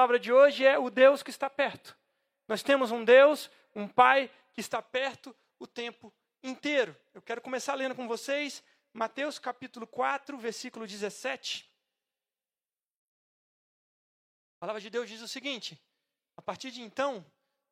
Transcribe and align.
Palavra 0.00 0.18
de 0.18 0.32
hoje 0.32 0.64
é 0.64 0.78
o 0.78 0.88
Deus 0.88 1.22
que 1.22 1.28
está 1.28 1.50
perto. 1.50 1.94
Nós 2.48 2.62
temos 2.62 2.90
um 2.90 3.04
Deus 3.04 3.50
um 3.74 3.86
pai 3.86 4.30
que 4.54 4.60
está 4.62 4.80
perto 4.80 5.36
o 5.58 5.66
tempo 5.66 6.10
inteiro. 6.42 6.96
Eu 7.12 7.20
quero 7.20 7.42
começar 7.42 7.74
lendo 7.74 7.94
com 7.94 8.08
vocês 8.08 8.64
Mateus 8.94 9.38
capítulo 9.38 9.86
4, 9.86 10.38
versículo 10.38 10.86
17. 10.86 11.70
A 14.56 14.60
palavra 14.60 14.80
de 14.80 14.88
Deus 14.88 15.06
diz 15.06 15.20
o 15.20 15.28
seguinte: 15.28 15.78
A 16.34 16.40
partir 16.40 16.70
de 16.70 16.80
então, 16.80 17.22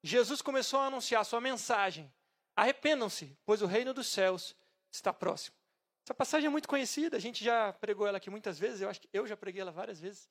Jesus 0.03 0.43
começou 0.43 0.81
a 0.81 0.89
anunciar 0.89 1.25
sua 1.25 1.41
mensagem: 1.41 2.13
Arrependam-se, 2.55 3.35
pois 3.47 3.63
o 3.63 3.67
reino 3.67 3.95
dos 3.95 4.07
céus 4.07 4.55
está 4.93 5.15
próximo. 5.15 5.57
Essa 6.05 6.13
passagem 6.13 6.49
é 6.49 6.51
muito 6.51 6.69
conhecida, 6.69 7.17
a 7.17 7.21
gente 7.21 7.43
já 7.43 7.73
pregou 7.73 8.07
ela 8.07 8.19
aqui 8.19 8.29
muitas 8.29 8.59
vezes, 8.59 8.83
eu 8.83 8.91
acho 8.91 9.01
que 9.01 9.09
eu 9.15 9.27
já 9.27 9.35
preguei 9.35 9.63
ela 9.63 9.73
várias 9.73 9.99
vezes. 9.99 10.29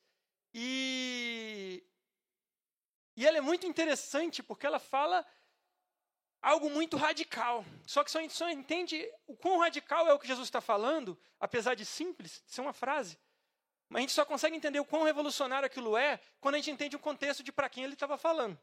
E 0.60 1.84
e 3.16 3.28
ela 3.28 3.38
é 3.38 3.42
muito 3.42 3.68
interessante 3.68 4.42
porque 4.42 4.66
ela 4.66 4.80
fala 4.80 5.24
algo 6.42 6.68
muito 6.70 6.98
radical. 6.98 7.64
Só 7.86 8.04
que 8.04 8.10
só, 8.10 8.20
só 8.30 8.49
entende 8.49 9.08
o 9.27 9.38
quão 9.38 9.60
radical 9.60 10.08
é 10.08 10.14
o 10.14 10.20
que 10.20 10.27
Jesus 10.27 10.48
está 10.48 10.60
falando, 10.60 11.16
apesar 11.40 11.76
de 11.76 11.86
simples, 11.86 12.44
ser 12.48 12.62
uma 12.62 12.74
frase. 12.74 13.20
Mas 13.88 13.99
a 13.99 14.02
gente 14.02 14.14
só 14.14 14.26
consegue 14.26 14.55
entender 14.55 14.80
o 14.80 14.86
quão 14.86 15.04
revolucionário 15.04 15.68
aquilo 15.68 15.96
é 15.96 16.20
quando 16.40 16.55
a 16.55 16.58
gente 16.58 16.71
entende 16.71 16.96
o 16.96 16.99
contexto 16.99 17.44
de 17.44 17.52
para 17.52 17.70
quem 17.70 17.84
ele 17.84 17.94
estava 17.94 18.18
falando. 18.18 18.60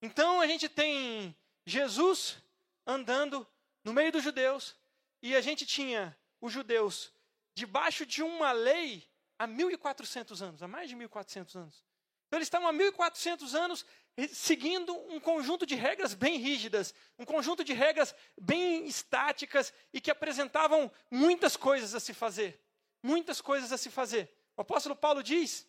Então 0.00 0.40
a 0.40 0.46
gente 0.46 0.70
tem 0.70 1.36
Jesus 1.66 2.38
andando 2.86 3.46
no 3.84 3.92
meio 3.92 4.10
dos 4.10 4.24
judeus, 4.24 4.74
e 5.20 5.36
a 5.36 5.40
gente 5.42 5.66
tinha 5.66 6.16
os 6.40 6.50
judeus 6.52 7.12
debaixo 7.54 8.06
de 8.06 8.22
uma 8.22 8.52
lei 8.52 9.06
há 9.38 9.46
1.400 9.46 10.42
anos, 10.42 10.62
há 10.62 10.68
mais 10.68 10.88
de 10.88 10.96
1.400 10.96 11.56
anos. 11.56 11.84
Então 12.26 12.38
eles 12.38 12.46
estavam 12.46 12.68
há 12.68 12.72
1.400 12.72 13.54
anos 13.54 13.86
seguindo 14.32 14.94
um 15.10 15.20
conjunto 15.20 15.64
de 15.64 15.74
regras 15.74 16.12
bem 16.12 16.38
rígidas, 16.38 16.92
um 17.18 17.24
conjunto 17.24 17.62
de 17.62 17.72
regras 17.72 18.14
bem 18.38 18.86
estáticas 18.86 19.72
e 19.92 20.00
que 20.00 20.10
apresentavam 20.10 20.90
muitas 21.10 21.56
coisas 21.56 21.94
a 21.94 22.00
se 22.00 22.12
fazer. 22.12 22.60
Muitas 23.02 23.40
coisas 23.40 23.72
a 23.72 23.78
se 23.78 23.90
fazer. 23.90 24.30
O 24.56 24.60
apóstolo 24.60 24.96
Paulo 24.96 25.22
diz 25.22 25.66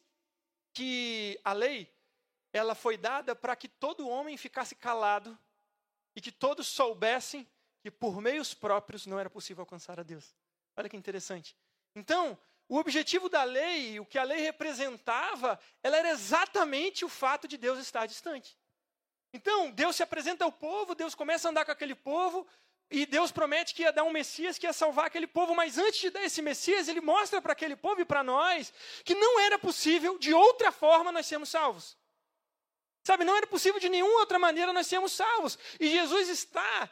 que 0.73 1.39
a 1.43 1.53
lei 1.53 1.93
ela 2.51 2.73
foi 2.73 2.97
dada 2.97 3.35
para 3.35 3.55
que 3.55 3.67
todo 3.67 4.09
homem 4.09 4.35
ficasse 4.35 4.73
calado 4.75 5.37
e 6.15 6.19
que 6.19 6.31
todos 6.31 6.67
soubessem 6.67 7.47
que 7.81 7.91
por 7.91 8.19
meios 8.19 8.53
próprios 8.53 9.05
não 9.05 9.19
era 9.19 9.29
possível 9.29 9.61
alcançar 9.61 9.99
a 9.99 10.03
Deus. 10.03 10.35
Olha 10.75 10.89
que 10.89 10.97
interessante. 10.97 11.55
Então, 11.95 12.37
o 12.69 12.77
objetivo 12.77 13.27
da 13.27 13.43
lei, 13.43 13.99
o 13.99 14.05
que 14.05 14.19
a 14.19 14.23
lei 14.23 14.39
representava, 14.41 15.59
ela 15.81 15.97
era 15.97 16.11
exatamente 16.11 17.03
o 17.03 17.09
fato 17.09 17.47
de 17.47 17.57
Deus 17.57 17.79
estar 17.79 18.05
distante. 18.05 18.55
Então, 19.33 19.71
Deus 19.71 19.95
se 19.95 20.03
apresenta 20.03 20.45
ao 20.45 20.51
povo, 20.51 20.93
Deus 20.93 21.15
começa 21.15 21.47
a 21.47 21.51
andar 21.51 21.65
com 21.65 21.71
aquele 21.71 21.95
povo, 21.95 22.47
e 22.91 23.07
Deus 23.07 23.31
promete 23.31 23.73
que 23.73 23.81
ia 23.81 23.91
dar 23.91 24.03
um 24.03 24.11
Messias 24.11 24.59
que 24.59 24.67
ia 24.67 24.73
salvar 24.73 25.07
aquele 25.07 25.25
povo, 25.25 25.55
mas 25.55 25.79
antes 25.79 25.99
de 25.99 26.11
dar 26.11 26.23
esse 26.23 26.43
Messias, 26.43 26.87
ele 26.87 27.01
mostra 27.01 27.41
para 27.41 27.53
aquele 27.53 27.75
povo 27.75 28.01
e 28.01 28.05
para 28.05 28.23
nós 28.23 28.71
que 29.03 29.15
não 29.15 29.39
era 29.39 29.57
possível, 29.57 30.19
de 30.19 30.31
outra 30.33 30.71
forma, 30.71 31.11
nós 31.11 31.25
sermos 31.25 31.49
salvos. 31.49 31.97
Sabe, 33.03 33.23
não 33.23 33.35
era 33.35 33.47
possível 33.47 33.79
de 33.79 33.89
nenhuma 33.89 34.19
outra 34.19 34.37
maneira 34.37 34.71
nós 34.71 34.85
sermos 34.85 35.11
salvos. 35.11 35.57
E 35.79 35.89
Jesus 35.89 36.29
está 36.29 36.89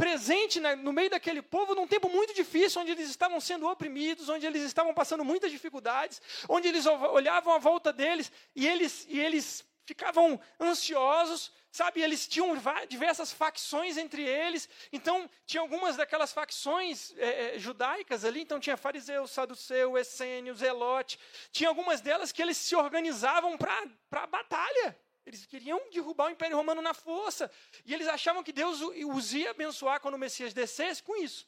presente 0.00 0.58
no 0.58 0.92
meio 0.94 1.10
daquele 1.10 1.42
povo 1.42 1.74
num 1.74 1.86
tempo 1.86 2.08
muito 2.08 2.32
difícil, 2.32 2.80
onde 2.80 2.92
eles 2.92 3.10
estavam 3.10 3.38
sendo 3.38 3.68
oprimidos, 3.68 4.30
onde 4.30 4.46
eles 4.46 4.62
estavam 4.62 4.94
passando 4.94 5.22
muitas 5.22 5.50
dificuldades, 5.50 6.22
onde 6.48 6.68
eles 6.68 6.86
olhavam 6.86 7.52
à 7.52 7.58
volta 7.58 7.92
deles 7.92 8.32
e 8.56 8.66
eles, 8.66 9.06
e 9.10 9.20
eles 9.20 9.62
ficavam 9.84 10.40
ansiosos, 10.58 11.52
sabe? 11.70 12.00
Eles 12.00 12.26
tinham 12.26 12.48
diversas 12.88 13.30
facções 13.30 13.98
entre 13.98 14.22
eles, 14.22 14.70
então 14.90 15.28
tinha 15.44 15.60
algumas 15.60 15.96
daquelas 15.96 16.32
facções 16.32 17.12
é, 17.18 17.56
é, 17.56 17.58
judaicas 17.58 18.24
ali, 18.24 18.40
então 18.40 18.58
tinha 18.58 18.78
fariseu, 18.78 19.26
saduceu, 19.26 19.98
essênio, 19.98 20.54
zelote, 20.54 21.18
tinha 21.52 21.68
algumas 21.68 22.00
delas 22.00 22.32
que 22.32 22.40
eles 22.40 22.56
se 22.56 22.74
organizavam 22.74 23.58
para 23.58 23.86
a 24.12 24.26
batalha. 24.26 24.96
Eles 25.26 25.44
queriam 25.46 25.80
derrubar 25.90 26.26
o 26.26 26.30
Império 26.30 26.56
Romano 26.56 26.80
na 26.80 26.94
força. 26.94 27.50
E 27.84 27.92
eles 27.94 28.08
achavam 28.08 28.42
que 28.42 28.52
Deus 28.52 28.80
os 28.80 29.32
ia 29.32 29.50
abençoar 29.50 30.00
quando 30.00 30.14
o 30.14 30.18
Messias 30.18 30.52
descesse 30.54 31.02
com 31.02 31.16
isso. 31.16 31.46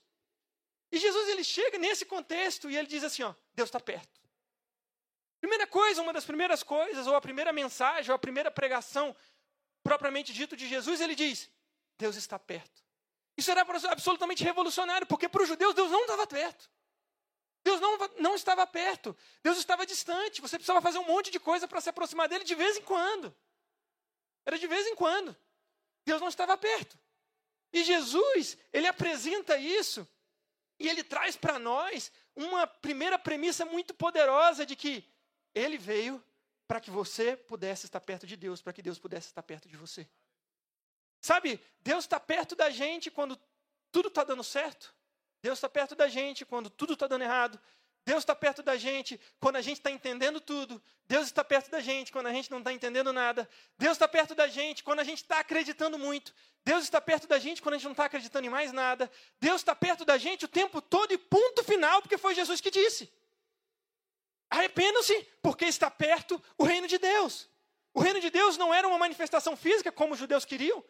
E 0.90 0.98
Jesus 0.98 1.28
ele 1.28 1.42
chega 1.42 1.78
nesse 1.78 2.04
contexto 2.04 2.70
e 2.70 2.76
ele 2.76 2.86
diz 2.86 3.02
assim: 3.02 3.22
ó, 3.22 3.34
Deus 3.54 3.68
está 3.68 3.80
perto. 3.80 4.20
Primeira 5.40 5.66
coisa, 5.66 6.02
uma 6.02 6.12
das 6.12 6.24
primeiras 6.24 6.62
coisas, 6.62 7.06
ou 7.06 7.16
a 7.16 7.20
primeira 7.20 7.52
mensagem, 7.52 8.10
ou 8.10 8.14
a 8.14 8.18
primeira 8.18 8.50
pregação 8.50 9.16
propriamente 9.82 10.32
dito 10.32 10.56
de 10.56 10.68
Jesus, 10.68 11.00
ele 11.00 11.14
diz: 11.14 11.50
Deus 11.98 12.14
está 12.16 12.38
perto. 12.38 12.82
Isso 13.36 13.50
era 13.50 13.62
absolutamente 13.90 14.44
revolucionário, 14.44 15.06
porque 15.06 15.28
para 15.28 15.42
os 15.42 15.48
judeus 15.48 15.74
Deus 15.74 15.90
não 15.90 16.02
estava 16.02 16.26
perto. 16.26 16.70
Deus 17.64 17.80
não, 17.80 17.98
não 18.18 18.34
estava 18.34 18.66
perto. 18.66 19.16
Deus 19.42 19.56
estava 19.56 19.86
distante. 19.86 20.40
Você 20.40 20.56
precisava 20.56 20.82
fazer 20.82 20.98
um 20.98 21.06
monte 21.06 21.30
de 21.30 21.40
coisa 21.40 21.66
para 21.66 21.80
se 21.80 21.88
aproximar 21.88 22.28
dele 22.28 22.44
de 22.44 22.54
vez 22.54 22.76
em 22.76 22.82
quando. 22.82 23.34
Era 24.44 24.58
de 24.58 24.66
vez 24.66 24.86
em 24.86 24.94
quando. 24.94 25.36
Deus 26.04 26.20
não 26.20 26.28
estava 26.28 26.56
perto. 26.56 26.98
E 27.72 27.84
Jesus, 27.84 28.58
ele 28.72 28.86
apresenta 28.86 29.56
isso 29.56 30.06
e 30.78 30.88
ele 30.88 31.02
traz 31.04 31.36
para 31.36 31.58
nós 31.58 32.12
uma 32.34 32.66
primeira 32.66 33.18
premissa 33.18 33.64
muito 33.64 33.94
poderosa 33.94 34.66
de 34.66 34.74
que 34.74 35.08
ele 35.54 35.78
veio 35.78 36.22
para 36.66 36.80
que 36.80 36.90
você 36.90 37.36
pudesse 37.36 37.86
estar 37.86 38.00
perto 38.00 38.26
de 38.26 38.36
Deus, 38.36 38.60
para 38.60 38.72
que 38.72 38.82
Deus 38.82 38.98
pudesse 38.98 39.28
estar 39.28 39.42
perto 39.42 39.68
de 39.68 39.76
você. 39.76 40.08
Sabe, 41.20 41.60
Deus 41.80 42.04
está 42.04 42.18
perto 42.18 42.56
da 42.56 42.68
gente 42.68 43.10
quando 43.10 43.38
tudo 43.90 44.08
está 44.08 44.24
dando 44.24 44.42
certo. 44.42 44.94
Deus 45.40 45.58
está 45.58 45.68
perto 45.68 45.94
da 45.94 46.08
gente 46.08 46.44
quando 46.44 46.68
tudo 46.68 46.94
está 46.94 47.06
dando 47.06 47.22
errado. 47.22 47.60
Deus 48.04 48.22
está 48.22 48.34
perto 48.34 48.62
da 48.62 48.76
gente 48.76 49.20
quando 49.38 49.56
a 49.56 49.60
gente 49.60 49.78
está 49.78 49.90
entendendo 49.90 50.40
tudo. 50.40 50.82
Deus 51.06 51.26
está 51.26 51.44
perto 51.44 51.70
da 51.70 51.80
gente 51.80 52.10
quando 52.10 52.26
a 52.26 52.32
gente 52.32 52.50
não 52.50 52.58
está 52.58 52.72
entendendo 52.72 53.12
nada. 53.12 53.48
Deus 53.78 53.92
está 53.92 54.08
perto 54.08 54.34
da 54.34 54.48
gente 54.48 54.82
quando 54.82 55.00
a 55.00 55.04
gente 55.04 55.18
está 55.18 55.38
acreditando 55.38 55.98
muito. 55.98 56.34
Deus 56.64 56.82
está 56.82 57.00
perto 57.00 57.28
da 57.28 57.38
gente 57.38 57.62
quando 57.62 57.74
a 57.74 57.78
gente 57.78 57.84
não 57.84 57.92
está 57.92 58.06
acreditando 58.06 58.46
em 58.46 58.50
mais 58.50 58.72
nada. 58.72 59.10
Deus 59.40 59.60
está 59.60 59.74
perto 59.74 60.04
da 60.04 60.18
gente 60.18 60.44
o 60.44 60.48
tempo 60.48 60.80
todo 60.80 61.12
e 61.12 61.18
ponto 61.18 61.62
final, 61.62 62.02
porque 62.02 62.18
foi 62.18 62.34
Jesus 62.34 62.60
que 62.60 62.70
disse. 62.70 63.12
Arrependam-se, 64.50 65.26
porque 65.40 65.64
está 65.66 65.90
perto 65.90 66.42
o 66.58 66.64
reino 66.64 66.88
de 66.88 66.98
Deus. 66.98 67.48
O 67.94 68.00
reino 68.00 68.20
de 68.20 68.30
Deus 68.30 68.56
não 68.56 68.74
era 68.74 68.88
uma 68.88 68.98
manifestação 68.98 69.56
física, 69.56 69.92
como 69.92 70.14
os 70.14 70.18
judeus 70.18 70.44
queriam 70.44 70.84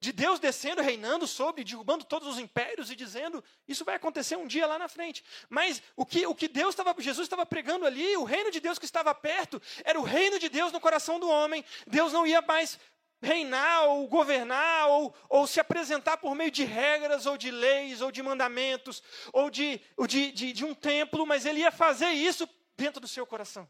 de 0.00 0.12
Deus 0.12 0.38
descendo, 0.38 0.80
reinando 0.80 1.26
sobre, 1.26 1.64
derrubando 1.64 2.04
todos 2.04 2.28
os 2.28 2.38
impérios 2.38 2.90
e 2.90 2.96
dizendo, 2.96 3.42
isso 3.66 3.84
vai 3.84 3.96
acontecer 3.96 4.36
um 4.36 4.46
dia 4.46 4.66
lá 4.66 4.78
na 4.78 4.88
frente. 4.88 5.24
Mas 5.48 5.82
o 5.96 6.06
que, 6.06 6.26
o 6.26 6.34
que 6.34 6.46
Deus 6.46 6.70
estava, 6.70 6.94
Jesus 6.98 7.24
estava 7.24 7.44
pregando 7.44 7.84
ali, 7.84 8.16
o 8.16 8.24
reino 8.24 8.50
de 8.50 8.60
Deus 8.60 8.78
que 8.78 8.84
estava 8.84 9.12
perto, 9.14 9.60
era 9.84 9.98
o 9.98 10.04
reino 10.04 10.38
de 10.38 10.48
Deus 10.48 10.72
no 10.72 10.80
coração 10.80 11.18
do 11.18 11.28
homem. 11.28 11.64
Deus 11.86 12.12
não 12.12 12.26
ia 12.26 12.40
mais 12.40 12.78
reinar 13.20 13.86
ou 13.86 14.06
governar 14.06 14.88
ou, 14.88 15.14
ou 15.28 15.46
se 15.46 15.58
apresentar 15.58 16.18
por 16.18 16.34
meio 16.34 16.52
de 16.52 16.64
regras 16.64 17.26
ou 17.26 17.36
de 17.36 17.50
leis 17.50 18.00
ou 18.00 18.12
de 18.12 18.22
mandamentos 18.22 19.02
ou 19.32 19.50
de, 19.50 19.80
de, 20.06 20.30
de, 20.30 20.52
de 20.52 20.64
um 20.64 20.74
templo, 20.74 21.26
mas 21.26 21.44
ele 21.44 21.60
ia 21.60 21.72
fazer 21.72 22.10
isso 22.10 22.48
dentro 22.76 23.00
do 23.00 23.08
seu 23.08 23.26
coração. 23.26 23.68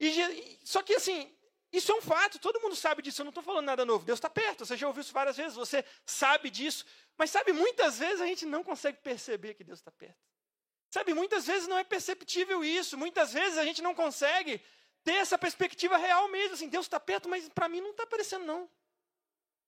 E, 0.00 0.58
só 0.64 0.82
que 0.82 0.94
assim, 0.94 1.32
isso 1.72 1.92
é 1.92 1.94
um 1.94 2.02
fato, 2.02 2.38
todo 2.38 2.60
mundo 2.60 2.74
sabe 2.74 3.00
disso, 3.00 3.20
eu 3.20 3.24
não 3.24 3.30
estou 3.30 3.44
falando 3.44 3.66
nada 3.66 3.84
novo. 3.84 4.04
Deus 4.04 4.18
está 4.18 4.28
perto, 4.28 4.66
você 4.66 4.76
já 4.76 4.86
ouviu 4.88 5.02
isso 5.02 5.12
várias 5.12 5.36
vezes, 5.36 5.54
você 5.54 5.84
sabe 6.04 6.50
disso. 6.50 6.84
Mas 7.16 7.30
sabe, 7.30 7.52
muitas 7.52 7.98
vezes 7.98 8.20
a 8.20 8.26
gente 8.26 8.44
não 8.44 8.64
consegue 8.64 8.98
perceber 8.98 9.54
que 9.54 9.62
Deus 9.62 9.78
está 9.78 9.90
perto. 9.92 10.18
Sabe, 10.90 11.14
muitas 11.14 11.46
vezes 11.46 11.68
não 11.68 11.78
é 11.78 11.84
perceptível 11.84 12.64
isso, 12.64 12.98
muitas 12.98 13.32
vezes 13.32 13.56
a 13.56 13.64
gente 13.64 13.80
não 13.80 13.94
consegue 13.94 14.60
ter 15.04 15.14
essa 15.14 15.38
perspectiva 15.38 15.96
real 15.96 16.28
mesmo. 16.28 16.54
Assim, 16.54 16.68
Deus 16.68 16.86
está 16.86 16.98
perto, 16.98 17.28
mas 17.28 17.48
para 17.48 17.68
mim 17.68 17.80
não 17.80 17.90
está 17.90 18.02
aparecendo, 18.02 18.44
não. 18.44 18.68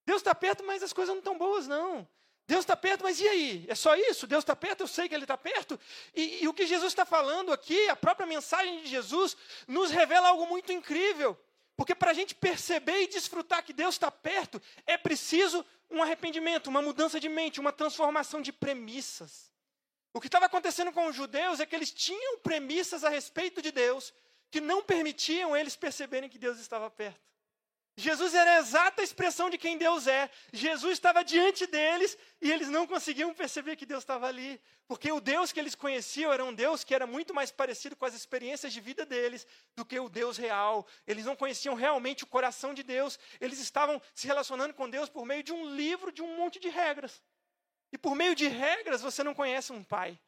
Deus 0.04 0.18
está 0.20 0.34
perto, 0.34 0.64
mas 0.64 0.82
as 0.82 0.92
coisas 0.92 1.14
não 1.14 1.20
estão 1.20 1.38
boas, 1.38 1.68
não. 1.68 2.08
Deus 2.48 2.60
está 2.60 2.76
perto, 2.76 3.04
mas 3.04 3.20
e 3.20 3.28
aí? 3.28 3.64
É 3.68 3.74
só 3.76 3.94
isso? 3.94 4.26
Deus 4.26 4.42
está 4.42 4.56
perto, 4.56 4.80
eu 4.80 4.88
sei 4.88 5.08
que 5.08 5.14
Ele 5.14 5.24
está 5.24 5.38
perto. 5.38 5.78
E, 6.12 6.42
e 6.42 6.48
o 6.48 6.52
que 6.52 6.66
Jesus 6.66 6.92
está 6.92 7.04
falando 7.04 7.52
aqui, 7.52 7.88
a 7.88 7.94
própria 7.94 8.26
mensagem 8.26 8.82
de 8.82 8.88
Jesus, 8.88 9.36
nos 9.68 9.90
revela 9.92 10.28
algo 10.28 10.44
muito 10.46 10.72
incrível. 10.72 11.38
Porque 11.82 11.96
para 11.96 12.12
a 12.12 12.14
gente 12.14 12.32
perceber 12.32 13.02
e 13.02 13.08
desfrutar 13.08 13.64
que 13.64 13.72
Deus 13.72 13.96
está 13.96 14.08
perto, 14.08 14.62
é 14.86 14.96
preciso 14.96 15.66
um 15.90 16.00
arrependimento, 16.00 16.68
uma 16.68 16.80
mudança 16.80 17.18
de 17.18 17.28
mente, 17.28 17.58
uma 17.58 17.72
transformação 17.72 18.40
de 18.40 18.52
premissas. 18.52 19.52
O 20.14 20.20
que 20.20 20.28
estava 20.28 20.46
acontecendo 20.46 20.92
com 20.92 21.08
os 21.08 21.16
judeus 21.16 21.58
é 21.58 21.66
que 21.66 21.74
eles 21.74 21.90
tinham 21.90 22.38
premissas 22.38 23.02
a 23.02 23.08
respeito 23.08 23.60
de 23.60 23.72
Deus 23.72 24.14
que 24.48 24.60
não 24.60 24.80
permitiam 24.80 25.56
eles 25.56 25.74
perceberem 25.74 26.30
que 26.30 26.38
Deus 26.38 26.60
estava 26.60 26.88
perto. 26.88 27.31
Jesus 27.96 28.34
era 28.34 28.52
a 28.52 28.58
exata 28.58 29.02
expressão 29.02 29.50
de 29.50 29.58
quem 29.58 29.76
Deus 29.76 30.06
é. 30.06 30.30
Jesus 30.52 30.94
estava 30.94 31.22
diante 31.22 31.66
deles 31.66 32.16
e 32.40 32.50
eles 32.50 32.68
não 32.68 32.86
conseguiam 32.86 33.34
perceber 33.34 33.76
que 33.76 33.84
Deus 33.84 34.02
estava 34.02 34.26
ali. 34.26 34.58
Porque 34.88 35.12
o 35.12 35.20
Deus 35.20 35.52
que 35.52 35.60
eles 35.60 35.74
conheciam 35.74 36.32
era 36.32 36.42
um 36.42 36.54
Deus 36.54 36.84
que 36.84 36.94
era 36.94 37.06
muito 37.06 37.34
mais 37.34 37.50
parecido 37.50 37.94
com 37.94 38.06
as 38.06 38.14
experiências 38.14 38.72
de 38.72 38.80
vida 38.80 39.04
deles 39.04 39.46
do 39.76 39.84
que 39.84 40.00
o 40.00 40.08
Deus 40.08 40.38
real. 40.38 40.86
Eles 41.06 41.26
não 41.26 41.36
conheciam 41.36 41.74
realmente 41.74 42.24
o 42.24 42.26
coração 42.26 42.72
de 42.72 42.82
Deus. 42.82 43.18
Eles 43.38 43.58
estavam 43.58 44.00
se 44.14 44.26
relacionando 44.26 44.72
com 44.72 44.88
Deus 44.88 45.10
por 45.10 45.26
meio 45.26 45.42
de 45.42 45.52
um 45.52 45.74
livro, 45.74 46.10
de 46.10 46.22
um 46.22 46.36
monte 46.36 46.58
de 46.58 46.70
regras. 46.70 47.22
E 47.92 47.98
por 47.98 48.14
meio 48.14 48.34
de 48.34 48.48
regras 48.48 49.02
você 49.02 49.22
não 49.22 49.34
conhece 49.34 49.70
um 49.70 49.84
pai. 49.84 50.18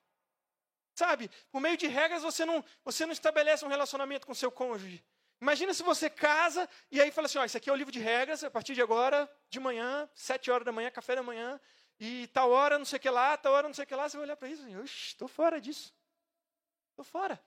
Sabe? 0.94 1.30
Por 1.50 1.60
meio 1.60 1.78
de 1.78 1.86
regras 1.86 2.22
você 2.22 2.44
não, 2.44 2.62
você 2.84 3.06
não 3.06 3.12
estabelece 3.12 3.64
um 3.64 3.68
relacionamento 3.68 4.26
com 4.26 4.34
seu 4.34 4.50
cônjuge. 4.50 5.02
Imagina 5.44 5.74
se 5.74 5.82
você 5.82 6.08
casa 6.08 6.66
e 6.90 6.98
aí 6.98 7.10
fala 7.10 7.26
assim: 7.26 7.36
ó, 7.36 7.44
isso 7.44 7.58
aqui 7.58 7.68
é 7.68 7.72
o 7.72 7.76
livro 7.76 7.92
de 7.92 7.98
regras, 7.98 8.42
a 8.42 8.50
partir 8.50 8.74
de 8.74 8.80
agora, 8.80 9.30
de 9.50 9.60
manhã, 9.60 10.08
sete 10.14 10.50
horas 10.50 10.64
da 10.64 10.72
manhã, 10.72 10.90
café 10.90 11.14
da 11.14 11.22
manhã, 11.22 11.60
e 12.00 12.26
tal 12.28 12.50
hora, 12.50 12.78
não 12.78 12.86
sei 12.86 12.96
o 12.96 13.00
que 13.00 13.10
lá, 13.10 13.36
tal 13.36 13.52
hora, 13.52 13.68
não 13.68 13.74
sei 13.74 13.84
o 13.84 13.86
que 13.86 13.94
lá. 13.94 14.08
Você 14.08 14.16
vai 14.16 14.24
olhar 14.24 14.36
para 14.38 14.48
isso 14.48 14.66
e 14.66 14.72
estou 14.82 15.28
fora 15.28 15.60
disso. 15.60 15.94
Estou 16.92 17.04
fora. 17.04 17.38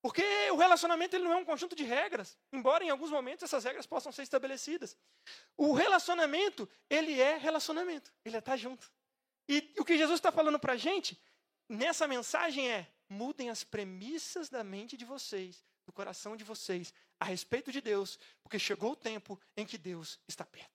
Porque 0.00 0.22
o 0.52 0.56
relacionamento 0.56 1.16
ele 1.16 1.24
não 1.24 1.32
é 1.32 1.36
um 1.36 1.44
conjunto 1.44 1.74
de 1.74 1.82
regras, 1.82 2.38
embora 2.52 2.84
em 2.84 2.90
alguns 2.90 3.10
momentos 3.10 3.42
essas 3.42 3.64
regras 3.64 3.86
possam 3.86 4.12
ser 4.12 4.22
estabelecidas. 4.22 4.96
O 5.56 5.72
relacionamento, 5.72 6.68
ele 6.88 7.20
é 7.20 7.36
relacionamento, 7.36 8.12
ele 8.24 8.36
é 8.36 8.38
estar 8.38 8.56
junto. 8.56 8.88
E 9.48 9.74
o 9.76 9.84
que 9.84 9.98
Jesus 9.98 10.18
está 10.20 10.30
falando 10.30 10.60
para 10.60 10.74
a 10.74 10.76
gente 10.76 11.20
nessa 11.68 12.06
mensagem 12.06 12.70
é: 12.70 12.86
mudem 13.08 13.50
as 13.50 13.64
premissas 13.64 14.48
da 14.48 14.62
mente 14.62 14.96
de 14.96 15.04
vocês 15.04 15.68
do 15.90 15.92
coração 15.92 16.36
de 16.36 16.44
vocês 16.44 16.94
a 17.18 17.24
respeito 17.24 17.72
de 17.72 17.80
Deus, 17.80 18.16
porque 18.44 18.60
chegou 18.60 18.92
o 18.92 18.96
tempo 18.96 19.38
em 19.56 19.66
que 19.66 19.76
Deus 19.76 20.20
está 20.28 20.46
perto. 20.46 20.70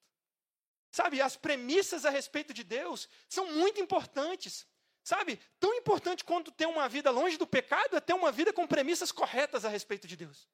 Sabe, 0.91 1.21
as 1.21 1.37
premissas 1.37 2.05
a 2.05 2.09
respeito 2.09 2.53
de 2.53 2.63
Deus 2.63 3.07
são 3.29 3.51
muito 3.53 3.79
importantes. 3.79 4.67
Sabe, 5.03 5.39
tão 5.59 5.73
importante 5.75 6.23
quanto 6.23 6.51
ter 6.51 6.65
uma 6.65 6.89
vida 6.89 7.11
longe 7.11 7.37
do 7.37 7.47
pecado 7.47 7.95
é 7.95 8.01
ter 8.01 8.13
uma 8.13 8.31
vida 8.31 8.51
com 8.51 8.67
premissas 8.67 9.11
corretas 9.11 9.63
a 9.63 9.69
respeito 9.69 10.05
de 10.05 10.17
Deus. 10.17 10.49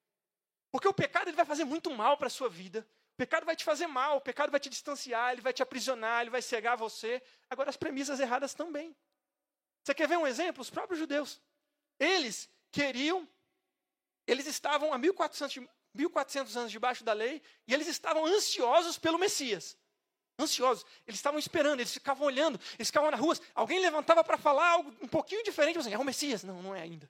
Porque 0.70 0.88
o 0.88 0.94
pecado 0.94 1.30
ele 1.30 1.38
vai 1.38 1.46
fazer 1.46 1.64
muito 1.64 1.90
mal 1.90 2.18
para 2.18 2.28
a 2.28 2.30
sua 2.30 2.50
vida. 2.50 2.88
O 3.14 3.18
pecado 3.18 3.46
vai 3.46 3.56
te 3.56 3.64
fazer 3.64 3.88
mal, 3.88 4.18
o 4.18 4.22
pecado 4.22 4.52
vai 4.52 4.60
te 4.60 4.70
distanciar, 4.70 5.32
ele 5.32 5.42
vai 5.42 5.54
te 5.54 5.64
aprisionar, 5.64 6.22
ele 6.22 6.30
vai 6.30 6.42
cegar 6.42 6.78
você. 6.78 7.22
Agora, 7.50 7.70
as 7.70 7.78
premissas 7.78 8.20
erradas 8.20 8.54
também. 8.54 8.96
Você 9.84 9.94
quer 9.94 10.08
ver 10.08 10.18
um 10.18 10.28
exemplo? 10.28 10.62
Os 10.62 10.70
próprios 10.70 11.00
judeus. 11.00 11.42
Eles 12.00 12.50
queriam 12.72 13.28
eles 14.32 14.48
estavam 14.48 14.94
há 14.94 14.98
1400, 14.98 15.68
1400 15.94 16.58
anos 16.58 16.72
debaixo 16.72 17.04
da 17.04 17.14
lei 17.14 17.42
e 17.68 17.74
eles 17.74 17.88
estavam 17.88 18.26
ansiosos 18.26 18.98
pelo 18.98 19.18
Messias. 19.18 19.78
Ansiosos. 20.40 20.86
Eles 21.06 21.20
estavam 21.20 21.38
esperando, 21.38 21.82
eles 21.82 21.94
ficavam 21.94 22.26
olhando, 22.26 22.60
eles 22.78 22.88
ficavam 22.88 23.12
na 23.12 23.18
rua. 23.18 23.38
Alguém 23.54 23.80
levantava 23.80 24.24
para 24.24 24.38
falar 24.38 24.70
algo 24.70 24.96
um 25.02 25.08
pouquinho 25.08 25.44
diferente. 25.44 25.78
Assim, 25.78 25.94
é 25.94 25.98
o 25.98 26.04
Messias? 26.04 26.44
Não, 26.44 26.62
não 26.62 26.74
é 26.74 26.82
ainda. 26.82 27.10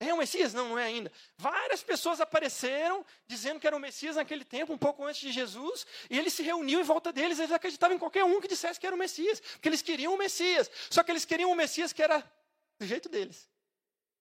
É 0.00 0.14
o 0.14 0.16
Messias? 0.16 0.54
Não, 0.54 0.68
não 0.68 0.78
é 0.78 0.84
ainda. 0.84 1.10
Várias 1.36 1.82
pessoas 1.82 2.20
apareceram 2.20 3.04
dizendo 3.26 3.58
que 3.58 3.66
era 3.66 3.74
o 3.74 3.80
Messias 3.80 4.14
naquele 4.14 4.44
tempo, 4.44 4.72
um 4.72 4.78
pouco 4.78 5.04
antes 5.04 5.20
de 5.20 5.32
Jesus, 5.32 5.84
e 6.08 6.16
ele 6.16 6.30
se 6.30 6.42
reuniu 6.42 6.78
em 6.80 6.84
volta 6.84 7.12
deles. 7.12 7.38
Eles 7.38 7.50
acreditavam 7.50 7.96
em 7.96 7.98
qualquer 7.98 8.24
um 8.24 8.40
que 8.40 8.46
dissesse 8.46 8.78
que 8.78 8.86
era 8.86 8.94
o 8.94 8.98
Messias, 8.98 9.40
porque 9.40 9.68
eles 9.68 9.82
queriam 9.82 10.14
o 10.14 10.18
Messias. 10.18 10.70
Só 10.88 11.02
que 11.02 11.10
eles 11.10 11.24
queriam 11.24 11.50
o 11.50 11.56
Messias 11.56 11.92
que 11.92 12.02
era 12.02 12.24
do 12.78 12.86
jeito 12.86 13.08
deles. 13.08 13.48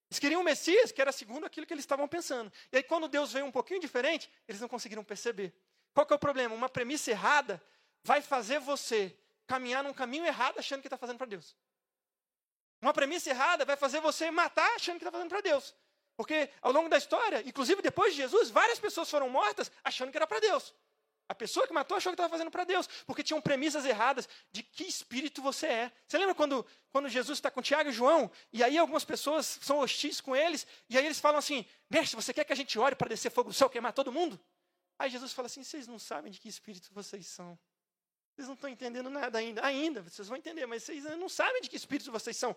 Eles 0.09 0.19
queriam 0.19 0.41
um 0.41 0.43
Messias 0.43 0.91
que 0.91 1.01
era 1.01 1.11
segundo 1.11 1.45
aquilo 1.45 1.65
que 1.65 1.73
eles 1.73 1.83
estavam 1.83 2.07
pensando. 2.07 2.51
E 2.71 2.77
aí, 2.77 2.83
quando 2.83 3.07
Deus 3.07 3.33
veio 3.33 3.45
um 3.45 3.51
pouquinho 3.51 3.79
diferente, 3.79 4.29
eles 4.47 4.61
não 4.61 4.67
conseguiram 4.67 5.03
perceber. 5.03 5.53
Qual 5.93 6.05
que 6.05 6.13
é 6.13 6.15
o 6.15 6.19
problema? 6.19 6.55
Uma 6.55 6.69
premissa 6.69 7.11
errada 7.11 7.61
vai 8.03 8.21
fazer 8.21 8.59
você 8.59 9.17
caminhar 9.45 9.83
num 9.83 9.93
caminho 9.93 10.25
errado 10.25 10.59
achando 10.59 10.81
que 10.81 10.87
está 10.87 10.97
fazendo 10.97 11.17
para 11.17 11.27
Deus. 11.27 11.55
Uma 12.81 12.93
premissa 12.93 13.29
errada 13.29 13.65
vai 13.65 13.75
fazer 13.75 13.99
você 13.99 14.29
matar 14.29 14.75
achando 14.75 14.97
que 14.97 15.03
está 15.03 15.11
fazendo 15.11 15.29
para 15.29 15.41
Deus. 15.41 15.75
Porque 16.15 16.49
ao 16.61 16.71
longo 16.71 16.89
da 16.89 16.97
história, 16.97 17.43
inclusive 17.45 17.81
depois 17.81 18.13
de 18.13 18.21
Jesus, 18.21 18.49
várias 18.49 18.79
pessoas 18.79 19.09
foram 19.09 19.29
mortas 19.29 19.71
achando 19.83 20.11
que 20.11 20.17
era 20.17 20.27
para 20.27 20.39
Deus. 20.39 20.73
A 21.29 21.35
pessoa 21.35 21.67
que 21.67 21.73
matou 21.73 21.97
achou 21.97 22.11
que 22.11 22.13
estava 22.13 22.29
fazendo 22.29 22.49
para 22.49 22.63
Deus, 22.63 22.87
porque 23.05 23.21
tinham 23.23 23.41
premissas 23.41 23.83
erradas 23.83 24.29
de 24.51 24.63
que 24.63 24.85
espírito 24.85 25.41
você 25.41 25.67
é. 25.67 25.91
Você 26.07 26.17
lembra 26.17 26.33
quando, 26.33 26.65
quando 26.89 27.09
Jesus 27.09 27.37
está 27.37 27.51
com 27.51 27.61
Tiago 27.61 27.89
e 27.89 27.93
João, 27.93 28.31
e 28.53 28.63
aí 28.63 28.77
algumas 28.77 29.03
pessoas 29.03 29.59
são 29.61 29.79
hostis 29.79 30.21
com 30.21 30.35
eles, 30.35 30.65
e 30.89 30.97
aí 30.97 31.05
eles 31.05 31.19
falam 31.19 31.39
assim: 31.39 31.65
Mestre, 31.89 32.15
você 32.15 32.33
quer 32.33 32.45
que 32.45 32.53
a 32.53 32.55
gente 32.55 32.79
ore 32.79 32.95
para 32.95 33.09
descer 33.09 33.29
fogo 33.29 33.49
do 33.49 33.53
céu, 33.53 33.69
queimar 33.69 33.91
todo 33.91 34.11
mundo? 34.11 34.39
Aí 34.97 35.09
Jesus 35.09 35.33
fala 35.33 35.47
assim: 35.47 35.63
Vocês 35.63 35.85
não 35.85 35.99
sabem 35.99 36.31
de 36.31 36.39
que 36.39 36.47
espírito 36.47 36.89
vocês 36.93 37.27
são. 37.27 37.59
Vocês 38.33 38.47
não 38.47 38.55
estão 38.55 38.69
entendendo 38.69 39.09
nada 39.09 39.39
ainda. 39.39 39.65
Ainda, 39.65 40.03
vocês 40.03 40.27
vão 40.27 40.37
entender, 40.37 40.65
mas 40.65 40.83
vocês 40.83 41.03
não 41.17 41.27
sabem 41.27 41.61
de 41.61 41.69
que 41.69 41.75
espírito 41.75 42.11
vocês 42.11 42.37
são. 42.37 42.55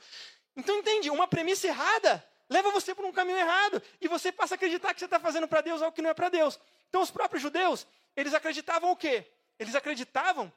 Então 0.55 0.79
entende, 0.79 1.11
uma 1.11 1.27
premissa 1.27 1.67
errada 1.67 2.25
leva 2.51 2.73
você 2.73 2.95
para 2.95 3.07
um 3.07 3.13
caminho 3.13 3.39
errado, 3.39 3.81
e 4.01 4.09
você 4.09 4.33
passa 4.33 4.55
a 4.55 4.57
acreditar 4.57 4.93
que 4.93 4.99
você 4.99 5.05
está 5.05 5.21
fazendo 5.21 5.47
para 5.47 5.61
Deus 5.61 5.81
algo 5.81 5.95
que 5.95 6.03
não 6.03 6.11
é 6.11 6.15
para 6.15 6.29
Deus. 6.29 6.59
Então 6.89 7.01
os 7.01 7.11
próprios 7.11 7.41
judeus, 7.41 7.87
eles 8.17 8.35
acreditavam 8.35 8.91
o 8.91 8.97
quê? 8.97 9.25
Eles 9.59 9.77
acreditavam 9.77 10.53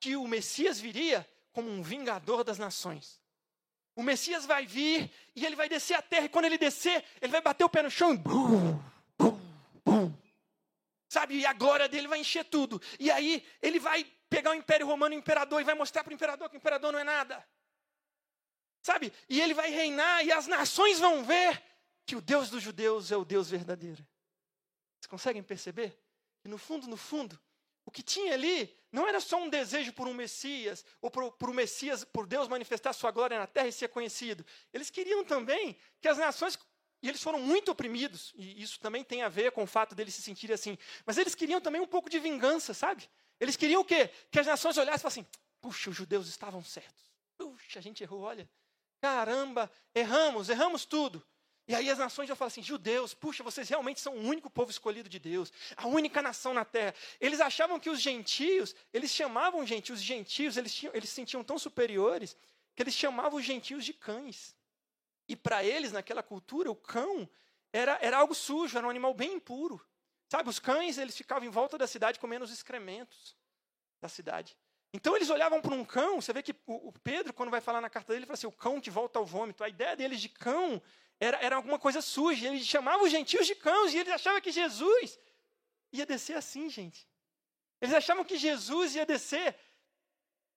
que 0.00 0.16
o 0.16 0.26
Messias 0.26 0.80
viria 0.80 1.26
como 1.52 1.70
um 1.70 1.82
vingador 1.82 2.42
das 2.42 2.58
nações. 2.58 3.20
O 3.94 4.02
Messias 4.02 4.44
vai 4.44 4.66
vir 4.66 5.10
e 5.34 5.46
ele 5.46 5.56
vai 5.56 5.68
descer 5.68 5.94
a 5.94 6.02
terra, 6.02 6.26
e 6.26 6.28
quando 6.28 6.46
ele 6.46 6.58
descer, 6.58 7.04
ele 7.22 7.32
vai 7.32 7.40
bater 7.40 7.64
o 7.64 7.68
pé 7.68 7.82
no 7.82 7.90
chão 7.90 8.12
e. 8.12 8.16
Bum, 8.18 8.78
bum, 9.16 9.40
bum. 9.84 10.12
Sabe? 11.08 11.38
E 11.38 11.46
a 11.46 11.52
glória 11.52 11.88
dele 11.88 12.08
vai 12.08 12.18
encher 12.18 12.44
tudo. 12.44 12.82
E 12.98 13.10
aí 13.10 13.46
ele 13.62 13.78
vai 13.78 14.04
pegar 14.28 14.50
o 14.50 14.54
Império 14.54 14.86
Romano 14.86 15.14
o 15.14 15.18
imperador 15.18 15.60
e 15.60 15.64
vai 15.64 15.74
mostrar 15.74 16.02
para 16.02 16.10
o 16.10 16.14
imperador 16.14 16.50
que 16.50 16.56
o 16.56 16.58
imperador 16.58 16.92
não 16.92 16.98
é 16.98 17.04
nada. 17.04 17.42
Sabe? 18.86 19.12
E 19.28 19.40
ele 19.40 19.52
vai 19.52 19.68
reinar 19.68 20.24
e 20.24 20.30
as 20.30 20.46
nações 20.46 21.00
vão 21.00 21.24
ver 21.24 21.60
que 22.06 22.14
o 22.14 22.20
Deus 22.20 22.48
dos 22.48 22.62
judeus 22.62 23.10
é 23.10 23.16
o 23.16 23.24
Deus 23.24 23.50
verdadeiro. 23.50 24.06
Vocês 24.94 25.08
conseguem 25.08 25.42
perceber? 25.42 26.00
No 26.44 26.56
fundo, 26.56 26.86
no 26.86 26.96
fundo, 26.96 27.36
o 27.84 27.90
que 27.90 28.00
tinha 28.00 28.32
ali 28.34 28.72
não 28.92 29.08
era 29.08 29.18
só 29.18 29.42
um 29.42 29.48
desejo 29.48 29.92
por 29.92 30.06
um 30.06 30.14
Messias, 30.14 30.84
ou 31.00 31.10
por, 31.10 31.32
por 31.32 31.50
um 31.50 31.52
Messias, 31.52 32.04
por 32.04 32.28
Deus 32.28 32.46
manifestar 32.46 32.92
sua 32.92 33.10
glória 33.10 33.36
na 33.36 33.48
terra 33.48 33.66
e 33.66 33.72
ser 33.72 33.88
conhecido. 33.88 34.46
Eles 34.72 34.88
queriam 34.88 35.24
também 35.24 35.76
que 36.00 36.06
as 36.06 36.16
nações, 36.16 36.56
e 37.02 37.08
eles 37.08 37.20
foram 37.20 37.40
muito 37.40 37.72
oprimidos, 37.72 38.32
e 38.36 38.62
isso 38.62 38.78
também 38.78 39.02
tem 39.02 39.22
a 39.22 39.28
ver 39.28 39.50
com 39.50 39.64
o 39.64 39.66
fato 39.66 39.96
deles 39.96 40.14
se 40.14 40.22
sentirem 40.22 40.54
assim, 40.54 40.78
mas 41.04 41.18
eles 41.18 41.34
queriam 41.34 41.60
também 41.60 41.80
um 41.80 41.88
pouco 41.88 42.08
de 42.08 42.20
vingança, 42.20 42.72
sabe? 42.72 43.10
Eles 43.40 43.56
queriam 43.56 43.80
o 43.80 43.84
quê? 43.84 44.10
Que 44.30 44.38
as 44.38 44.46
nações 44.46 44.78
olhassem 44.78 45.00
e 45.00 45.02
falassem 45.02 45.26
puxa, 45.60 45.90
os 45.90 45.96
judeus 45.96 46.28
estavam 46.28 46.62
certos. 46.62 47.12
Puxa, 47.36 47.80
a 47.80 47.82
gente 47.82 48.04
errou, 48.04 48.20
olha. 48.20 48.48
Caramba, 49.00 49.70
erramos, 49.94 50.48
erramos 50.48 50.84
tudo. 50.84 51.24
E 51.68 51.74
aí 51.74 51.90
as 51.90 51.98
nações 51.98 52.28
já 52.28 52.36
falam 52.36 52.48
assim: 52.48 52.62
judeus, 52.62 53.12
puxa, 53.12 53.42
vocês 53.42 53.68
realmente 53.68 54.00
são 54.00 54.14
o 54.14 54.20
único 54.20 54.48
povo 54.48 54.70
escolhido 54.70 55.08
de 55.08 55.18
Deus, 55.18 55.52
a 55.76 55.86
única 55.86 56.22
nação 56.22 56.54
na 56.54 56.64
terra. 56.64 56.94
Eles 57.20 57.40
achavam 57.40 57.80
que 57.80 57.90
os 57.90 58.00
gentios, 58.00 58.74
eles 58.92 59.10
chamavam 59.10 59.66
gente, 59.66 59.92
os 59.92 60.00
gentios, 60.00 60.56
eles, 60.56 60.72
tinham, 60.72 60.94
eles 60.94 61.08
se 61.08 61.16
sentiam 61.16 61.42
tão 61.42 61.58
superiores 61.58 62.36
que 62.74 62.82
eles 62.82 62.94
chamavam 62.94 63.38
os 63.38 63.44
gentios 63.44 63.84
de 63.84 63.92
cães. 63.92 64.54
E 65.28 65.34
para 65.34 65.64
eles, 65.64 65.90
naquela 65.90 66.22
cultura, 66.22 66.70
o 66.70 66.76
cão 66.76 67.28
era, 67.72 67.98
era 68.00 68.18
algo 68.18 68.34
sujo, 68.34 68.78
era 68.78 68.86
um 68.86 68.90
animal 68.90 69.12
bem 69.12 69.34
impuro. 69.34 69.84
Sabe, 70.28 70.48
os 70.48 70.58
cães, 70.58 70.98
eles 70.98 71.16
ficavam 71.16 71.48
em 71.48 71.50
volta 71.50 71.76
da 71.76 71.86
cidade 71.86 72.18
comendo 72.18 72.44
os 72.44 72.52
excrementos 72.52 73.36
da 74.00 74.08
cidade. 74.08 74.56
Então 74.96 75.14
eles 75.14 75.28
olhavam 75.28 75.60
para 75.60 75.74
um 75.74 75.84
cão, 75.84 76.22
você 76.22 76.32
vê 76.32 76.42
que 76.42 76.54
o, 76.66 76.90
Pedro, 77.04 77.34
quando 77.34 77.50
vai 77.50 77.60
falar 77.60 77.82
na 77.82 77.90
carta 77.90 78.08
dele, 78.08 78.20
ele 78.20 78.26
fala 78.26 78.34
assim: 78.34 78.46
o 78.46 78.52
cão 78.52 78.80
que 78.80 78.90
volta 78.90 79.18
ao 79.18 79.26
vômito. 79.26 79.62
A 79.62 79.68
ideia 79.68 79.94
deles 79.94 80.22
de 80.22 80.30
cão 80.30 80.82
era, 81.20 81.36
era 81.44 81.54
alguma 81.54 81.78
coisa 81.78 82.00
suja. 82.00 82.48
Eles 82.48 82.66
chamavam 82.66 83.04
os 83.04 83.10
gentios 83.10 83.46
de 83.46 83.54
cães 83.54 83.92
e 83.92 83.98
eles 83.98 84.10
achavam 84.10 84.40
que 84.40 84.50
Jesus 84.50 85.18
ia 85.92 86.06
descer 86.06 86.34
assim, 86.34 86.70
gente. 86.70 87.06
Eles 87.78 87.94
achavam 87.94 88.24
que 88.24 88.38
Jesus 88.38 88.94
ia 88.94 89.04
descer 89.04 89.54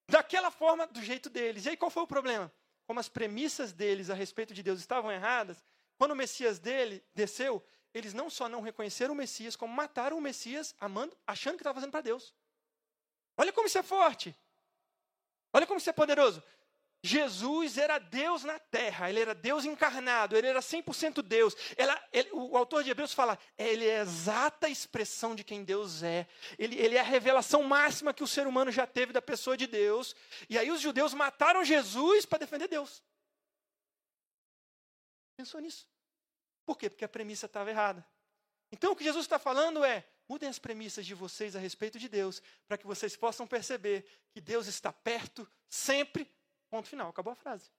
daquela 0.08 0.50
forma, 0.50 0.88
do 0.88 1.04
jeito 1.04 1.30
deles. 1.30 1.66
E 1.66 1.70
aí 1.72 1.78
qual 1.78 1.92
foi 1.92 2.04
o 2.04 2.08
problema? 2.08 2.50
Como 2.88 2.98
as 2.98 3.10
premissas 3.10 3.74
deles 3.74 4.10
a 4.10 4.14
respeito 4.14 4.54
de 4.54 4.64
Deus 4.64 4.80
estavam 4.80 5.12
erradas, 5.12 5.62
quando 5.98 6.12
o 6.12 6.16
Messias 6.16 6.60
dele 6.60 7.04
desceu, 7.14 7.62
eles 7.94 8.14
não 8.14 8.30
só 8.30 8.48
não 8.48 8.62
reconheceram 8.62 9.14
o 9.14 9.18
Messias, 9.18 9.58
como 9.58 9.74
mataram 9.74 10.18
o 10.18 10.22
Messias 10.22 10.74
amando, 10.80 11.16
achando 11.28 11.58
que 11.58 11.62
estava 11.62 11.76
fazendo 11.76 11.92
para 11.92 12.00
Deus. 12.02 12.34
Olha 13.40 13.54
como 13.54 13.68
isso 13.68 13.78
é 13.78 13.84
forte. 13.84 14.36
Olha 15.54 15.66
como 15.66 15.80
isso 15.80 15.90
é 15.90 15.94
poderoso. 15.94 16.44
Jesus 17.02 17.78
era 17.78 17.98
Deus 17.98 18.44
na 18.44 18.60
terra, 18.60 19.10
ele 19.10 19.22
era 19.22 19.34
Deus 19.34 19.64
encarnado, 19.64 20.36
ele 20.36 20.48
era 20.48 20.60
100% 20.60 21.22
Deus. 21.22 21.56
Ela, 21.78 21.98
ele, 22.12 22.30
o 22.34 22.58
autor 22.58 22.84
de 22.84 22.90
Hebreus 22.90 23.14
fala, 23.14 23.40
ele 23.58 23.88
é 23.88 24.00
a 24.00 24.02
exata 24.02 24.68
expressão 24.68 25.34
de 25.34 25.46
quem 25.46 25.64
Deus 25.64 26.04
é. 26.04 26.28
Ele, 26.58 26.76
ele 26.76 26.98
é 26.98 27.00
a 27.00 27.04
revelação 27.04 27.64
máxima 27.64 28.14
que 28.14 28.24
o 28.24 28.28
ser 28.28 28.46
humano 28.46 28.70
já 28.74 28.86
teve 28.86 29.14
da 29.14 29.22
pessoa 29.22 29.56
de 29.56 29.68
Deus. 29.68 30.14
E 30.50 30.58
aí 30.58 30.70
os 30.70 30.82
judeus 30.82 31.14
mataram 31.14 31.64
Jesus 31.64 32.26
para 32.26 32.40
defender 32.40 32.68
Deus. 32.68 33.02
Pensou 35.38 35.62
nisso? 35.62 35.88
Por 36.66 36.78
quê? 36.78 36.90
Porque 36.90 37.06
a 37.06 37.10
premissa 37.10 37.46
estava 37.46 37.70
errada. 37.70 38.06
Então 38.70 38.92
o 38.92 38.96
que 38.98 39.06
Jesus 39.06 39.24
está 39.24 39.40
falando 39.40 39.86
é: 39.86 40.06
mudem 40.30 40.48
as 40.48 40.60
premissas 40.60 41.06
de 41.06 41.16
vocês 41.16 41.56
a 41.56 41.60
respeito 41.60 41.98
de 41.98 42.08
Deus, 42.08 42.42
para 42.68 42.78
que 42.78 42.86
vocês 42.86 43.16
possam 43.18 43.48
perceber 43.48 44.06
que 44.32 44.40
Deus 44.40 44.68
está 44.68 44.94
perto 44.94 45.50
sempre 45.68 46.32
Ponto 46.70 46.88
final, 46.88 47.10
acabou 47.10 47.34
a 47.34 47.36
frase. 47.36 47.70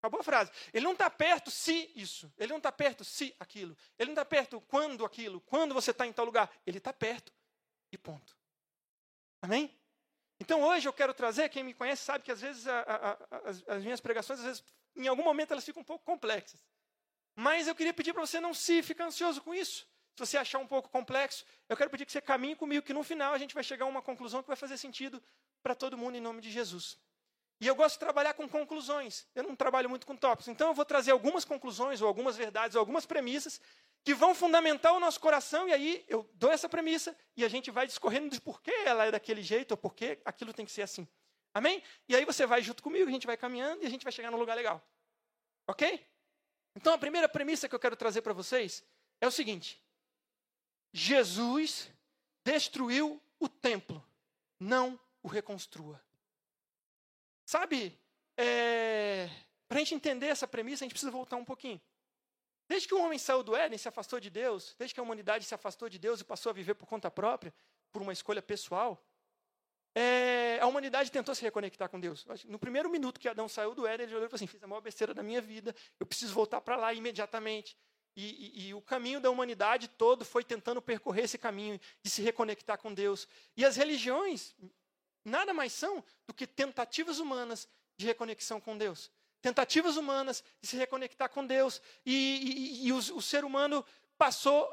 Acabou 0.00 0.20
a 0.20 0.24
frase. 0.24 0.50
Ele 0.72 0.84
não 0.84 0.92
está 0.92 1.10
perto 1.10 1.50
se 1.50 1.92
isso. 1.94 2.32
Ele 2.38 2.50
não 2.50 2.58
está 2.58 2.72
perto 2.72 3.04
se 3.04 3.34
aquilo. 3.38 3.76
Ele 3.98 4.08
não 4.08 4.14
está 4.14 4.24
perto 4.24 4.60
quando 4.62 5.04
aquilo. 5.04 5.40
Quando 5.42 5.74
você 5.74 5.90
está 5.90 6.06
em 6.06 6.12
tal 6.12 6.24
lugar. 6.24 6.50
Ele 6.66 6.78
está 6.78 6.92
perto 6.92 7.32
e 7.92 7.98
ponto. 7.98 8.36
Amém? 9.42 9.76
Então 10.38 10.62
hoje 10.62 10.88
eu 10.88 10.92
quero 10.92 11.12
trazer, 11.12 11.50
quem 11.50 11.62
me 11.62 11.74
conhece 11.74 12.02
sabe 12.02 12.24
que 12.24 12.32
às 12.32 12.40
vezes 12.40 12.66
a, 12.66 12.80
a, 12.80 13.10
a, 13.10 13.38
as, 13.50 13.68
as, 13.68 13.82
minhas 13.82 14.00
pregações, 14.00 14.38
às 14.38 14.46
vezes, 14.46 14.64
em 14.96 15.06
algum 15.06 15.22
momento 15.22 15.50
elas 15.50 15.64
ficam 15.64 15.82
um 15.82 15.84
pouco 15.84 16.02
complexas. 16.02 16.64
Mas 17.34 17.68
eu 17.68 17.74
queria 17.74 17.92
pedir 17.92 18.14
para 18.14 18.24
você 18.24 18.40
não 18.40 18.54
se 18.54 18.82
ficar 18.82 19.06
ansioso 19.06 19.42
com 19.42 19.54
isso. 19.54 19.86
Se 20.20 20.26
você 20.26 20.36
achar 20.36 20.58
um 20.58 20.66
pouco 20.66 20.90
complexo, 20.90 21.46
eu 21.66 21.74
quero 21.74 21.88
pedir 21.88 22.04
que 22.04 22.12
você 22.12 22.20
caminhe 22.20 22.54
comigo, 22.54 22.84
que 22.84 22.92
no 22.92 23.02
final 23.02 23.32
a 23.32 23.38
gente 23.38 23.54
vai 23.54 23.64
chegar 23.64 23.86
a 23.86 23.88
uma 23.88 24.02
conclusão 24.02 24.42
que 24.42 24.48
vai 24.48 24.56
fazer 24.56 24.76
sentido 24.76 25.22
para 25.62 25.74
todo 25.74 25.96
mundo 25.96 26.14
em 26.14 26.20
nome 26.20 26.42
de 26.42 26.50
Jesus. 26.50 26.98
E 27.58 27.66
eu 27.66 27.74
gosto 27.74 27.94
de 27.94 28.00
trabalhar 28.00 28.34
com 28.34 28.46
conclusões. 28.46 29.26
Eu 29.34 29.44
não 29.44 29.56
trabalho 29.56 29.88
muito 29.88 30.06
com 30.06 30.14
tópicos. 30.14 30.48
Então 30.48 30.68
eu 30.68 30.74
vou 30.74 30.84
trazer 30.84 31.10
algumas 31.10 31.46
conclusões, 31.46 32.02
ou 32.02 32.08
algumas 32.08 32.36
verdades, 32.36 32.74
ou 32.74 32.80
algumas 32.80 33.06
premissas 33.06 33.62
que 34.04 34.12
vão 34.12 34.34
fundamentar 34.34 34.92
o 34.92 35.00
nosso 35.00 35.18
coração. 35.18 35.66
E 35.66 35.72
aí 35.72 36.04
eu 36.06 36.28
dou 36.34 36.52
essa 36.52 36.68
premissa 36.68 37.16
e 37.34 37.42
a 37.42 37.48
gente 37.48 37.70
vai 37.70 37.86
discorrendo 37.86 38.28
de 38.28 38.42
por 38.42 38.60
que 38.60 38.70
ela 38.70 39.06
é 39.06 39.10
daquele 39.10 39.42
jeito, 39.42 39.70
ou 39.70 39.78
por 39.78 39.94
que 39.94 40.18
aquilo 40.22 40.52
tem 40.52 40.66
que 40.66 40.72
ser 40.72 40.82
assim. 40.82 41.08
Amém? 41.54 41.82
E 42.06 42.14
aí 42.14 42.26
você 42.26 42.44
vai 42.44 42.60
junto 42.60 42.82
comigo, 42.82 43.08
a 43.08 43.12
gente 43.12 43.26
vai 43.26 43.38
caminhando 43.38 43.82
e 43.82 43.86
a 43.86 43.90
gente 43.90 44.04
vai 44.04 44.12
chegar 44.12 44.30
num 44.30 44.38
lugar 44.38 44.54
legal. 44.54 44.86
Ok? 45.66 46.06
Então 46.76 46.92
a 46.92 46.98
primeira 46.98 47.26
premissa 47.26 47.66
que 47.66 47.74
eu 47.74 47.80
quero 47.80 47.96
trazer 47.96 48.20
para 48.20 48.34
vocês 48.34 48.84
é 49.18 49.26
o 49.26 49.30
seguinte: 49.30 49.82
Jesus 50.92 51.90
destruiu 52.44 53.20
o 53.38 53.48
templo, 53.48 54.04
não 54.58 54.98
o 55.22 55.28
reconstrua. 55.28 56.00
Sabe, 57.44 57.98
é, 58.36 59.28
para 59.68 59.76
a 59.76 59.80
gente 59.80 59.94
entender 59.94 60.26
essa 60.26 60.46
premissa, 60.46 60.84
a 60.84 60.86
gente 60.86 60.92
precisa 60.92 61.10
voltar 61.10 61.36
um 61.36 61.44
pouquinho. 61.44 61.80
Desde 62.68 62.86
que 62.86 62.94
o 62.94 63.02
homem 63.02 63.18
saiu 63.18 63.42
do 63.42 63.56
Éden, 63.56 63.78
se 63.78 63.88
afastou 63.88 64.20
de 64.20 64.30
Deus, 64.30 64.74
desde 64.78 64.94
que 64.94 65.00
a 65.00 65.02
humanidade 65.02 65.44
se 65.44 65.54
afastou 65.54 65.88
de 65.88 65.98
Deus 65.98 66.20
e 66.20 66.24
passou 66.24 66.50
a 66.50 66.52
viver 66.52 66.74
por 66.74 66.86
conta 66.86 67.10
própria, 67.10 67.52
por 67.90 68.00
uma 68.00 68.12
escolha 68.12 68.40
pessoal, 68.40 69.04
é, 69.94 70.58
a 70.60 70.66
humanidade 70.66 71.10
tentou 71.10 71.34
se 71.34 71.42
reconectar 71.42 71.88
com 71.88 71.98
Deus. 71.98 72.24
No 72.44 72.58
primeiro 72.58 72.88
minuto 72.88 73.18
que 73.18 73.28
Adão 73.28 73.48
saiu 73.48 73.74
do 73.74 73.86
Éden, 73.86 74.06
ele 74.06 74.14
olhou 74.14 74.26
e 74.26 74.28
falou 74.28 74.36
assim: 74.36 74.46
fiz 74.46 74.62
a 74.62 74.66
maior 74.66 74.80
besteira 74.80 75.12
da 75.12 75.22
minha 75.22 75.40
vida, 75.40 75.74
eu 75.98 76.06
preciso 76.06 76.32
voltar 76.32 76.60
para 76.60 76.76
lá 76.76 76.94
imediatamente. 76.94 77.76
E, 78.16 78.24
e, 78.24 78.68
e, 78.68 78.74
o 78.74 78.80
caminho 78.80 79.20
da 79.20 79.30
humanidade 79.30 79.88
todo 79.88 80.24
foi 80.24 80.42
tentando 80.42 80.82
percorrer 80.82 81.24
esse 81.24 81.38
caminho 81.38 81.80
de 82.02 82.10
se 82.10 82.22
reconectar 82.22 82.76
com 82.78 82.92
Deus. 82.92 83.28
E 83.56 83.64
as 83.64 83.76
religiões, 83.76 84.54
nada 85.24 85.54
mais 85.54 85.72
são 85.72 86.04
do 86.26 86.34
que 86.34 86.46
tentativas 86.46 87.18
humanas 87.18 87.68
de 87.96 88.06
reconexão 88.06 88.60
com 88.60 88.76
Deus. 88.76 89.10
Tentativas 89.40 89.96
humanas 89.96 90.42
de 90.60 90.68
se 90.68 90.76
reconectar 90.76 91.30
com 91.30 91.46
Deus. 91.46 91.80
E, 92.04 92.82
e, 92.84 92.92
o, 92.92 92.96
o 92.96 93.22
ser 93.22 93.44
humano 93.44 93.84
passou 94.18 94.70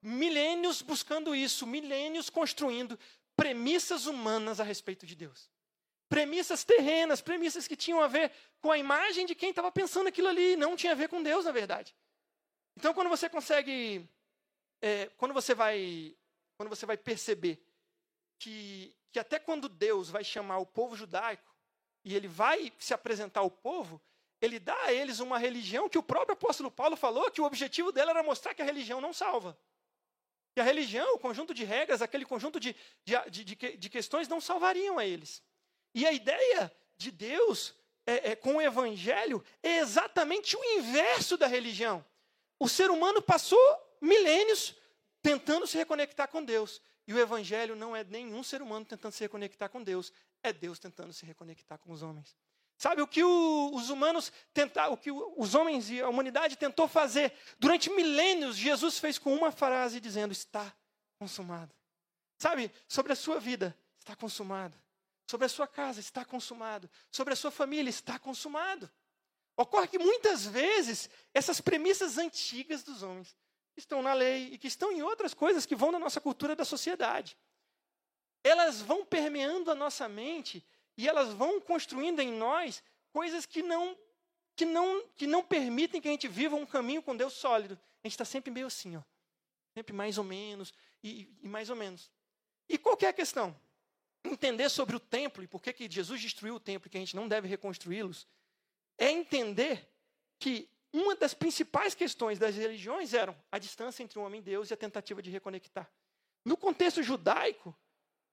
milênios 0.00 0.80
buscando 0.80 1.34
isso, 1.34 1.66
milênios 1.66 2.30
construindo 2.30 2.98
premissas 3.34 4.06
humanas 4.06 4.60
a 4.60 4.64
respeito 4.64 5.04
de 5.04 5.14
Deus. 5.14 5.50
Premissas 6.08 6.64
terrenas, 6.64 7.20
premissas 7.20 7.66
que 7.66 7.76
tinham 7.76 8.00
a 8.00 8.06
ver 8.06 8.32
com 8.60 8.70
a 8.70 8.78
imagem 8.78 9.26
de 9.26 9.34
quem 9.34 9.50
estava 9.50 9.70
pensando 9.72 10.06
aquilo 10.06 10.28
ali, 10.28 10.56
não 10.56 10.76
tinha 10.76 10.92
a 10.92 10.96
ver 10.96 11.08
com 11.08 11.22
Deus, 11.22 11.44
na 11.44 11.50
verdade. 11.50 11.94
Então, 12.76 12.92
quando 12.92 13.08
você 13.08 13.28
consegue, 13.28 14.08
é, 14.82 15.06
quando 15.16 15.32
você 15.32 15.54
vai, 15.54 16.14
quando 16.56 16.68
você 16.68 16.84
vai 16.84 16.96
perceber 16.96 17.62
que 18.38 18.96
que 19.16 19.20
até 19.20 19.38
quando 19.38 19.66
Deus 19.66 20.10
vai 20.10 20.22
chamar 20.22 20.58
o 20.58 20.66
povo 20.66 20.94
judaico 20.94 21.56
e 22.04 22.14
ele 22.14 22.28
vai 22.28 22.70
se 22.78 22.92
apresentar 22.92 23.40
ao 23.40 23.50
povo, 23.50 23.98
ele 24.42 24.58
dá 24.60 24.76
a 24.82 24.92
eles 24.92 25.20
uma 25.20 25.38
religião 25.38 25.88
que 25.88 25.96
o 25.96 26.02
próprio 26.02 26.34
apóstolo 26.34 26.70
Paulo 26.70 26.96
falou 26.96 27.30
que 27.30 27.40
o 27.40 27.46
objetivo 27.46 27.90
dela 27.90 28.10
era 28.10 28.22
mostrar 28.22 28.52
que 28.52 28.60
a 28.60 28.64
religião 28.66 29.00
não 29.00 29.14
salva. 29.14 29.58
Que 30.54 30.60
a 30.60 30.64
religião, 30.64 31.14
o 31.14 31.18
conjunto 31.18 31.54
de 31.54 31.64
regras, 31.64 32.02
aquele 32.02 32.26
conjunto 32.26 32.60
de, 32.60 32.76
de, 33.06 33.16
de, 33.30 33.54
de 33.54 33.88
questões 33.88 34.28
não 34.28 34.38
salvariam 34.38 34.98
a 34.98 35.06
eles. 35.06 35.42
E 35.94 36.06
a 36.06 36.12
ideia 36.12 36.70
de 36.98 37.10
Deus 37.10 37.74
é, 38.04 38.32
é, 38.32 38.36
com 38.36 38.56
o 38.56 38.60
evangelho 38.60 39.42
é 39.62 39.78
exatamente 39.78 40.58
o 40.58 40.64
inverso 40.78 41.38
da 41.38 41.46
religião. 41.46 42.04
O 42.58 42.68
ser 42.68 42.90
humano 42.90 43.20
passou 43.20 43.58
milênios 44.00 44.74
tentando 45.22 45.66
se 45.66 45.76
reconectar 45.76 46.28
com 46.28 46.44
Deus. 46.44 46.80
E 47.06 47.14
o 47.14 47.18
evangelho 47.18 47.76
não 47.76 47.94
é 47.94 48.02
nenhum 48.02 48.42
ser 48.42 48.60
humano 48.60 48.84
tentando 48.84 49.12
se 49.12 49.22
reconectar 49.22 49.70
com 49.70 49.82
Deus, 49.82 50.12
é 50.42 50.52
Deus 50.52 50.78
tentando 50.78 51.12
se 51.12 51.24
reconectar 51.24 51.78
com 51.78 51.92
os 51.92 52.02
homens. 52.02 52.36
Sabe 52.76 53.00
o 53.00 53.06
que 53.06 53.22
o, 53.22 53.70
os 53.74 53.88
humanos 53.88 54.32
tentaram, 54.52 54.92
o 54.92 54.96
que 54.96 55.10
os 55.10 55.54
homens 55.54 55.88
e 55.88 56.00
a 56.00 56.08
humanidade 56.08 56.56
tentou 56.56 56.86
fazer 56.86 57.32
durante 57.58 57.88
milênios, 57.90 58.56
Jesus 58.56 58.98
fez 58.98 59.18
com 59.18 59.34
uma 59.34 59.50
frase 59.50 60.00
dizendo: 60.00 60.32
está 60.32 60.74
consumado. 61.18 61.74
Sabe, 62.38 62.70
sobre 62.86 63.12
a 63.12 63.16
sua 63.16 63.40
vida, 63.40 63.76
está 63.98 64.14
consumado. 64.14 64.76
Sobre 65.28 65.46
a 65.46 65.48
sua 65.48 65.66
casa, 65.66 66.00
está 66.00 66.24
consumado. 66.24 66.88
Sobre 67.10 67.32
a 67.32 67.36
sua 67.36 67.50
família, 67.50 67.88
está 67.88 68.18
consumado. 68.18 68.90
Ocorre 69.56 69.88
que 69.88 69.98
muitas 69.98 70.44
vezes 70.44 71.08
essas 71.32 71.60
premissas 71.60 72.18
antigas 72.18 72.82
dos 72.82 73.02
homens 73.02 73.34
que 73.72 73.80
estão 73.80 74.02
na 74.02 74.12
lei 74.12 74.52
e 74.52 74.58
que 74.58 74.66
estão 74.66 74.92
em 74.92 75.02
outras 75.02 75.32
coisas 75.32 75.64
que 75.64 75.74
vão 75.74 75.90
na 75.90 75.98
nossa 75.98 76.20
cultura 76.20 76.54
da 76.54 76.64
sociedade. 76.64 77.36
Elas 78.44 78.80
vão 78.80 79.04
permeando 79.04 79.70
a 79.70 79.74
nossa 79.74 80.08
mente 80.08 80.64
e 80.96 81.08
elas 81.08 81.32
vão 81.32 81.60
construindo 81.60 82.20
em 82.20 82.32
nós 82.32 82.82
coisas 83.10 83.46
que 83.46 83.62
não 83.62 83.96
que 84.54 84.64
não 84.64 85.06
que 85.14 85.26
não 85.26 85.42
permitem 85.42 86.00
que 86.00 86.08
a 86.08 86.10
gente 86.10 86.28
viva 86.28 86.54
um 86.54 86.66
caminho 86.66 87.02
com 87.02 87.16
Deus 87.16 87.32
sólido. 87.32 87.78
A 88.02 88.06
gente 88.06 88.14
está 88.14 88.24
sempre 88.24 88.50
meio 88.50 88.66
assim, 88.66 88.96
ó, 88.96 89.02
sempre 89.74 89.92
mais 89.94 90.18
ou 90.18 90.24
menos 90.24 90.72
e, 91.02 91.28
e 91.42 91.48
mais 91.48 91.70
ou 91.70 91.76
menos. 91.76 92.10
E 92.68 92.76
qual 92.76 92.96
é 93.00 93.06
a 93.06 93.12
questão? 93.12 93.58
Entender 94.22 94.68
sobre 94.68 94.96
o 94.96 95.00
templo 95.00 95.42
e 95.42 95.46
por 95.46 95.62
que, 95.62 95.72
que 95.72 95.90
Jesus 95.90 96.20
destruiu 96.20 96.56
o 96.56 96.60
templo 96.60 96.88
e 96.88 96.90
que 96.90 96.96
a 96.96 97.00
gente 97.00 97.16
não 97.16 97.28
deve 97.28 97.48
reconstruí-los 97.48 98.26
é 98.98 99.10
entender 99.10 99.88
que 100.38 100.68
uma 100.92 101.14
das 101.14 101.34
principais 101.34 101.94
questões 101.94 102.38
das 102.38 102.54
religiões 102.56 103.12
eram 103.12 103.36
a 103.50 103.58
distância 103.58 104.02
entre 104.02 104.18
o 104.18 104.22
homem 104.22 104.40
e 104.40 104.42
Deus 104.42 104.70
e 104.70 104.74
a 104.74 104.76
tentativa 104.76 105.20
de 105.20 105.30
reconectar. 105.30 105.90
No 106.44 106.56
contexto 106.56 107.02
judaico, 107.02 107.76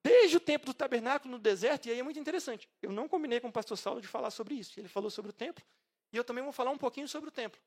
desde 0.03 0.37
o 0.37 0.39
tempo 0.39 0.65
do 0.65 0.73
tabernáculo 0.73 1.33
no 1.33 1.39
deserto, 1.39 1.87
e 1.87 1.91
aí 1.91 1.99
é 1.99 2.03
muito 2.03 2.19
interessante, 2.19 2.69
eu 2.81 2.91
não 2.91 3.07
combinei 3.07 3.39
com 3.39 3.47
o 3.47 3.51
pastor 3.51 3.77
Saulo 3.77 4.01
de 4.01 4.07
falar 4.07 4.31
sobre 4.31 4.55
isso, 4.55 4.79
ele 4.79 4.87
falou 4.87 5.09
sobre 5.09 5.31
o 5.31 5.33
templo, 5.33 5.63
e 6.11 6.17
eu 6.17 6.23
também 6.23 6.43
vou 6.43 6.53
falar 6.53 6.71
um 6.71 6.77
pouquinho 6.77 7.07
sobre 7.07 7.29
o 7.29 7.31
templo. 7.31 7.59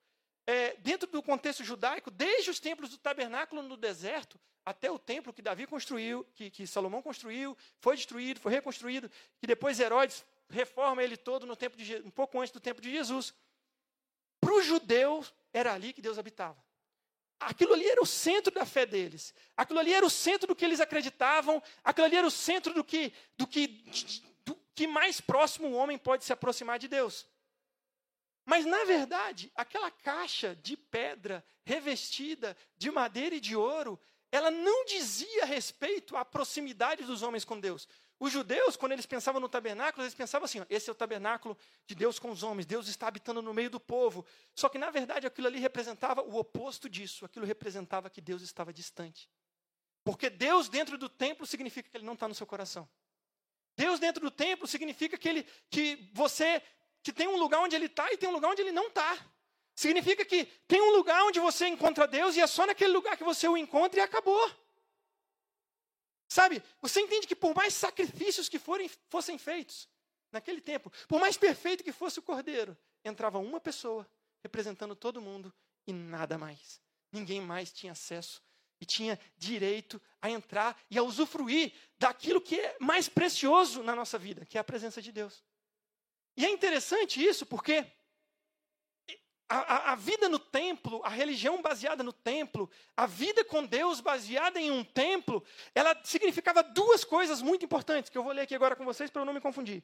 É, 0.46 0.76
dentro 0.76 1.10
do 1.10 1.22
contexto 1.22 1.64
judaico, 1.64 2.10
desde 2.10 2.50
os 2.50 2.60
templos 2.60 2.90
do 2.90 2.98
tabernáculo 2.98 3.62
no 3.62 3.76
deserto, 3.76 4.38
até 4.64 4.90
o 4.90 4.98
templo 4.98 5.32
que 5.32 5.42
Davi 5.42 5.66
construiu, 5.66 6.24
que, 6.34 6.50
que 6.50 6.66
Salomão 6.66 7.02
construiu, 7.02 7.56
foi 7.80 7.96
destruído, 7.96 8.40
foi 8.40 8.52
reconstruído, 8.52 9.10
que 9.38 9.46
depois 9.46 9.80
Herodes 9.80 10.24
reforma 10.48 11.02
ele 11.02 11.16
todo 11.16 11.46
no 11.46 11.56
tempo 11.56 11.76
de, 11.76 11.96
um 11.96 12.10
pouco 12.10 12.38
antes 12.40 12.52
do 12.52 12.60
tempo 12.60 12.80
de 12.80 12.90
Jesus. 12.90 13.34
Para 14.40 14.54
os 14.54 14.64
judeus, 14.64 15.32
era 15.52 15.72
ali 15.72 15.92
que 15.92 16.02
Deus 16.02 16.18
habitava. 16.18 16.64
Aquilo 17.38 17.74
ali 17.74 17.86
era 17.86 18.02
o 18.02 18.06
centro 18.06 18.52
da 18.52 18.64
fé 18.64 18.86
deles. 18.86 19.34
Aquilo 19.56 19.78
ali 19.78 19.92
era 19.92 20.06
o 20.06 20.10
centro 20.10 20.46
do 20.46 20.56
que 20.56 20.64
eles 20.64 20.80
acreditavam. 20.80 21.62
Aquilo 21.84 22.06
ali 22.06 22.16
era 22.16 22.26
o 22.26 22.30
centro 22.30 22.72
do 22.72 22.82
que, 22.82 23.12
do 23.36 23.46
que, 23.46 23.66
do 24.44 24.54
que 24.74 24.86
mais 24.86 25.20
próximo 25.20 25.68
o 25.68 25.74
homem 25.74 25.98
pode 25.98 26.24
se 26.24 26.32
aproximar 26.32 26.78
de 26.78 26.88
Deus. 26.88 27.26
Mas, 28.44 28.64
na 28.64 28.84
verdade, 28.84 29.50
aquela 29.54 29.90
caixa 29.90 30.54
de 30.54 30.76
pedra 30.76 31.44
revestida 31.64 32.56
de 32.76 32.90
madeira 32.90 33.34
e 33.34 33.40
de 33.40 33.56
ouro, 33.56 34.00
ela 34.30 34.50
não 34.50 34.84
dizia 34.84 35.44
respeito 35.44 36.16
à 36.16 36.24
proximidade 36.24 37.04
dos 37.04 37.22
homens 37.22 37.44
com 37.44 37.58
Deus. 37.58 37.88
Os 38.18 38.32
judeus, 38.32 38.76
quando 38.76 38.92
eles 38.92 39.04
pensavam 39.04 39.40
no 39.40 39.48
tabernáculo, 39.48 40.02
eles 40.02 40.14
pensavam 40.14 40.46
assim: 40.46 40.60
ó, 40.60 40.66
esse 40.70 40.88
é 40.88 40.92
o 40.92 40.94
tabernáculo 40.94 41.56
de 41.86 41.94
Deus 41.94 42.18
com 42.18 42.30
os 42.30 42.42
homens, 42.42 42.64
Deus 42.64 42.88
está 42.88 43.08
habitando 43.08 43.42
no 43.42 43.52
meio 43.52 43.68
do 43.68 43.78
povo. 43.78 44.24
Só 44.54 44.68
que, 44.68 44.78
na 44.78 44.90
verdade, 44.90 45.26
aquilo 45.26 45.46
ali 45.46 45.58
representava 45.58 46.22
o 46.22 46.36
oposto 46.36 46.88
disso, 46.88 47.24
aquilo 47.24 47.44
representava 47.44 48.08
que 48.08 48.20
Deus 48.20 48.42
estava 48.42 48.72
distante. 48.72 49.28
Porque 50.02 50.30
Deus 50.30 50.68
dentro 50.68 50.96
do 50.96 51.08
templo 51.08 51.46
significa 51.46 51.90
que 51.90 51.96
Ele 51.96 52.06
não 52.06 52.14
está 52.14 52.26
no 52.26 52.34
seu 52.34 52.46
coração. 52.46 52.88
Deus 53.76 54.00
dentro 54.00 54.22
do 54.22 54.30
templo 54.30 54.66
significa 54.66 55.18
que, 55.18 55.28
ele, 55.28 55.46
que 55.68 56.10
você 56.14 56.62
que 57.02 57.12
tem 57.12 57.28
um 57.28 57.36
lugar 57.36 57.60
onde 57.60 57.76
ele 57.76 57.86
está 57.86 58.10
e 58.10 58.16
tem 58.16 58.28
um 58.28 58.32
lugar 58.32 58.50
onde 58.50 58.62
ele 58.62 58.72
não 58.72 58.88
está. 58.88 59.16
Significa 59.74 60.24
que 60.24 60.46
tem 60.66 60.80
um 60.80 60.96
lugar 60.96 61.22
onde 61.24 61.38
você 61.38 61.68
encontra 61.68 62.08
Deus 62.08 62.34
e 62.34 62.40
é 62.40 62.46
só 62.46 62.66
naquele 62.66 62.92
lugar 62.92 63.16
que 63.16 63.22
você 63.22 63.46
o 63.46 63.56
encontra 63.56 64.00
e 64.00 64.02
acabou. 64.02 64.50
Sabe, 66.28 66.62
você 66.80 67.00
entende 67.00 67.26
que 67.26 67.36
por 67.36 67.54
mais 67.54 67.74
sacrifícios 67.74 68.48
que 68.48 68.58
forem, 68.58 68.90
fossem 69.08 69.38
feitos 69.38 69.88
naquele 70.32 70.60
tempo, 70.60 70.92
por 71.06 71.20
mais 71.20 71.36
perfeito 71.36 71.84
que 71.84 71.92
fosse 71.92 72.18
o 72.18 72.22
cordeiro, 72.22 72.76
entrava 73.04 73.38
uma 73.38 73.60
pessoa 73.60 74.06
representando 74.42 74.96
todo 74.96 75.20
mundo 75.20 75.52
e 75.86 75.92
nada 75.92 76.36
mais. 76.36 76.80
Ninguém 77.12 77.40
mais 77.40 77.72
tinha 77.72 77.92
acesso 77.92 78.42
e 78.80 78.84
tinha 78.84 79.18
direito 79.36 80.00
a 80.20 80.28
entrar 80.28 80.78
e 80.90 80.98
a 80.98 81.02
usufruir 81.02 81.72
daquilo 81.98 82.40
que 82.40 82.60
é 82.60 82.76
mais 82.80 83.08
precioso 83.08 83.82
na 83.82 83.94
nossa 83.94 84.18
vida, 84.18 84.44
que 84.44 84.58
é 84.58 84.60
a 84.60 84.64
presença 84.64 85.00
de 85.00 85.12
Deus. 85.12 85.44
E 86.36 86.44
é 86.44 86.50
interessante 86.50 87.24
isso 87.24 87.46
porque 87.46 87.86
a, 89.48 89.58
a, 89.58 89.92
a, 89.92 89.94
vida 89.94 90.28
no 90.28 90.38
templo, 90.38 91.00
a 91.04 91.08
religião 91.08 91.62
baseada 91.62 92.02
no 92.02 92.12
templo, 92.12 92.70
a 92.96 93.06
vida 93.06 93.44
com 93.44 93.64
Deus 93.64 94.00
baseada 94.00 94.60
em 94.60 94.70
um 94.70 94.82
templo, 94.82 95.44
ela 95.74 95.96
significava 96.04 96.62
duas 96.62 97.04
coisas 97.04 97.40
muito 97.40 97.64
importantes 97.64 98.10
que 98.10 98.18
eu 98.18 98.22
vou 98.22 98.32
ler 98.32 98.42
aqui 98.42 98.54
agora 98.54 98.74
com 98.74 98.84
vocês 98.84 99.10
para 99.10 99.22
eu 99.22 99.26
não 99.26 99.32
me 99.32 99.40
confundir. 99.40 99.82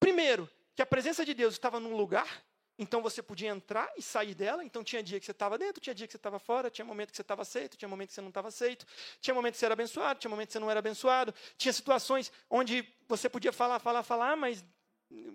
Primeiro, 0.00 0.50
que 0.74 0.82
a 0.82 0.86
presença 0.86 1.24
de 1.24 1.34
Deus 1.34 1.54
estava 1.54 1.78
num 1.78 1.96
lugar 1.96 2.44
então 2.78 3.00
você 3.00 3.22
podia 3.22 3.50
entrar 3.50 3.88
e 3.96 4.02
sair 4.02 4.34
dela. 4.34 4.64
Então 4.64 4.82
tinha 4.82 5.02
dia 5.02 5.20
que 5.20 5.26
você 5.26 5.32
estava 5.32 5.56
dentro, 5.56 5.80
tinha 5.80 5.94
dia 5.94 6.06
que 6.06 6.12
você 6.12 6.16
estava 6.16 6.38
fora, 6.38 6.70
tinha 6.70 6.84
momento 6.84 7.10
que 7.10 7.16
você 7.16 7.22
estava 7.22 7.42
aceito, 7.42 7.76
tinha 7.76 7.88
momento 7.88 8.08
que 8.08 8.14
você 8.14 8.20
não 8.20 8.28
estava 8.28 8.48
aceito, 8.48 8.86
tinha 9.20 9.34
momento 9.34 9.52
que 9.54 9.58
você 9.58 9.64
era 9.64 9.74
abençoado, 9.74 10.18
tinha 10.18 10.28
momento 10.28 10.48
que 10.48 10.52
você 10.54 10.58
não 10.58 10.70
era 10.70 10.80
abençoado. 10.80 11.32
Tinha 11.56 11.72
situações 11.72 12.32
onde 12.50 12.86
você 13.08 13.28
podia 13.28 13.52
falar, 13.52 13.78
falar, 13.78 14.02
falar, 14.02 14.36
mas 14.36 14.64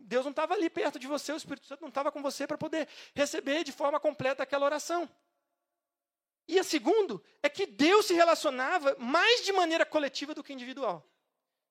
Deus 0.04 0.26
não 0.26 0.32
estava 0.32 0.54
ali 0.54 0.70
perto 0.70 1.00
de 1.00 1.08
você, 1.08 1.32
o 1.32 1.38
Espírito 1.38 1.68
Santo 1.68 1.82
não 1.82 1.90
estava 1.90 2.12
com 2.12 2.22
você 2.22 2.46
para 2.46 2.58
poder 2.58 2.88
receber 3.14 3.64
de 3.64 3.72
forma 3.72 4.00
completa 4.00 4.44
aquela 4.44 4.66
oração. 4.66 5.10
E 6.48 6.58
a 6.58 6.64
segundo 6.64 7.24
é 7.44 7.50
que 7.50 7.66
Deus 7.66 8.08
se 8.08 8.14
relacionava 8.14 8.96
mais 8.98 9.46
de 9.46 9.52
maneira 9.52 9.86
coletiva 9.86 10.34
do 10.34 10.44
que 10.44 10.52
individual. 10.52 11.08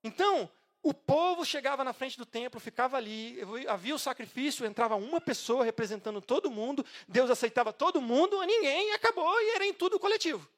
Então, 0.05 0.49
o 0.83 0.95
povo 0.95 1.45
chegava 1.45 1.83
na 1.83 1.93
frente 1.93 2.17
do 2.17 2.25
templo, 2.25 2.61
ficava 2.61 2.97
ali, 2.97 3.38
havia 3.69 3.95
o 3.95 3.99
sacrifício, 3.99 4.65
entrava 4.65 4.95
uma 4.95 5.21
pessoa 5.21 5.65
representando 5.65 6.21
todo 6.21 6.50
mundo, 6.50 6.87
Deus 7.09 7.29
aceitava 7.29 7.73
todo 7.73 8.00
mundo, 8.00 8.41
ninguém, 8.43 8.93
acabou 8.93 9.41
e 9.41 9.50
era 9.50 9.67
em 9.67 9.75
tudo 9.75 9.99
coletivo. 9.99 10.49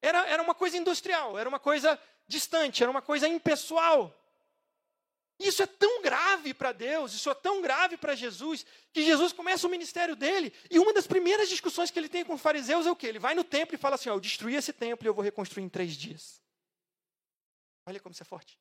Era, 0.00 0.26
era 0.26 0.42
uma 0.42 0.54
coisa 0.54 0.76
industrial, 0.76 1.38
era 1.38 1.48
uma 1.48 1.60
coisa 1.60 1.98
distante, 2.26 2.82
era 2.82 2.90
uma 2.90 3.00
coisa 3.00 3.28
impessoal. 3.28 4.12
Isso 5.42 5.62
é 5.62 5.66
tão 5.66 6.00
grave 6.02 6.54
para 6.54 6.72
Deus, 6.72 7.12
isso 7.12 7.28
é 7.28 7.34
tão 7.34 7.60
grave 7.60 7.96
para 7.96 8.14
Jesus, 8.14 8.64
que 8.92 9.04
Jesus 9.04 9.32
começa 9.32 9.66
o 9.66 9.70
ministério 9.70 10.14
dele, 10.14 10.52
e 10.70 10.78
uma 10.78 10.92
das 10.92 11.06
primeiras 11.06 11.48
discussões 11.48 11.90
que 11.90 11.98
ele 11.98 12.08
tem 12.08 12.24
com 12.24 12.34
os 12.34 12.40
fariseus 12.40 12.86
é 12.86 12.90
o 12.90 12.96
quê? 12.96 13.08
Ele 13.08 13.18
vai 13.18 13.34
no 13.34 13.42
templo 13.42 13.74
e 13.74 13.78
fala 13.78 13.96
assim: 13.96 14.08
ó, 14.08 14.14
eu 14.14 14.20
destruí 14.20 14.54
esse 14.54 14.72
templo 14.72 15.06
e 15.06 15.08
eu 15.08 15.14
vou 15.14 15.24
reconstruir 15.24 15.64
em 15.64 15.68
três 15.68 15.94
dias. 15.94 16.40
Olha 17.86 17.98
como 17.98 18.12
isso 18.12 18.22
é 18.22 18.26
forte. 18.26 18.58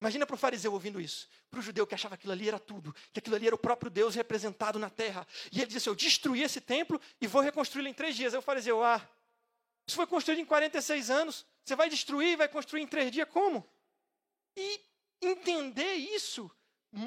Imagina 0.00 0.24
para 0.26 0.34
o 0.34 0.38
fariseu 0.38 0.72
ouvindo 0.72 1.00
isso, 1.00 1.28
para 1.50 1.60
o 1.60 1.62
judeu 1.62 1.86
que 1.86 1.94
achava 1.94 2.16
que 2.16 2.22
aquilo 2.22 2.32
ali 2.32 2.48
era 2.48 2.58
tudo, 2.58 2.94
que 3.12 3.18
aquilo 3.18 3.36
ali 3.36 3.46
era 3.46 3.54
o 3.54 3.58
próprio 3.58 3.90
Deus 3.90 4.14
representado 4.14 4.78
na 4.78 4.88
terra. 4.88 5.26
E 5.52 5.58
ele 5.58 5.66
disse 5.66 5.78
assim: 5.78 5.90
Eu 5.90 5.94
destruí 5.94 6.42
esse 6.42 6.60
templo 6.60 7.00
e 7.20 7.26
vou 7.26 7.42
reconstruí-lo 7.42 7.88
em 7.88 7.94
três 7.94 8.16
dias. 8.16 8.32
Aí 8.32 8.38
o 8.38 8.42
fariseu, 8.42 8.82
ah, 8.82 9.06
isso 9.86 9.96
foi 9.96 10.06
construído 10.06 10.38
em 10.38 10.44
46 10.44 11.10
anos, 11.10 11.44
você 11.64 11.74
vai 11.74 11.90
destruir 11.90 12.32
e 12.32 12.36
vai 12.36 12.48
construir 12.48 12.82
em 12.82 12.86
três 12.86 13.10
dias? 13.10 13.28
Como? 13.28 13.68
E 14.56 14.80
entender 15.20 15.94
isso 15.94 16.50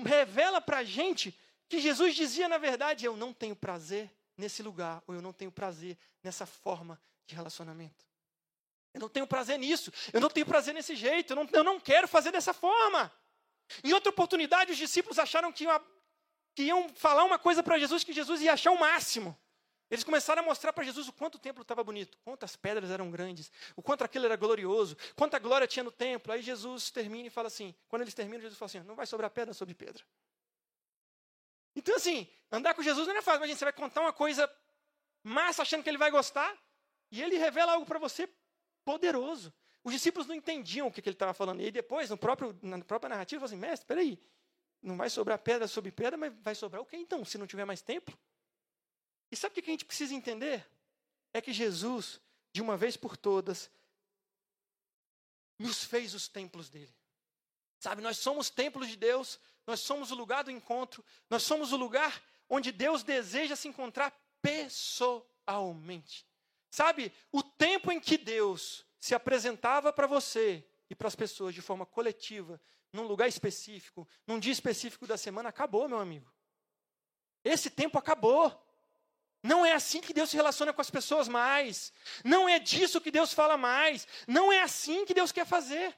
revela 0.05 0.61
para 0.61 0.79
a 0.79 0.83
gente 0.83 1.37
que 1.67 1.79
Jesus 1.79 2.15
dizia, 2.15 2.47
na 2.47 2.57
verdade, 2.57 3.05
eu 3.05 3.17
não 3.17 3.33
tenho 3.33 3.55
prazer 3.55 4.11
nesse 4.37 4.61
lugar, 4.63 5.03
ou 5.07 5.15
eu 5.15 5.21
não 5.21 5.33
tenho 5.33 5.51
prazer 5.51 5.97
nessa 6.21 6.45
forma 6.45 6.99
de 7.25 7.35
relacionamento. 7.35 8.05
Eu 8.93 9.01
não 9.01 9.09
tenho 9.09 9.25
prazer 9.25 9.57
nisso. 9.57 9.91
Eu 10.11 10.21
não 10.21 10.29
tenho 10.29 10.45
prazer 10.45 10.73
nesse 10.73 10.95
jeito. 10.95 11.31
Eu 11.31 11.35
não, 11.35 11.49
eu 11.51 11.63
não 11.63 11.79
quero 11.79 12.07
fazer 12.07 12.31
dessa 12.31 12.53
forma. 12.53 13.11
Em 13.83 13.91
outra 13.91 14.11
oportunidade, 14.11 14.71
os 14.71 14.77
discípulos 14.77 15.17
acharam 15.17 15.51
que, 15.51 15.63
iam, 15.63 15.81
que 16.53 16.63
iam 16.63 16.89
falar 16.89 17.23
uma 17.23 17.39
coisa 17.39 17.63
para 17.63 17.79
Jesus 17.79 18.03
que 18.03 18.13
Jesus 18.13 18.41
ia 18.41 18.53
achar 18.53 18.71
o 18.71 18.79
máximo. 18.79 19.35
Eles 19.93 20.03
começaram 20.03 20.41
a 20.41 20.43
mostrar 20.43 20.73
para 20.73 20.83
Jesus 20.83 21.07
o 21.07 21.13
quanto 21.13 21.35
o 21.35 21.37
templo 21.37 21.61
estava 21.61 21.83
bonito, 21.83 22.17
quantas 22.25 22.55
pedras 22.55 22.89
eram 22.89 23.11
grandes, 23.11 23.51
o 23.75 23.81
quanto 23.83 24.03
aquilo 24.03 24.25
era 24.25 24.35
glorioso, 24.35 24.97
quanta 25.15 25.37
glória 25.37 25.67
tinha 25.67 25.83
no 25.83 25.91
templo. 25.91 26.33
Aí 26.33 26.41
Jesus 26.41 26.89
termina 26.89 27.27
e 27.27 27.29
fala 27.29 27.45
assim: 27.45 27.75
quando 27.87 28.01
eles 28.01 28.15
terminam, 28.15 28.41
Jesus 28.41 28.57
fala 28.57 28.65
assim: 28.65 28.79
não 28.79 28.95
vai 28.95 29.05
sobrar 29.05 29.29
pedra 29.29 29.53
sobre 29.53 29.75
pedra. 29.75 30.03
Então, 31.75 31.95
assim, 31.95 32.27
andar 32.51 32.73
com 32.73 32.81
Jesus 32.81 33.07
não 33.07 33.15
é 33.15 33.21
fácil. 33.21 33.37
Imagina, 33.37 33.59
você 33.59 33.65
vai 33.65 33.73
contar 33.73 34.01
uma 34.01 34.11
coisa 34.11 34.51
massa 35.21 35.61
achando 35.61 35.83
que 35.83 35.89
ele 35.91 35.99
vai 35.99 36.09
gostar, 36.09 36.57
e 37.11 37.21
ele 37.21 37.37
revela 37.37 37.73
algo 37.73 37.85
para 37.85 37.99
você 37.99 38.27
poderoso. 38.83 39.53
Os 39.83 39.93
discípulos 39.93 40.25
não 40.25 40.33
entendiam 40.33 40.87
o 40.87 40.91
que, 40.91 41.03
que 41.03 41.09
ele 41.09 41.13
estava 41.13 41.35
falando. 41.35 41.61
E 41.61 41.65
aí 41.65 41.71
depois, 41.71 42.09
no 42.09 42.17
próprio, 42.17 42.57
na 42.63 42.83
própria 42.83 43.09
narrativa, 43.09 43.41
falou 43.41 43.53
assim, 43.53 43.61
mestre, 43.61 43.85
peraí, 43.85 44.19
não 44.81 44.97
vai 44.97 45.11
sobrar 45.11 45.37
pedra 45.37 45.67
sobre 45.67 45.91
pedra, 45.91 46.17
mas 46.17 46.33
vai 46.41 46.55
sobrar 46.55 46.81
o 46.81 46.85
que 46.85 46.97
então, 46.97 47.23
se 47.23 47.37
não 47.37 47.45
tiver 47.45 47.63
mais 47.63 47.83
templo? 47.83 48.17
E 49.33 49.35
sabe 49.35 49.51
o 49.51 49.63
que 49.63 49.67
a 49.67 49.73
gente 49.73 49.83
precisa 49.83 50.13
entender? 50.13 50.63
É 51.33 51.41
que 51.41 51.51
Jesus, 51.51 52.21
de 52.51 52.61
uma 52.61 52.77
vez 52.77 52.95
por 52.95 53.17
todas, 53.17 53.67
nos 55.57 55.83
fez 55.83 56.13
os 56.13 56.27
templos 56.27 56.69
dele. 56.69 56.93
Sabe, 57.79 58.03
nós 58.03 58.19
somos 58.19 58.51
templos 58.51 58.87
de 58.87 58.95
Deus, 58.95 59.39
nós 59.65 59.79
somos 59.79 60.11
o 60.11 60.15
lugar 60.15 60.43
do 60.43 60.51
encontro, 60.51 61.03
nós 61.31 61.41
somos 61.41 61.73
o 61.73 61.77
lugar 61.77 62.23
onde 62.47 62.71
Deus 62.71 63.01
deseja 63.01 63.55
se 63.55 63.67
encontrar 63.67 64.15
pessoalmente. 64.39 66.27
Sabe, 66.69 67.11
o 67.31 67.41
tempo 67.41 67.91
em 67.91 67.99
que 67.99 68.19
Deus 68.19 68.85
se 68.99 69.15
apresentava 69.15 69.91
para 69.91 70.05
você 70.05 70.63
e 70.91 70.93
para 70.93 71.07
as 71.07 71.15
pessoas 71.15 71.55
de 71.55 71.61
forma 71.61 71.87
coletiva, 71.87 72.61
num 72.91 73.07
lugar 73.07 73.27
específico, 73.27 74.07
num 74.27 74.39
dia 74.39 74.53
específico 74.53 75.07
da 75.07 75.17
semana, 75.17 75.49
acabou, 75.49 75.89
meu 75.89 75.97
amigo. 75.97 76.31
Esse 77.43 77.71
tempo 77.71 77.97
acabou. 77.97 78.63
Não 79.43 79.65
é 79.65 79.73
assim 79.73 79.99
que 79.99 80.13
Deus 80.13 80.29
se 80.29 80.37
relaciona 80.37 80.71
com 80.71 80.79
as 80.79 80.89
pessoas 80.89 81.27
mais. 81.27 81.91
Não 82.23 82.47
é 82.47 82.57
disso 82.59 83.01
que 83.01 83.11
Deus 83.11 83.33
fala 83.33 83.57
mais. 83.57 84.07
Não 84.25 84.51
é 84.53 84.61
assim 84.61 85.05
que 85.05 85.13
Deus 85.13 85.33
quer 85.33 85.45
fazer. 85.45 85.93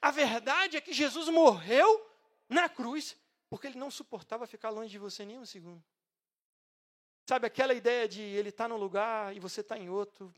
A 0.00 0.10
verdade 0.10 0.78
é 0.78 0.80
que 0.80 0.94
Jesus 0.94 1.28
morreu 1.28 2.10
na 2.48 2.66
cruz 2.66 3.14
porque 3.48 3.66
ele 3.66 3.78
não 3.78 3.90
suportava 3.90 4.46
ficar 4.46 4.70
longe 4.70 4.90
de 4.90 4.98
você 4.98 5.24
nem 5.24 5.38
um 5.38 5.46
segundo. 5.46 5.82
Sabe, 7.28 7.46
aquela 7.46 7.74
ideia 7.74 8.08
de 8.08 8.22
ele 8.22 8.48
estar 8.48 8.64
tá 8.64 8.68
num 8.68 8.76
lugar 8.76 9.36
e 9.36 9.40
você 9.40 9.60
está 9.60 9.76
em 9.76 9.90
outro, 9.90 10.32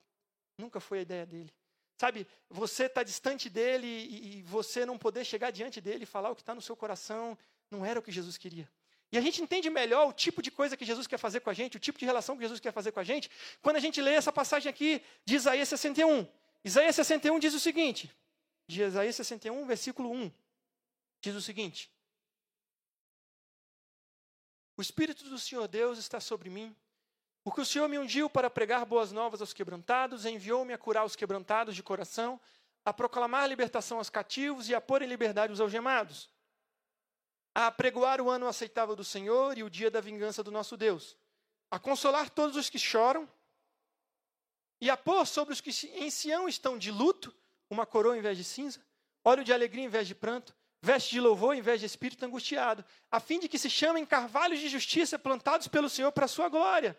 nunca 0.59 0.81
foi 0.81 0.99
a 0.99 1.03
ideia 1.03 1.27
dele. 1.27 1.53
Sabe, 1.97 2.27
você 2.49 2.87
está 2.87 3.03
distante 3.03 3.49
dele 3.49 3.87
e, 3.87 4.39
e 4.39 4.43
você 4.43 4.87
não 4.87 4.99
poder 4.99 5.25
chegar 5.25 5.51
diante 5.51 5.81
dele 5.81 6.05
e 6.05 6.07
falar 6.07 6.31
o 6.31 6.35
que 6.35 6.43
está 6.43 6.55
no 6.55 6.63
seu 6.63 6.75
coração, 6.75 7.37
não 7.71 7.85
era 7.85 8.01
o 8.01 8.03
que 8.03 8.11
Jesus 8.11 8.37
queria. 8.37 8.69
E 9.13 9.19
a 9.19 9.21
gente 9.21 9.43
entende 9.43 9.69
melhor 9.69 10.09
o 10.09 10.13
tipo 10.13 10.41
de 10.41 10.51
coisa 10.51 10.77
que 10.77 10.85
Jesus 10.85 11.07
quer 11.07 11.19
fazer 11.19 11.41
com 11.41 11.51
a 11.51 11.53
gente, 11.53 11.77
o 11.77 11.81
tipo 11.81 11.99
de 11.99 12.05
relação 12.05 12.37
que 12.37 12.43
Jesus 12.43 12.61
quer 12.61 12.73
fazer 12.73 12.93
com 12.93 13.01
a 13.01 13.05
gente, 13.05 13.29
quando 13.61 13.77
a 13.77 13.81
gente 13.81 14.01
lê 14.01 14.15
essa 14.15 14.33
passagem 14.33 14.71
aqui 14.71 15.03
de 15.25 15.35
Isaías 15.35 15.69
61. 15.69 16.27
Isaías 16.65 16.95
61 16.95 17.39
diz 17.39 17.55
o 17.55 17.61
seguinte, 17.61 18.11
de 18.69 18.83
Isaías 18.83 19.17
61, 19.17 19.67
versículo 19.67 20.13
1, 20.13 20.31
diz 21.21 21.35
o 21.35 21.43
seguinte: 21.43 21.91
o 24.77 24.83
Espírito 24.83 25.29
do 25.29 25.39
Senhor 25.39 25.67
Deus 25.67 25.99
está 25.99 26.21
sobre 26.21 26.49
mim, 26.49 26.75
porque 27.43 27.61
o 27.61 27.67
Senhor 27.67 27.89
me 27.89 27.99
ungiu 27.99 28.31
para 28.31 28.49
pregar 28.49 28.87
boas 28.87 29.11
novas 29.11 29.41
aos 29.41 29.53
quebrantados, 29.53 30.25
enviou-me 30.25 30.73
a 30.73 30.79
curar 30.79 31.05
os 31.05 31.17
quebrantados 31.17 31.75
de 31.75 31.83
coração, 31.83 32.41
a 32.85 32.93
proclamar 32.93 33.49
libertação 33.49 33.99
aos 33.99 34.09
cativos 34.09 34.69
e 34.69 34.75
a 34.75 34.81
pôr 34.81 35.03
em 35.03 35.07
liberdade 35.07 35.53
os 35.53 35.61
algemados, 35.61 36.31
a 37.55 37.67
apregoar 37.67 38.21
o 38.21 38.31
ano 38.31 38.47
aceitável 38.47 38.95
do 38.95 39.05
Senhor 39.05 39.59
e 39.59 39.63
o 39.63 39.71
dia 39.71 39.91
da 39.91 40.01
vingança 40.01 40.43
do 40.43 40.51
nosso 40.51 40.77
Deus, 40.77 41.17
a 41.71 41.79
consolar 41.79 42.31
todos 42.31 42.57
os 42.57 42.71
que 42.71 42.79
choram 42.79 43.29
e 44.81 44.89
a 44.89 44.97
pôr 44.97 45.27
sobre 45.27 45.53
os 45.53 45.61
que 45.61 45.71
em 45.95 46.11
Sião 46.11 46.49
estão 46.49 46.79
de 46.79 46.91
luto 46.91 47.35
uma 47.69 47.87
coroa 47.87 48.17
em 48.17 48.21
vez 48.21 48.37
de 48.37 48.45
cinza, 48.45 48.85
óleo 49.25 49.45
de 49.45 49.53
alegria 49.53 49.85
em 49.85 49.89
vez 49.89 50.09
de 50.09 50.15
pranto, 50.15 50.55
veste 50.83 51.11
de 51.11 51.21
louvor 51.21 51.55
em 51.55 51.61
vez 51.61 51.81
de 51.81 51.87
espírito 51.87 52.25
angustiado, 52.25 52.85
a 53.11 53.21
fim 53.21 53.39
de 53.39 53.49
que 53.49 53.59
se 53.59 53.71
chamem 53.71 54.05
carvalhos 54.05 54.59
de 54.59 54.69
justiça 54.69 55.19
plantados 55.19 55.69
pelo 55.69 55.89
Senhor 55.89 56.11
para 56.11 56.25
a 56.25 56.29
sua 56.29 56.49
glória. 56.49 56.99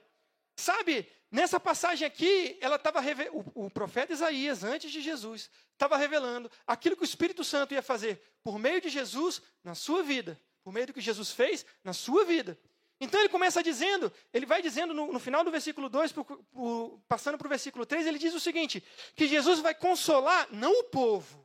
Sabe, 0.55 1.09
nessa 1.29 1.59
passagem 1.59 2.05
aqui, 2.05 2.57
ela 2.61 2.75
estava 2.75 2.99
o, 3.31 3.65
o 3.65 3.69
profeta 3.69 4.13
Isaías, 4.13 4.63
antes 4.63 4.91
de 4.91 5.01
Jesus, 5.01 5.49
estava 5.73 5.97
revelando 5.97 6.51
aquilo 6.67 6.95
que 6.95 7.03
o 7.03 7.05
Espírito 7.05 7.43
Santo 7.43 7.73
ia 7.73 7.81
fazer 7.81 8.21
por 8.43 8.59
meio 8.59 8.81
de 8.81 8.89
Jesus 8.89 9.41
na 9.63 9.75
sua 9.75 10.03
vida, 10.03 10.39
por 10.63 10.73
meio 10.73 10.87
do 10.87 10.93
que 10.93 11.01
Jesus 11.01 11.31
fez 11.31 11.65
na 11.83 11.93
sua 11.93 12.25
vida. 12.25 12.57
Então 12.99 13.19
ele 13.19 13.29
começa 13.29 13.63
dizendo, 13.63 14.13
ele 14.31 14.45
vai 14.45 14.61
dizendo 14.61 14.93
no, 14.93 15.11
no 15.11 15.19
final 15.19 15.43
do 15.43 15.49
versículo 15.49 15.89
2, 15.89 16.11
por, 16.11 16.25
por, 16.25 17.01
passando 17.07 17.35
para 17.37 17.47
o 17.47 17.49
versículo 17.49 17.83
3, 17.83 18.05
ele 18.05 18.19
diz 18.19 18.35
o 18.35 18.39
seguinte: 18.39 18.83
que 19.15 19.27
Jesus 19.27 19.59
vai 19.59 19.73
consolar 19.73 20.47
não 20.51 20.81
o 20.81 20.83
povo, 20.83 21.43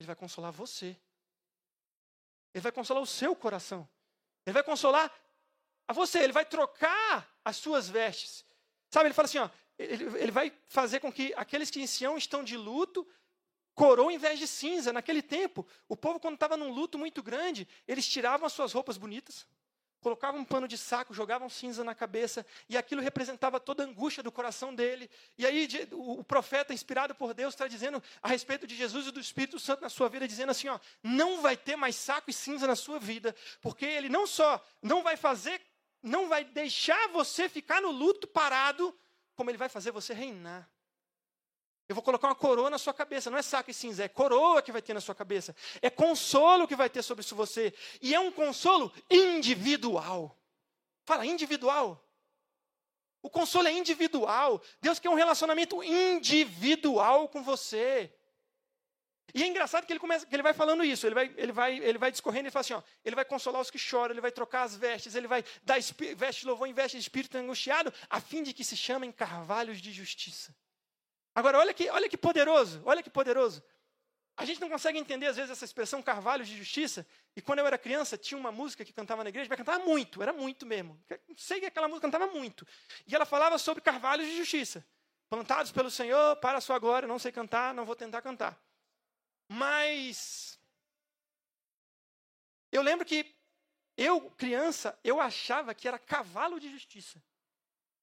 ele 0.00 0.06
vai 0.06 0.16
consolar 0.16 0.50
você. 0.50 0.96
Ele 2.52 2.62
vai 2.62 2.72
consolar 2.72 3.02
o 3.02 3.06
seu 3.06 3.34
coração. 3.36 3.88
Ele 4.44 4.54
vai 4.54 4.62
consolar 4.62 5.12
a 5.90 5.92
você, 5.92 6.20
ele 6.20 6.32
vai 6.32 6.44
trocar 6.44 7.28
as 7.44 7.56
suas 7.56 7.88
vestes. 7.88 8.44
Sabe, 8.88 9.08
ele 9.08 9.14
fala 9.14 9.26
assim, 9.26 9.38
ó, 9.38 9.50
ele, 9.76 10.04
ele 10.20 10.30
vai 10.30 10.52
fazer 10.68 11.00
com 11.00 11.12
que 11.12 11.34
aqueles 11.36 11.68
que 11.68 11.82
em 11.82 11.86
Sião 11.86 12.16
estão 12.16 12.44
de 12.44 12.56
luto 12.56 13.04
coroa 13.74 14.12
em 14.12 14.16
vez 14.16 14.38
de 14.38 14.46
cinza. 14.46 14.92
Naquele 14.92 15.20
tempo, 15.20 15.66
o 15.88 15.96
povo, 15.96 16.20
quando 16.20 16.34
estava 16.34 16.56
num 16.56 16.70
luto 16.70 16.96
muito 16.96 17.24
grande, 17.24 17.66
eles 17.88 18.06
tiravam 18.06 18.46
as 18.46 18.52
suas 18.52 18.72
roupas 18.72 18.96
bonitas, 18.96 19.48
colocavam 20.00 20.40
um 20.40 20.44
pano 20.44 20.68
de 20.68 20.78
saco, 20.78 21.12
jogavam 21.12 21.48
cinza 21.48 21.82
na 21.82 21.92
cabeça, 21.92 22.46
e 22.68 22.76
aquilo 22.76 23.02
representava 23.02 23.58
toda 23.58 23.82
a 23.82 23.86
angústia 23.86 24.22
do 24.22 24.30
coração 24.30 24.72
dele. 24.72 25.10
E 25.36 25.44
aí 25.44 25.68
o 25.90 26.22
profeta, 26.22 26.72
inspirado 26.72 27.16
por 27.16 27.34
Deus, 27.34 27.52
está 27.52 27.66
dizendo 27.66 28.00
a 28.22 28.28
respeito 28.28 28.64
de 28.64 28.76
Jesus 28.76 29.08
e 29.08 29.10
do 29.10 29.18
Espírito 29.18 29.58
Santo 29.58 29.82
na 29.82 29.88
sua 29.88 30.08
vida, 30.08 30.28
dizendo 30.28 30.50
assim: 30.50 30.68
ó, 30.68 30.78
não 31.02 31.42
vai 31.42 31.56
ter 31.56 31.74
mais 31.74 31.96
saco 31.96 32.30
e 32.30 32.32
cinza 32.32 32.64
na 32.64 32.76
sua 32.76 33.00
vida, 33.00 33.34
porque 33.60 33.84
ele 33.84 34.08
não 34.08 34.24
só 34.24 34.64
não 34.80 35.02
vai 35.02 35.16
fazer, 35.16 35.60
não 36.02 36.28
vai 36.28 36.44
deixar 36.44 37.08
você 37.08 37.48
ficar 37.48 37.80
no 37.80 37.90
luto 37.90 38.26
parado, 38.26 38.94
como 39.34 39.50
ele 39.50 39.58
vai 39.58 39.68
fazer 39.68 39.90
você 39.90 40.12
reinar. 40.12 40.70
Eu 41.88 41.94
vou 41.94 42.04
colocar 42.04 42.28
uma 42.28 42.36
coroa 42.36 42.70
na 42.70 42.78
sua 42.78 42.94
cabeça. 42.94 43.30
Não 43.30 43.38
é 43.38 43.42
saco 43.42 43.70
e 43.70 43.74
cinza, 43.74 44.04
é 44.04 44.08
coroa 44.08 44.62
que 44.62 44.70
vai 44.70 44.80
ter 44.80 44.94
na 44.94 45.00
sua 45.00 45.14
cabeça. 45.14 45.56
É 45.82 45.90
consolo 45.90 46.68
que 46.68 46.76
vai 46.76 46.88
ter 46.88 47.02
sobre 47.02 47.24
você. 47.24 47.74
E 48.00 48.14
é 48.14 48.20
um 48.20 48.30
consolo 48.30 48.92
individual. 49.10 50.38
Fala, 51.04 51.26
individual. 51.26 52.08
O 53.20 53.28
consolo 53.28 53.66
é 53.66 53.72
individual. 53.72 54.62
Deus 54.80 55.00
quer 55.00 55.10
um 55.10 55.14
relacionamento 55.14 55.82
individual 55.82 57.28
com 57.28 57.42
você. 57.42 58.14
E 59.34 59.42
é 59.42 59.46
engraçado 59.46 59.86
que 59.86 59.92
ele, 59.92 60.00
começa, 60.00 60.26
que 60.26 60.34
ele 60.34 60.42
vai 60.42 60.52
falando 60.54 60.84
isso, 60.84 61.06
ele 61.06 61.14
vai, 61.14 61.34
ele, 61.36 61.52
vai, 61.52 61.78
ele 61.78 61.98
vai 61.98 62.10
discorrendo 62.10 62.48
e 62.48 62.50
fala 62.50 62.60
assim: 62.60 62.74
ó, 62.74 62.82
ele 63.04 63.16
vai 63.16 63.24
consolar 63.24 63.60
os 63.60 63.70
que 63.70 63.78
choram, 63.78 64.12
ele 64.12 64.20
vai 64.20 64.32
trocar 64.32 64.62
as 64.62 64.76
vestes, 64.76 65.14
ele 65.14 65.26
vai 65.26 65.44
dar 65.62 65.78
veste 66.16 66.46
louvor 66.46 66.66
em 66.68 66.72
veste 66.72 66.96
de 66.96 67.02
espírito 67.02 67.36
angustiado, 67.36 67.92
a 68.08 68.20
fim 68.20 68.42
de 68.42 68.52
que 68.52 68.64
se 68.64 68.76
chamem 68.76 69.12
carvalhos 69.12 69.80
de 69.80 69.92
justiça. 69.92 70.54
Agora, 71.34 71.58
olha 71.58 71.72
que, 71.72 71.88
olha 71.90 72.08
que 72.08 72.16
poderoso, 72.16 72.82
olha 72.84 73.02
que 73.02 73.10
poderoso. 73.10 73.62
A 74.36 74.44
gente 74.44 74.60
não 74.60 74.70
consegue 74.70 74.98
entender, 74.98 75.26
às 75.26 75.36
vezes, 75.36 75.50
essa 75.50 75.64
expressão 75.64 76.02
carvalhos 76.02 76.48
de 76.48 76.56
justiça. 76.56 77.06
E 77.36 77.42
quando 77.42 77.58
eu 77.58 77.66
era 77.66 77.76
criança, 77.76 78.16
tinha 78.16 78.38
uma 78.38 78.50
música 78.50 78.84
que 78.84 78.92
cantava 78.92 79.22
na 79.22 79.28
igreja, 79.28 79.46
mas 79.50 79.58
cantava 79.58 79.84
muito, 79.84 80.22
era 80.22 80.32
muito 80.32 80.64
mesmo. 80.64 80.98
Não 81.28 81.36
sei 81.36 81.60
que 81.60 81.66
aquela 81.66 81.86
música 81.88 82.08
cantava 82.08 82.26
muito. 82.32 82.66
E 83.06 83.14
ela 83.14 83.26
falava 83.26 83.58
sobre 83.58 83.82
carvalhos 83.82 84.26
de 84.26 84.36
justiça. 84.36 84.84
Plantados 85.28 85.70
pelo 85.70 85.90
Senhor 85.90 86.36
para 86.36 86.56
a 86.56 86.60
sua 86.60 86.78
glória, 86.78 87.06
não 87.06 87.18
sei 87.18 87.30
cantar, 87.30 87.74
não 87.74 87.84
vou 87.84 87.94
tentar 87.94 88.22
cantar. 88.22 88.58
Mas 89.52 90.56
eu 92.70 92.82
lembro 92.82 93.04
que 93.04 93.34
eu, 93.96 94.30
criança, 94.30 94.96
eu 95.02 95.20
achava 95.20 95.74
que 95.74 95.88
era 95.88 95.98
cavalo 95.98 96.60
de 96.60 96.70
justiça. 96.70 97.20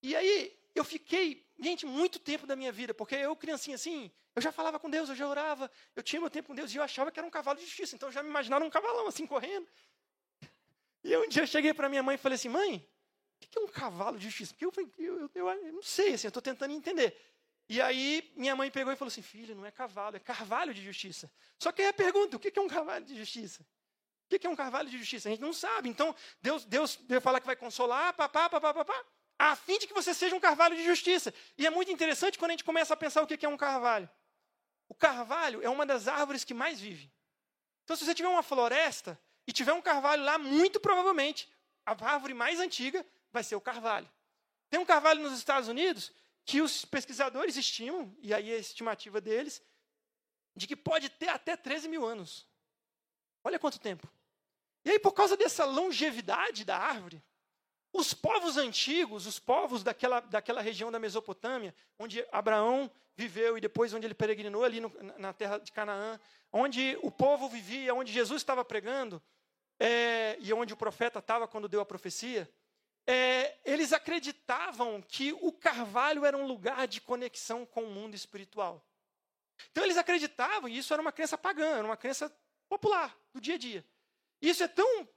E 0.04 0.14
aí 0.14 0.60
eu 0.76 0.84
fiquei, 0.84 1.48
gente, 1.58 1.86
muito 1.86 2.20
tempo 2.20 2.46
da 2.46 2.54
minha 2.54 2.70
vida, 2.70 2.94
porque 2.94 3.16
eu, 3.16 3.34
criancinha 3.34 3.76
assim, 3.76 4.12
eu 4.36 4.42
já 4.42 4.52
falava 4.52 4.78
com 4.78 4.90
Deus, 4.90 5.08
eu 5.08 5.16
já 5.16 5.26
orava, 5.26 5.72
eu 5.96 6.04
tinha 6.04 6.20
meu 6.20 6.30
tempo 6.30 6.50
com 6.50 6.56
Deus 6.56 6.74
e 6.74 6.76
eu 6.76 6.84
achava 6.84 7.10
que 7.14 7.18
era 7.18 7.26
um 7.26 7.32
cavalo 7.32 7.58
de 7.58 7.64
justiça. 7.66 7.96
Então 7.96 8.10
eu 8.10 8.14
já 8.14 8.22
me 8.22 8.30
imaginava 8.30 8.66
um 8.66 8.70
cavalão 8.70 9.08
assim 9.08 9.26
correndo. 9.26 9.70
E 11.02 11.16
um 11.16 11.30
dia 11.30 11.44
eu 11.44 11.48
cheguei 11.48 11.74
para 11.74 11.88
minha 11.88 12.04
mãe 12.04 12.16
e 12.16 12.18
falei 12.18 12.36
assim: 12.36 12.50
mãe, 12.50 12.86
o 13.38 13.48
que 13.48 13.58
é 13.58 13.62
um 13.62 13.70
cavalo 13.70 14.18
de 14.18 14.26
justiça? 14.26 14.54
Porque 14.54 14.66
eu, 14.66 14.92
eu, 14.98 15.32
eu, 15.34 15.50
eu 15.50 15.74
não 15.74 15.82
sei, 15.82 16.16
assim, 16.16 16.28
eu 16.28 16.30
estou 16.30 16.44
tentando 16.44 16.74
entender. 16.74 17.18
E 17.70 17.82
aí 17.82 18.32
minha 18.36 18.56
mãe 18.56 18.72
pegou 18.72 18.94
e 18.94 18.96
falou 18.96 19.10
assim: 19.10 19.22
filho, 19.22 19.56
não 19.56 19.66
é 19.66 19.72
cavalo, 19.72 20.16
é 20.16 20.20
carvalho 20.20 20.74
de 20.74 20.82
justiça. 20.82 21.32
Só 21.60 21.72
que 21.72 21.82
aí 21.82 21.88
a 21.90 21.94
pergunta: 21.94 22.38
o 22.38 22.40
que 22.40 22.58
é 22.58 22.62
um 22.62 22.68
carvalho 22.68 23.06
de 23.06 23.16
justiça? 23.16 23.66
O 24.26 24.40
que 24.40 24.46
é 24.46 24.50
um 24.50 24.56
carvalho 24.56 24.90
de 24.90 24.98
justiça? 24.98 25.30
A 25.30 25.32
gente 25.32 25.42
não 25.42 25.54
sabe. 25.54 25.88
Então, 25.88 26.14
Deus, 26.42 26.66
Deus 26.66 27.00
falar 27.22 27.40
que 27.40 27.46
vai 27.46 27.56
consolar, 27.56 28.14
papá, 28.14 28.50
papá, 28.50 28.74
papá 28.74 29.06
a 29.40 29.56
fim 29.56 29.78
de 29.78 29.88
que 29.88 29.94
você 29.94 30.14
seja 30.14 30.36
um 30.36 30.40
carvalho 30.40 30.76
de 30.76 30.84
justiça. 30.84 31.34
E 31.58 31.68
é 31.68 31.70
muito 31.70 31.92
interessante 31.92 32.38
quando 32.40 32.52
a 32.52 32.54
gente 32.54 32.64
começa 32.64 32.94
a 32.94 32.98
pensar 32.98 33.22
o 33.22 33.28
que 33.28 33.46
é 33.46 33.50
um 33.50 33.58
carvalho. 33.58 34.10
O 34.90 34.96
carvalho 34.96 35.62
é 35.62 35.70
uma 35.70 35.86
das 35.86 36.08
árvores 36.08 36.44
que 36.44 36.54
mais 36.54 36.80
vive. 36.80 37.12
Então, 37.84 37.96
se 37.96 38.04
você 38.04 38.16
tiver 38.16 38.30
uma 38.30 38.44
floresta 38.44 39.20
e 39.46 39.52
tiver 39.52 39.74
um 39.74 39.82
carvalho 39.82 40.24
lá, 40.24 40.38
muito 40.38 40.80
provavelmente 40.80 41.50
a 41.86 41.92
árvore 42.06 42.34
mais 42.34 42.60
antiga 42.60 43.06
vai 43.32 43.44
ser 43.44 43.56
o 43.56 43.62
carvalho. 43.62 44.10
Tem 44.70 44.80
um 44.80 44.86
carvalho 44.86 45.22
nos 45.22 45.38
Estados 45.38 45.70
Unidos 45.70 46.12
que 46.48 46.62
os 46.62 46.86
pesquisadores 46.86 47.58
estimam, 47.58 48.16
e 48.20 48.34
aí 48.34 48.54
a 48.54 48.58
estimativa 48.58 49.20
deles, 49.20 49.62
de 50.56 50.66
que 50.66 50.78
pode 50.78 51.10
ter 51.10 51.28
até 51.28 51.58
13 51.58 51.90
mil 51.90 52.06
anos. 52.06 52.48
Olha 53.44 53.60
quanto 53.60 53.78
tempo. 53.78 54.10
E 54.86 54.92
aí, 54.92 54.98
por 54.98 55.12
causa 55.12 55.36
dessa 55.36 55.66
longevidade 55.66 56.64
da 56.64 56.78
árvore, 56.78 57.22
os 57.92 58.14
povos 58.14 58.56
antigos, 58.56 59.26
os 59.26 59.40
povos 59.40 59.84
daquela, 59.84 60.22
daquela 60.22 60.62
região 60.62 60.90
da 60.90 60.98
Mesopotâmia, 60.98 61.76
onde 62.00 62.26
Abraão 62.32 62.90
viveu 63.18 63.58
e 63.58 63.62
depois 63.62 63.94
onde 63.94 64.08
ele 64.08 64.14
peregrinou 64.14 64.64
ali 64.64 64.80
no, 64.80 64.90
na 65.18 65.34
terra 65.34 65.58
de 65.58 65.74
Canaã, 65.74 66.18
onde 66.54 66.98
o 67.02 67.12
povo 67.12 67.50
vivia, 67.50 67.94
onde 67.94 68.14
Jesus 68.14 68.42
estava 68.42 68.64
pregando, 68.64 69.22
é, 69.78 70.38
e 70.40 70.54
onde 70.54 70.74
o 70.74 70.78
profeta 70.78 71.20
estava 71.20 71.46
quando 71.46 71.68
deu 71.68 71.82
a 71.82 71.86
profecia, 71.86 72.50
é, 73.08 73.58
eles 73.66 73.94
acreditavam 73.94 75.02
que 75.02 75.34
o 75.34 75.52
carvalho 75.52 76.26
era 76.26 76.38
um 76.38 76.46
lugar 76.46 76.88
de 76.88 77.02
conexão 77.02 77.66
com 77.66 77.86
o 77.86 77.90
mundo 77.90 78.14
espiritual. 78.14 78.86
Então 79.72 79.84
eles 79.84 79.98
acreditavam, 79.98 80.70
e 80.70 80.78
isso 80.78 80.94
era 80.94 81.02
uma 81.02 81.12
crença 81.12 81.38
pagã, 81.38 81.78
era 81.78 81.86
uma 81.86 81.98
crença 81.98 82.32
popular, 82.70 83.18
do 83.34 83.42
dia 83.42 83.56
a 83.56 83.58
dia. 83.58 83.86
Isso 84.42 84.62
é 84.62 84.68
tão 84.68 85.08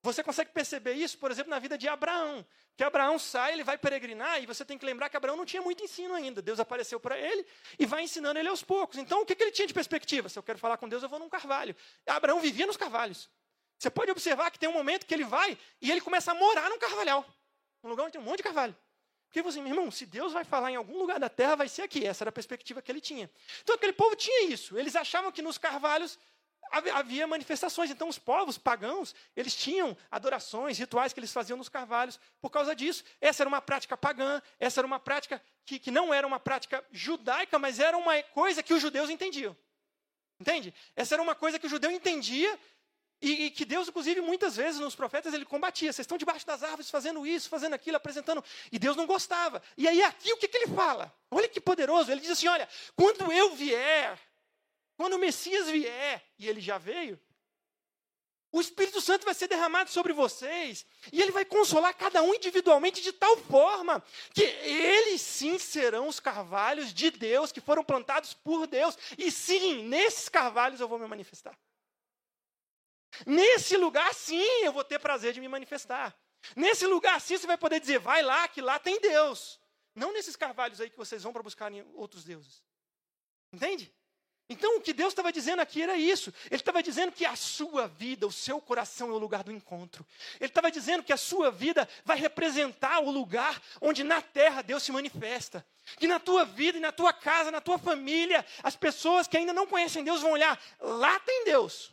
você 0.00 0.22
consegue 0.22 0.52
perceber 0.52 0.92
isso, 0.92 1.18
por 1.18 1.30
exemplo, 1.30 1.50
na 1.50 1.58
vida 1.58 1.76
de 1.76 1.88
Abraão. 1.88 2.46
Que 2.76 2.84
Abraão 2.84 3.18
sai, 3.18 3.52
ele 3.52 3.64
vai 3.64 3.76
peregrinar, 3.76 4.40
e 4.40 4.46
você 4.46 4.64
tem 4.64 4.78
que 4.78 4.86
lembrar 4.86 5.08
que 5.08 5.16
Abraão 5.16 5.36
não 5.36 5.44
tinha 5.44 5.60
muito 5.60 5.82
ensino 5.82 6.14
ainda. 6.14 6.40
Deus 6.40 6.60
apareceu 6.60 7.00
para 7.00 7.18
ele 7.18 7.44
e 7.78 7.84
vai 7.84 8.04
ensinando 8.04 8.38
ele 8.38 8.48
aos 8.48 8.62
poucos. 8.62 8.96
Então, 8.96 9.22
o 9.22 9.26
que, 9.26 9.34
que 9.34 9.42
ele 9.42 9.50
tinha 9.50 9.66
de 9.66 9.74
perspectiva? 9.74 10.28
Se 10.28 10.38
eu 10.38 10.42
quero 10.42 10.58
falar 10.58 10.76
com 10.76 10.88
Deus, 10.88 11.02
eu 11.02 11.08
vou 11.08 11.18
num 11.18 11.28
carvalho. 11.28 11.74
Abraão 12.06 12.40
vivia 12.40 12.66
nos 12.66 12.76
carvalhos. 12.76 13.28
Você 13.78 13.90
pode 13.90 14.10
observar 14.10 14.50
que 14.50 14.58
tem 14.58 14.68
um 14.68 14.72
momento 14.72 15.06
que 15.06 15.14
ele 15.14 15.24
vai 15.24 15.56
e 15.80 15.90
ele 15.90 16.00
começa 16.00 16.32
a 16.32 16.34
morar 16.34 16.68
num 16.68 16.78
carvalhal. 16.78 17.24
Um 17.82 17.88
lugar 17.88 18.04
onde 18.04 18.12
tem 18.12 18.20
um 18.20 18.24
monte 18.24 18.38
de 18.38 18.42
carvalho. 18.42 18.76
Porque 19.28 19.42
você, 19.42 19.60
meu 19.60 19.70
irmão, 19.70 19.90
se 19.90 20.04
Deus 20.04 20.32
vai 20.32 20.42
falar 20.42 20.72
em 20.72 20.76
algum 20.76 20.98
lugar 20.98 21.20
da 21.20 21.28
terra, 21.28 21.54
vai 21.54 21.68
ser 21.68 21.82
aqui. 21.82 22.04
Essa 22.04 22.24
era 22.24 22.30
a 22.30 22.32
perspectiva 22.32 22.82
que 22.82 22.90
ele 22.90 23.00
tinha. 23.00 23.30
Então, 23.62 23.74
aquele 23.74 23.92
povo 23.92 24.16
tinha 24.16 24.46
isso. 24.46 24.76
Eles 24.76 24.96
achavam 24.96 25.30
que 25.30 25.42
nos 25.42 25.58
carvalhos 25.58 26.18
havia 26.72 27.26
manifestações. 27.26 27.90
Então, 27.90 28.08
os 28.08 28.18
povos 28.18 28.58
pagãos, 28.58 29.14
eles 29.36 29.54
tinham 29.54 29.96
adorações, 30.10 30.78
rituais 30.78 31.12
que 31.12 31.20
eles 31.20 31.32
faziam 31.32 31.56
nos 31.56 31.68
carvalhos 31.68 32.18
por 32.40 32.50
causa 32.50 32.74
disso. 32.74 33.04
Essa 33.20 33.42
era 33.42 33.48
uma 33.48 33.60
prática 33.60 33.96
pagã, 33.96 34.42
essa 34.58 34.80
era 34.80 34.86
uma 34.86 34.98
prática 34.98 35.42
que, 35.64 35.78
que 35.78 35.90
não 35.90 36.12
era 36.12 36.26
uma 36.26 36.40
prática 36.40 36.84
judaica, 36.90 37.58
mas 37.58 37.78
era 37.78 37.96
uma 37.96 38.20
coisa 38.22 38.62
que 38.62 38.72
os 38.74 38.80
judeus 38.80 39.10
entendiam. 39.10 39.56
Entende? 40.40 40.72
Essa 40.96 41.16
era 41.16 41.22
uma 41.22 41.34
coisa 41.34 41.58
que 41.58 41.66
o 41.66 41.70
judeu 41.70 41.90
entendia 41.90 42.58
e, 43.20 43.46
e, 43.46 43.50
que 43.50 43.64
Deus, 43.64 43.88
inclusive, 43.88 44.20
muitas 44.20 44.56
vezes 44.56 44.80
nos 44.80 44.94
profetas, 44.94 45.34
ele 45.34 45.44
combatia. 45.44 45.92
Vocês 45.92 46.04
estão 46.04 46.16
debaixo 46.16 46.46
das 46.46 46.62
árvores 46.62 46.88
fazendo 46.88 47.26
isso, 47.26 47.48
fazendo 47.48 47.74
aquilo, 47.74 47.96
apresentando. 47.96 48.44
E 48.70 48.78
Deus 48.78 48.96
não 48.96 49.06
gostava. 49.06 49.60
E 49.76 49.88
aí, 49.88 50.02
aqui, 50.02 50.32
o 50.32 50.36
que, 50.36 50.46
que 50.46 50.56
ele 50.56 50.74
fala? 50.74 51.12
Olha 51.30 51.48
que 51.48 51.60
poderoso. 51.60 52.12
Ele 52.12 52.20
diz 52.20 52.30
assim: 52.30 52.46
Olha, 52.46 52.68
quando 52.94 53.32
eu 53.32 53.56
vier, 53.56 54.16
quando 54.96 55.14
o 55.14 55.18
Messias 55.18 55.68
vier, 55.68 56.24
e 56.38 56.48
ele 56.48 56.60
já 56.60 56.78
veio, 56.78 57.20
o 58.52 58.60
Espírito 58.60 59.00
Santo 59.00 59.24
vai 59.24 59.34
ser 59.34 59.48
derramado 59.48 59.90
sobre 59.90 60.12
vocês, 60.12 60.86
e 61.12 61.20
ele 61.20 61.32
vai 61.32 61.44
consolar 61.44 61.94
cada 61.94 62.22
um 62.22 62.32
individualmente 62.32 63.02
de 63.02 63.12
tal 63.12 63.36
forma 63.36 64.02
que 64.32 64.42
eles 64.42 65.20
sim 65.20 65.58
serão 65.58 66.08
os 66.08 66.18
carvalhos 66.18 66.94
de 66.94 67.10
Deus 67.10 67.52
que 67.52 67.60
foram 67.60 67.84
plantados 67.84 68.32
por 68.32 68.66
Deus, 68.66 68.96
e 69.18 69.30
sim, 69.30 69.82
nesses 69.82 70.28
carvalhos 70.28 70.80
eu 70.80 70.88
vou 70.88 70.98
me 70.98 71.06
manifestar. 71.06 71.58
Nesse 73.26 73.76
lugar, 73.76 74.12
sim, 74.14 74.64
eu 74.64 74.72
vou 74.72 74.84
ter 74.84 74.98
prazer 74.98 75.32
de 75.32 75.40
me 75.40 75.48
manifestar. 75.48 76.16
Nesse 76.54 76.86
lugar, 76.86 77.20
sim, 77.20 77.36
você 77.36 77.46
vai 77.46 77.58
poder 77.58 77.80
dizer, 77.80 77.98
vai 77.98 78.22
lá, 78.22 78.46
que 78.48 78.60
lá 78.60 78.78
tem 78.78 79.00
Deus. 79.00 79.60
Não 79.94 80.12
nesses 80.12 80.36
carvalhos 80.36 80.80
aí 80.80 80.88
que 80.88 80.96
vocês 80.96 81.22
vão 81.22 81.32
para 81.32 81.42
buscar 81.42 81.72
outros 81.94 82.24
deuses. 82.24 82.62
Entende? 83.52 83.92
Então, 84.50 84.78
o 84.78 84.80
que 84.80 84.94
Deus 84.94 85.12
estava 85.12 85.30
dizendo 85.30 85.60
aqui 85.60 85.82
era 85.82 85.94
isso. 85.96 86.32
Ele 86.46 86.56
estava 86.56 86.82
dizendo 86.82 87.12
que 87.12 87.26
a 87.26 87.36
sua 87.36 87.86
vida, 87.86 88.26
o 88.26 88.32
seu 88.32 88.58
coração 88.62 89.10
é 89.10 89.12
o 89.12 89.18
lugar 89.18 89.44
do 89.44 89.52
encontro. 89.52 90.06
Ele 90.40 90.48
estava 90.48 90.70
dizendo 90.70 91.02
que 91.02 91.12
a 91.12 91.18
sua 91.18 91.50
vida 91.50 91.86
vai 92.02 92.16
representar 92.16 93.00
o 93.00 93.10
lugar 93.10 93.60
onde 93.78 94.02
na 94.02 94.22
terra 94.22 94.62
Deus 94.62 94.82
se 94.82 94.90
manifesta. 94.90 95.66
Que 95.98 96.06
na 96.06 96.18
tua 96.18 96.46
vida 96.46 96.80
na 96.80 96.92
tua 96.92 97.12
casa, 97.12 97.50
na 97.50 97.60
tua 97.60 97.76
família, 97.76 98.44
as 98.62 98.74
pessoas 98.74 99.26
que 99.26 99.36
ainda 99.36 99.52
não 99.52 99.66
conhecem 99.66 100.02
Deus 100.02 100.22
vão 100.22 100.32
olhar, 100.32 100.58
lá 100.80 101.20
tem 101.20 101.44
Deus. 101.44 101.92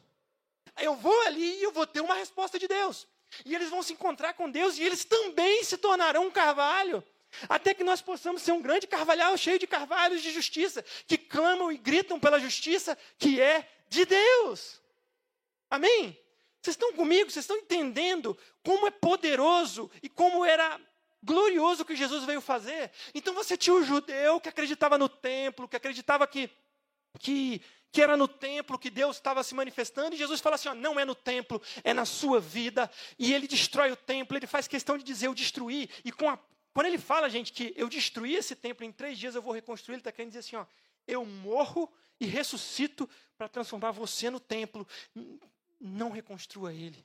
Eu 0.82 0.96
vou 0.96 1.22
ali 1.22 1.60
e 1.60 1.64
eu 1.64 1.72
vou 1.72 1.86
ter 1.88 2.02
uma 2.02 2.16
resposta 2.16 2.60
de 2.60 2.68
Deus. 2.68 3.08
E 3.46 3.54
eles 3.56 3.70
vão 3.70 3.82
se 3.82 3.94
encontrar 3.94 4.34
com 4.34 4.50
Deus 4.50 4.78
e 4.78 4.84
eles 4.84 5.04
também 5.04 5.64
se 5.64 5.78
tornarão 5.78 6.28
um 6.28 6.32
carvalho. 6.32 7.04
Até 7.50 7.74
que 7.74 7.84
nós 7.84 8.02
possamos 8.02 8.42
ser 8.42 8.52
um 8.52 8.62
grande 8.62 8.88
carvalhal 8.88 9.36
cheio 9.38 9.60
de 9.60 9.68
carvalhos 9.68 10.22
de 10.22 10.32
justiça, 10.32 10.84
que 11.08 11.18
clamam 11.18 11.72
e 11.72 11.78
gritam 11.78 12.20
pela 12.20 12.40
justiça 12.40 12.98
que 13.18 13.42
é 13.42 13.68
de 13.90 14.06
Deus. 14.06 14.82
Amém? 15.70 16.18
Vocês 16.62 16.76
estão 16.76 16.94
comigo? 16.94 17.30
Vocês 17.30 17.44
estão 17.44 17.58
entendendo 17.58 18.38
como 18.64 18.88
é 18.88 18.92
poderoso 18.92 19.92
e 20.02 20.10
como 20.10 20.44
era 20.46 20.80
glorioso 21.22 21.84
o 21.84 21.86
que 21.86 21.96
Jesus 21.96 22.24
veio 22.24 22.42
fazer? 22.42 22.92
Então 23.14 23.34
você 23.34 23.58
tinha 23.58 23.76
o 23.76 23.84
judeu 23.84 24.40
que 24.40 24.50
acreditava 24.50 24.98
no 24.98 25.10
templo, 25.10 25.68
que 25.68 25.76
acreditava 25.76 26.26
que, 26.26 26.50
que, 27.20 27.62
que 27.96 28.02
era 28.02 28.18
no 28.18 28.28
templo 28.28 28.78
que 28.78 28.90
Deus 28.90 29.16
estava 29.16 29.42
se 29.42 29.56
manifestando, 29.56 30.14
e 30.14 30.18
Jesus 30.18 30.42
fala 30.42 30.56
assim: 30.56 30.68
ó, 30.68 30.74
não 30.74 31.00
é 31.00 31.06
no 31.06 31.16
templo, 31.16 31.62
é 31.82 31.94
na 31.94 32.04
sua 32.04 32.42
vida, 32.42 32.92
e 33.18 33.34
ele 33.34 33.48
destrói 33.48 33.90
o 33.90 33.96
templo, 33.96 34.38
ele 34.38 34.46
faz 34.46 34.68
questão 34.68 34.98
de 34.98 35.04
dizer 35.06 35.28
eu 35.28 35.34
destruí, 35.34 35.90
e 36.04 36.10
a, 36.10 36.38
quando 36.74 36.88
ele 36.88 36.98
fala, 36.98 37.30
gente, 37.30 37.54
que 37.54 37.74
eu 37.78 37.88
destruí 37.88 38.36
esse 38.36 38.54
templo, 38.54 38.86
em 38.86 38.92
três 38.92 39.18
dias 39.18 39.34
eu 39.34 39.42
vou 39.42 39.54
reconstruir, 39.54 39.94
ele 39.94 40.02
está 40.02 40.12
querendo 40.12 40.32
dizer 40.32 40.40
assim: 40.40 40.58
ó, 40.58 40.66
eu 41.08 41.26
morro 41.26 41.90
e 42.20 42.26
ressuscito 42.26 43.10
para 43.38 43.48
transformar 43.48 43.92
você 43.92 44.30
no 44.30 44.42
templo 44.42 44.86
não 45.80 46.12
reconstrua 46.12 46.74
ele. 46.74 47.02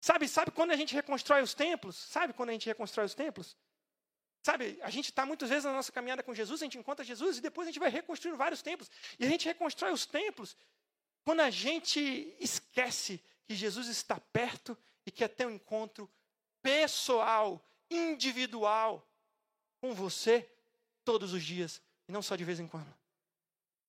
Sabe, 0.00 0.28
sabe 0.28 0.52
quando 0.52 0.70
a 0.70 0.76
gente 0.76 0.94
reconstrói 0.94 1.42
os 1.42 1.54
templos? 1.54 1.96
Sabe 1.96 2.32
quando 2.32 2.50
a 2.50 2.52
gente 2.52 2.66
reconstrói 2.66 3.06
os 3.06 3.14
templos? 3.16 3.56
Sabe, 4.46 4.78
a 4.80 4.90
gente 4.90 5.06
está 5.06 5.26
muitas 5.26 5.48
vezes 5.48 5.64
na 5.64 5.72
nossa 5.72 5.90
caminhada 5.90 6.22
com 6.22 6.32
Jesus, 6.32 6.62
a 6.62 6.66
gente 6.66 6.78
encontra 6.78 7.04
Jesus 7.04 7.38
e 7.38 7.40
depois 7.40 7.66
a 7.66 7.72
gente 7.72 7.80
vai 7.80 7.90
reconstruindo 7.90 8.38
vários 8.38 8.62
templos. 8.62 8.88
E 9.18 9.26
a 9.26 9.28
gente 9.28 9.44
reconstrói 9.44 9.90
os 9.90 10.06
templos 10.06 10.56
quando 11.24 11.40
a 11.40 11.50
gente 11.50 12.32
esquece 12.38 13.20
que 13.44 13.56
Jesus 13.56 13.88
está 13.88 14.20
perto 14.20 14.78
e 15.04 15.10
quer 15.10 15.26
ter 15.26 15.48
um 15.48 15.50
encontro 15.50 16.08
pessoal, 16.62 17.60
individual 17.90 19.04
com 19.80 19.92
você 19.92 20.48
todos 21.04 21.32
os 21.32 21.42
dias 21.42 21.82
e 22.08 22.12
não 22.12 22.22
só 22.22 22.36
de 22.36 22.44
vez 22.44 22.60
em 22.60 22.68
quando. 22.68 22.94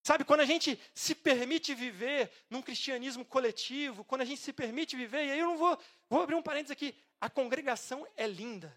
Sabe, 0.01 0.25
quando 0.25 0.39
a 0.39 0.45
gente 0.45 0.79
se 0.91 1.13
permite 1.13 1.75
viver 1.75 2.31
num 2.49 2.63
cristianismo 2.63 3.23
coletivo, 3.23 4.03
quando 4.03 4.21
a 4.21 4.25
gente 4.25 4.41
se 4.41 4.51
permite 4.51 4.95
viver, 4.95 5.23
e 5.23 5.31
aí 5.33 5.39
eu 5.39 5.45
não 5.45 5.57
vou, 5.59 5.77
vou 6.09 6.23
abrir 6.23 6.33
um 6.33 6.41
parênteses 6.41 6.71
aqui, 6.71 6.95
a 7.21 7.29
congregação 7.29 8.07
é 8.15 8.25
linda. 8.25 8.75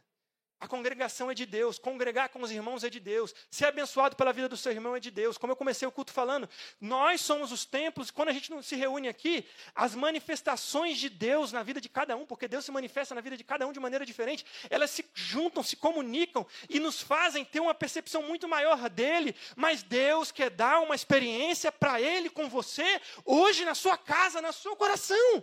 A 0.61 0.68
congregação 0.68 1.31
é 1.31 1.35
de 1.35 1.46
Deus, 1.46 1.79
congregar 1.79 2.29
com 2.29 2.42
os 2.42 2.51
irmãos 2.51 2.85
é 2.85 2.90
de 2.90 3.01
Deus, 3.01 3.35
ser 3.51 3.64
abençoado 3.64 4.14
pela 4.14 4.31
vida 4.31 4.46
do 4.46 4.59
seu 4.59 4.70
irmão 4.70 4.94
é 4.94 5.01
de 5.01 5.11
Deus. 5.11 5.38
Como 5.38 5.51
eu 5.51 5.57
comecei 5.57 5.88
o 5.88 5.90
culto 5.90 6.12
falando, 6.12 6.46
nós 6.79 7.23
somos 7.23 7.51
os 7.51 7.64
templos, 7.64 8.11
quando 8.11 8.29
a 8.29 8.33
gente 8.33 8.51
se 8.62 8.77
reúne 8.77 9.09
aqui, 9.09 9.46
as 9.75 9.94
manifestações 9.94 10.99
de 10.99 11.09
Deus 11.09 11.51
na 11.51 11.62
vida 11.62 11.81
de 11.81 11.88
cada 11.88 12.14
um, 12.14 12.27
porque 12.27 12.46
Deus 12.46 12.66
se 12.66 12.70
manifesta 12.70 13.14
na 13.14 13.23
vida 13.23 13.38
de 13.38 13.42
cada 13.42 13.66
um 13.66 13.73
de 13.73 13.81
maneira 13.81 14.05
diferente, 14.05 14.44
elas 14.68 14.90
se 14.90 15.03
juntam, 15.14 15.62
se 15.62 15.77
comunicam 15.77 16.46
e 16.68 16.79
nos 16.79 17.01
fazem 17.01 17.42
ter 17.42 17.61
uma 17.61 17.75
percepção 17.75 18.23
muito 18.23 18.46
maior 18.46 18.90
dele. 18.90 19.35
Mas 19.57 19.83
Deus 19.83 20.31
quer 20.31 20.51
dar 20.51 20.81
uma 20.81 20.94
experiência 20.94 21.73
para 21.73 22.03
ele 22.03 22.29
com 22.29 22.51
você, 22.51 23.01
hoje 23.25 23.64
na 23.64 23.75
sua 23.75 23.96
casa, 23.96 24.42
no 24.42 24.53
seu 24.53 24.77
coração. 24.77 25.42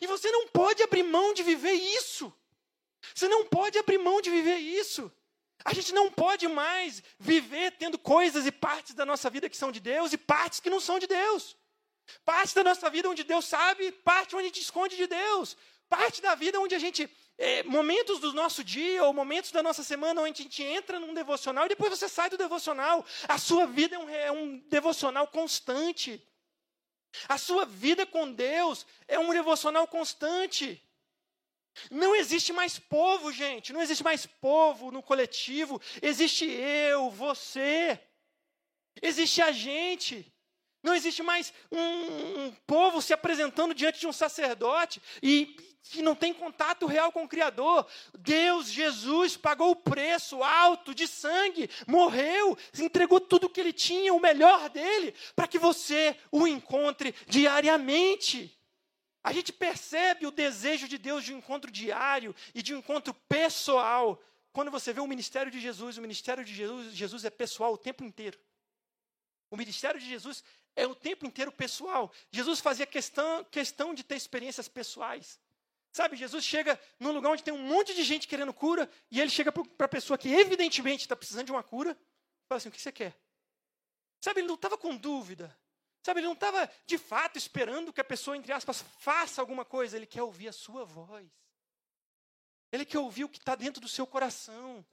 E 0.00 0.06
você 0.06 0.30
não 0.30 0.48
pode 0.48 0.82
abrir 0.82 1.02
mão 1.02 1.34
de 1.34 1.42
viver 1.42 1.74
isso. 1.74 2.32
Você 3.14 3.28
não 3.28 3.44
pode 3.46 3.78
abrir 3.78 3.98
mão 3.98 4.20
de 4.20 4.30
viver 4.30 4.56
isso. 4.56 5.10
A 5.64 5.72
gente 5.72 5.92
não 5.92 6.10
pode 6.10 6.46
mais 6.46 7.02
viver 7.18 7.72
tendo 7.72 7.98
coisas 7.98 8.46
e 8.46 8.52
partes 8.52 8.94
da 8.94 9.06
nossa 9.06 9.30
vida 9.30 9.48
que 9.48 9.56
são 9.56 9.72
de 9.72 9.80
Deus 9.80 10.12
e 10.12 10.18
partes 10.18 10.60
que 10.60 10.70
não 10.70 10.80
são 10.80 10.98
de 10.98 11.06
Deus. 11.06 11.56
Parte 12.24 12.54
da 12.54 12.64
nossa 12.64 12.90
vida 12.90 13.08
onde 13.08 13.24
Deus 13.24 13.46
sabe, 13.46 13.90
parte 13.90 14.36
onde 14.36 14.44
a 14.44 14.48
gente 14.48 14.60
esconde 14.60 14.96
de 14.96 15.06
Deus. 15.06 15.56
Parte 15.88 16.20
da 16.20 16.34
vida 16.34 16.60
onde 16.60 16.74
a 16.74 16.78
gente. 16.78 17.08
É, 17.36 17.64
momentos 17.64 18.20
do 18.20 18.32
nosso 18.32 18.62
dia 18.62 19.02
ou 19.02 19.12
momentos 19.12 19.50
da 19.50 19.60
nossa 19.60 19.82
semana 19.82 20.20
onde 20.20 20.40
a 20.40 20.44
gente 20.44 20.62
entra 20.62 21.00
num 21.00 21.12
devocional 21.12 21.66
e 21.66 21.70
depois 21.70 21.90
você 21.90 22.08
sai 22.08 22.30
do 22.30 22.38
devocional. 22.38 23.04
A 23.26 23.38
sua 23.38 23.66
vida 23.66 23.96
é 23.96 23.98
um, 23.98 24.08
é 24.08 24.32
um 24.32 24.58
devocional 24.68 25.26
constante. 25.26 26.22
A 27.28 27.38
sua 27.38 27.64
vida 27.64 28.04
com 28.04 28.30
Deus 28.30 28.86
é 29.08 29.18
um 29.18 29.30
devocional 29.30 29.86
constante. 29.86 30.80
Não 31.90 32.14
existe 32.14 32.52
mais 32.52 32.78
povo, 32.78 33.32
gente. 33.32 33.72
Não 33.72 33.82
existe 33.82 34.04
mais 34.04 34.26
povo 34.26 34.90
no 34.90 35.02
coletivo. 35.02 35.80
Existe 36.00 36.44
eu, 36.46 37.10
você. 37.10 37.98
Existe 39.02 39.42
a 39.42 39.52
gente. 39.52 40.32
Não 40.82 40.94
existe 40.94 41.22
mais 41.22 41.52
um, 41.72 41.78
um, 41.80 42.52
povo 42.66 43.00
se 43.00 43.14
apresentando 43.14 43.74
diante 43.74 44.00
de 44.00 44.06
um 44.06 44.12
sacerdote 44.12 45.00
e 45.22 45.56
que 45.82 46.02
não 46.02 46.14
tem 46.14 46.32
contato 46.32 46.86
real 46.86 47.10
com 47.10 47.24
o 47.24 47.28
Criador. 47.28 47.86
Deus, 48.18 48.70
Jesus, 48.70 49.34
pagou 49.34 49.70
o 49.70 49.76
preço 49.76 50.42
alto 50.42 50.94
de 50.94 51.08
sangue, 51.08 51.70
morreu, 51.86 52.56
entregou 52.78 53.18
tudo 53.18 53.44
o 53.46 53.50
que 53.50 53.60
ele 53.60 53.72
tinha, 53.72 54.12
o 54.12 54.20
melhor 54.20 54.68
dele, 54.68 55.14
para 55.34 55.48
que 55.48 55.58
você 55.58 56.16
o 56.30 56.46
encontre 56.46 57.14
diariamente. 57.26 58.54
A 59.24 59.32
gente 59.32 59.54
percebe 59.54 60.26
o 60.26 60.30
desejo 60.30 60.86
de 60.86 60.98
Deus 60.98 61.24
de 61.24 61.32
um 61.32 61.38
encontro 61.38 61.70
diário 61.70 62.36
e 62.54 62.62
de 62.62 62.74
um 62.74 62.78
encontro 62.78 63.14
pessoal. 63.26 64.22
Quando 64.52 64.70
você 64.70 64.92
vê 64.92 65.00
o 65.00 65.06
ministério 65.06 65.50
de 65.50 65.58
Jesus, 65.58 65.96
o 65.96 66.02
ministério 66.02 66.44
de 66.44 66.54
Jesus, 66.54 66.94
Jesus 66.94 67.24
é 67.24 67.30
pessoal 67.30 67.72
o 67.72 67.78
tempo 67.78 68.04
inteiro. 68.04 68.38
O 69.50 69.56
ministério 69.56 69.98
de 69.98 70.06
Jesus 70.06 70.44
é 70.76 70.86
o 70.86 70.94
tempo 70.94 71.24
inteiro 71.24 71.50
pessoal. 71.50 72.12
Jesus 72.30 72.60
fazia 72.60 72.84
questão, 72.84 73.42
questão 73.44 73.94
de 73.94 74.04
ter 74.04 74.16
experiências 74.16 74.68
pessoais. 74.68 75.40
Sabe, 75.90 76.16
Jesus 76.16 76.44
chega 76.44 76.78
num 77.00 77.12
lugar 77.12 77.30
onde 77.30 77.42
tem 77.42 77.54
um 77.54 77.62
monte 77.62 77.94
de 77.94 78.02
gente 78.02 78.28
querendo 78.28 78.52
cura, 78.52 78.90
e 79.10 79.20
ele 79.20 79.30
chega 79.30 79.50
para 79.52 79.86
a 79.86 79.88
pessoa 79.88 80.18
que 80.18 80.28
evidentemente 80.28 81.02
está 81.02 81.16
precisando 81.16 81.46
de 81.46 81.52
uma 81.52 81.62
cura, 81.62 81.92
e 81.92 82.46
fala 82.48 82.58
assim: 82.58 82.68
o 82.68 82.72
que 82.72 82.82
você 82.82 82.92
quer? 82.92 83.16
Sabe, 84.20 84.40
ele 84.40 84.48
não 84.48 84.56
estava 84.56 84.76
com 84.76 84.96
dúvida. 84.96 85.56
Sabe, 86.04 86.20
ele 86.20 86.26
não 86.26 86.34
estava 86.34 86.70
de 86.84 86.98
fato 86.98 87.38
esperando 87.38 87.90
que 87.90 88.00
a 88.00 88.04
pessoa, 88.04 88.36
entre 88.36 88.52
aspas, 88.52 88.84
faça 88.98 89.40
alguma 89.40 89.64
coisa. 89.64 89.96
Ele 89.96 90.04
quer 90.04 90.22
ouvir 90.22 90.48
a 90.48 90.52
sua 90.52 90.84
voz. 90.84 91.26
Ele 92.70 92.84
quer 92.84 92.98
ouvir 92.98 93.24
o 93.24 93.28
que 93.28 93.38
está 93.38 93.54
dentro 93.54 93.80
do 93.80 93.88
seu 93.88 94.06
coração. 94.06 94.84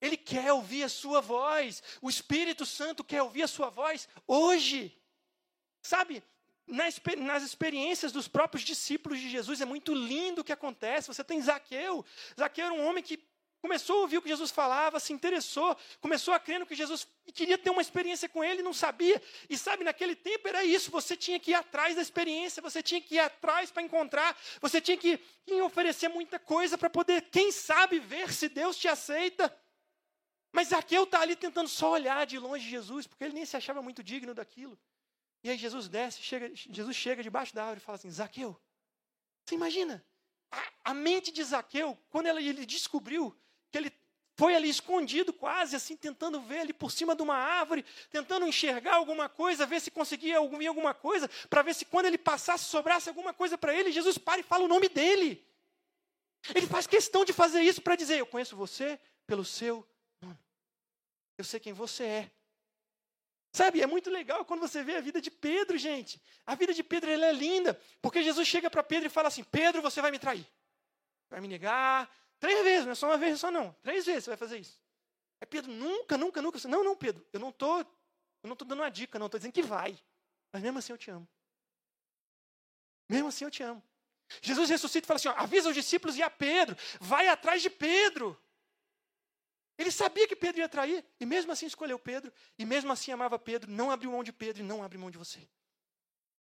Ele 0.00 0.16
quer 0.16 0.50
ouvir 0.54 0.84
a 0.84 0.88
sua 0.88 1.20
voz. 1.20 1.82
O 2.00 2.08
Espírito 2.08 2.64
Santo 2.64 3.04
quer 3.04 3.22
ouvir 3.22 3.42
a 3.42 3.46
sua 3.46 3.68
voz 3.68 4.08
hoje. 4.26 4.98
Sabe, 5.82 6.24
nas 6.66 7.42
experiências 7.42 8.10
dos 8.10 8.26
próprios 8.26 8.64
discípulos 8.64 9.18
de 9.18 9.28
Jesus, 9.28 9.60
é 9.60 9.66
muito 9.66 9.92
lindo 9.92 10.40
o 10.40 10.44
que 10.44 10.52
acontece. 10.52 11.08
Você 11.08 11.22
tem 11.22 11.42
Zaqueu. 11.42 12.02
Zaqueu 12.40 12.64
era 12.64 12.74
um 12.74 12.86
homem 12.86 13.04
que 13.04 13.18
começou 13.60 13.98
a 13.98 14.00
ouvir 14.02 14.18
o 14.18 14.22
que 14.22 14.28
Jesus 14.28 14.50
falava, 14.50 15.00
se 15.00 15.12
interessou, 15.12 15.76
começou 16.00 16.32
a 16.32 16.40
crer 16.40 16.60
no 16.60 16.66
que 16.66 16.74
Jesus 16.74 17.06
e 17.26 17.32
queria 17.32 17.58
ter 17.58 17.70
uma 17.70 17.82
experiência 17.82 18.28
com 18.28 18.42
ele, 18.42 18.62
não 18.62 18.72
sabia. 18.72 19.20
E 19.50 19.58
sabe, 19.58 19.84
naquele 19.84 20.14
tempo 20.14 20.48
era 20.48 20.64
isso, 20.64 20.90
você 20.90 21.16
tinha 21.16 21.38
que 21.38 21.50
ir 21.50 21.54
atrás 21.54 21.94
da 21.96 22.02
experiência, 22.02 22.62
você 22.62 22.82
tinha 22.82 23.00
que 23.00 23.16
ir 23.16 23.18
atrás 23.18 23.70
para 23.70 23.82
encontrar, 23.82 24.36
você 24.60 24.80
tinha 24.80 24.96
que, 24.96 25.20
oferecer 25.62 26.08
muita 26.08 26.38
coisa 26.38 26.78
para 26.78 26.88
poder, 26.88 27.22
quem 27.30 27.50
sabe, 27.50 27.98
ver 27.98 28.32
se 28.32 28.48
Deus 28.48 28.76
te 28.76 28.88
aceita. 28.88 29.54
Mas 30.52 30.68
Zaqueu 30.68 31.04
está 31.04 31.20
ali 31.20 31.36
tentando 31.36 31.68
só 31.68 31.92
olhar 31.92 32.26
de 32.26 32.38
longe 32.38 32.68
Jesus, 32.68 33.06
porque 33.06 33.24
ele 33.24 33.34
nem 33.34 33.44
se 33.44 33.56
achava 33.56 33.82
muito 33.82 34.02
digno 34.02 34.34
daquilo. 34.34 34.78
E 35.42 35.50
aí 35.50 35.56
Jesus 35.56 35.88
desce, 35.88 36.22
chega, 36.22 36.50
Jesus 36.54 36.96
chega 36.96 37.22
debaixo 37.22 37.54
da 37.54 37.62
árvore 37.62 37.80
e 37.80 37.84
fala 37.84 37.96
assim: 37.96 38.10
Zaqueu, 38.10 38.58
você 39.44 39.54
imagina? 39.54 40.04
A, 40.50 40.72
a 40.90 40.94
mente 40.94 41.30
de 41.30 41.44
Zaqueu, 41.44 41.96
quando 42.08 42.26
ela, 42.26 42.40
ele 42.40 42.64
descobriu 42.64 43.36
que 43.70 43.78
ele 43.78 43.92
foi 44.38 44.54
ali 44.54 44.68
escondido, 44.68 45.32
quase 45.32 45.74
assim, 45.74 45.96
tentando 45.96 46.40
ver 46.40 46.60
ali 46.60 46.72
por 46.72 46.92
cima 46.92 47.16
de 47.16 47.22
uma 47.22 47.34
árvore, 47.34 47.84
tentando 48.08 48.46
enxergar 48.46 48.94
alguma 48.94 49.28
coisa, 49.28 49.66
ver 49.66 49.80
se 49.80 49.90
conseguia 49.90 50.40
ouvir 50.40 50.68
alguma 50.68 50.94
coisa, 50.94 51.28
para 51.50 51.62
ver 51.62 51.74
se 51.74 51.84
quando 51.84 52.06
ele 52.06 52.16
passasse, 52.16 52.66
sobrasse 52.66 53.08
alguma 53.08 53.34
coisa 53.34 53.58
para 53.58 53.74
ele. 53.74 53.90
Jesus 53.90 54.16
para 54.16 54.40
e 54.40 54.44
fala 54.44 54.64
o 54.64 54.68
nome 54.68 54.88
dele. 54.88 55.44
Ele 56.54 56.68
faz 56.68 56.86
questão 56.86 57.24
de 57.24 57.32
fazer 57.32 57.62
isso 57.62 57.82
para 57.82 57.96
dizer: 57.96 58.18
Eu 58.18 58.26
conheço 58.26 58.56
você 58.56 58.98
pelo 59.26 59.44
seu 59.44 59.84
nome. 60.22 60.38
Eu 61.36 61.44
sei 61.44 61.58
quem 61.58 61.72
você 61.72 62.04
é. 62.04 62.30
Sabe, 63.52 63.82
é 63.82 63.86
muito 63.88 64.08
legal 64.08 64.44
quando 64.44 64.60
você 64.60 64.84
vê 64.84 64.96
a 64.96 65.00
vida 65.00 65.20
de 65.20 65.32
Pedro, 65.32 65.76
gente. 65.76 66.22
A 66.46 66.54
vida 66.54 66.72
de 66.72 66.84
Pedro 66.84 67.10
ela 67.10 67.26
é 67.26 67.32
linda, 67.32 67.80
porque 68.00 68.22
Jesus 68.22 68.46
chega 68.46 68.70
para 68.70 68.84
Pedro 68.84 69.06
e 69.06 69.10
fala 69.10 69.26
assim: 69.26 69.42
Pedro, 69.42 69.82
você 69.82 70.00
vai 70.00 70.12
me 70.12 70.18
trair, 70.18 70.46
vai 71.28 71.40
me 71.40 71.48
negar, 71.48 72.08
Três 72.38 72.62
vezes, 72.62 72.84
não 72.84 72.92
é 72.92 72.94
só 72.94 73.06
uma 73.06 73.18
vez 73.18 73.40
só 73.40 73.50
não. 73.50 73.72
Três 73.82 74.06
vezes 74.06 74.24
você 74.24 74.30
vai 74.30 74.36
fazer 74.36 74.58
isso. 74.58 74.80
Aí 75.40 75.46
Pedro, 75.46 75.72
nunca, 75.72 76.16
nunca, 76.16 76.40
nunca. 76.40 76.68
Não, 76.68 76.84
não, 76.84 76.96
Pedro, 76.96 77.26
eu 77.32 77.40
não 77.40 77.50
estou 77.50 77.84
eu 78.42 78.48
não 78.48 78.56
tô 78.56 78.64
dando 78.64 78.80
uma 78.80 78.90
dica, 78.90 79.18
não. 79.18 79.26
Estou 79.26 79.38
dizendo 79.38 79.52
que 79.52 79.62
vai. 79.62 79.98
Mas 80.52 80.62
mesmo 80.62 80.78
assim 80.78 80.92
eu 80.92 80.98
te 80.98 81.10
amo. 81.10 81.28
Mesmo 83.08 83.28
assim 83.28 83.44
eu 83.44 83.50
te 83.50 83.62
amo. 83.62 83.82
Jesus 84.42 84.68
ressuscita 84.68 85.06
e 85.06 85.08
fala 85.08 85.16
assim: 85.16 85.28
ó, 85.28 85.32
avisa 85.32 85.68
os 85.68 85.74
discípulos 85.74 86.16
e 86.16 86.22
a 86.22 86.30
Pedro, 86.30 86.76
vai 87.00 87.28
atrás 87.28 87.62
de 87.62 87.70
Pedro. 87.70 88.38
Ele 89.76 89.90
sabia 89.90 90.26
que 90.26 90.34
Pedro 90.34 90.60
ia 90.60 90.68
trair, 90.68 91.04
e 91.20 91.24
mesmo 91.24 91.52
assim 91.52 91.66
escolheu 91.66 91.98
Pedro, 91.98 92.32
e 92.58 92.64
mesmo 92.64 92.90
assim 92.92 93.12
amava 93.12 93.38
Pedro, 93.38 93.70
não 93.70 93.92
abriu 93.92 94.10
mão 94.10 94.24
de 94.24 94.32
Pedro 94.32 94.62
e 94.62 94.66
não 94.66 94.82
abre 94.82 94.98
mão 94.98 95.10
de 95.10 95.16
você. 95.16 95.48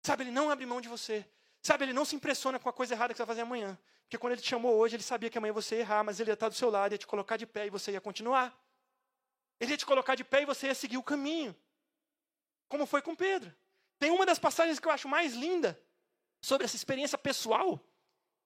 Sabe, 0.03 0.23
ele 0.23 0.31
não 0.31 0.49
abre 0.49 0.65
mão 0.65 0.81
de 0.81 0.89
você. 0.89 1.25
Sabe, 1.62 1.86
ele 1.86 1.93
não 1.93 2.06
se 2.06 2.15
impressiona 2.15 2.60
com 2.60 2.70
a 2.70 2.74
coisa 2.74 2.93
errada 2.93 3.13
que 3.13 3.17
você 3.17 3.24
vai 3.24 3.36
fazer 3.36 3.41
amanhã. 3.41 3.78
Porque 4.04 4.17
quando 4.17 4.34
ele 4.34 4.41
te 4.41 4.50
chamou 4.50 4.76
hoje, 4.76 4.96
ele 4.96 5.04
sabia 5.04 5.30
que 5.30 5.38
amanhã 5.38 5.54
você 5.54 5.76
ia 5.76 5.82
errar, 5.82 6.04
mas 6.04 6.20
ele 6.20 6.30
ia 6.30 6.34
estar 6.34 6.48
do 6.48 6.56
seu 6.56 6.70
lado, 6.70 6.93
ia 6.93 6.98
te 6.98 7.08
colocar 7.08 7.36
de 7.36 7.46
pé 7.46 7.67
e 7.67 7.70
você 7.70 7.91
ia 7.91 8.02
continuar. 8.02 8.58
Ele 9.60 9.72
ia 9.72 9.78
te 9.78 9.86
colocar 9.86 10.15
de 10.15 10.24
pé 10.24 10.43
e 10.43 10.46
você 10.46 10.67
ia 10.67 10.76
seguir 10.76 10.98
o 10.98 11.04
caminho. 11.04 11.56
Como 12.70 12.86
foi 12.86 13.02
com 13.02 13.15
Pedro. 13.15 13.54
Tem 14.00 14.12
uma 14.12 14.26
das 14.26 14.39
passagens 14.39 14.80
que 14.80 14.88
eu 14.88 14.91
acho 14.91 15.10
mais 15.10 15.34
linda 15.34 15.80
sobre 16.41 16.65
essa 16.65 16.76
experiência 16.76 17.17
pessoal 17.17 17.84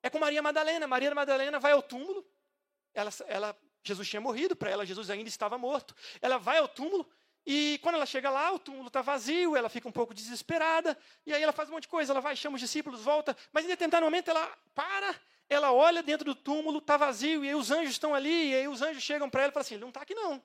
é 0.04 0.10
com 0.10 0.20
Maria 0.20 0.42
Madalena. 0.42 0.88
Maria 0.88 1.14
Madalena 1.14 1.60
vai 1.60 1.74
ao 1.74 1.82
túmulo. 1.82 2.26
Ela, 2.94 3.12
ela, 3.28 3.58
Jesus 3.84 4.10
tinha 4.10 4.22
morrido, 4.22 4.56
para 4.56 4.70
ela 4.70 4.86
Jesus 4.86 5.10
ainda 5.10 5.30
estava 5.30 5.58
morto. 5.58 5.96
Ela 6.22 6.38
vai 6.38 6.58
ao 6.58 6.68
túmulo 6.68 7.08
e 7.46 7.80
quando 7.82 7.96
ela 7.96 8.06
chega 8.06 8.30
lá, 8.30 8.52
o 8.52 8.60
túmulo 8.60 8.88
está 8.88 9.02
vazio, 9.02 9.56
ela 9.56 9.70
fica 9.70 9.88
um 9.88 9.92
pouco 9.92 10.14
desesperada, 10.14 10.98
e 11.26 11.34
aí 11.34 11.42
ela 11.42 11.52
faz 11.52 11.70
um 11.70 11.74
monte 11.74 11.84
de 11.84 11.90
coisa, 11.90 12.14
ela 12.14 12.22
vai, 12.22 12.36
chama 12.36 12.56
os 12.56 12.62
discípulos, 12.62 13.02
volta, 13.02 13.36
mas 13.52 13.66
em 13.66 13.68
determinado 13.68 14.06
momento 14.06 14.30
ela 14.30 14.46
para, 14.76 15.16
ela 15.50 15.72
olha 15.72 16.04
dentro 16.04 16.26
do 16.26 16.36
túmulo, 16.36 16.78
está 16.78 16.98
vazio, 16.98 17.44
e 17.44 17.50
aí 17.50 17.56
os 17.56 17.72
anjos 17.72 17.92
estão 17.92 18.14
ali, 18.14 18.52
e 18.52 18.56
aí 18.56 18.68
os 18.68 18.82
anjos 18.82 19.02
chegam 19.02 19.30
para 19.30 19.42
ela 19.42 19.52
e 19.52 19.54
falam 19.54 19.66
assim, 19.66 19.76
ele 19.76 19.82
não 19.82 19.90
está 19.90 20.02
aqui 20.02 20.14
não. 20.14 20.42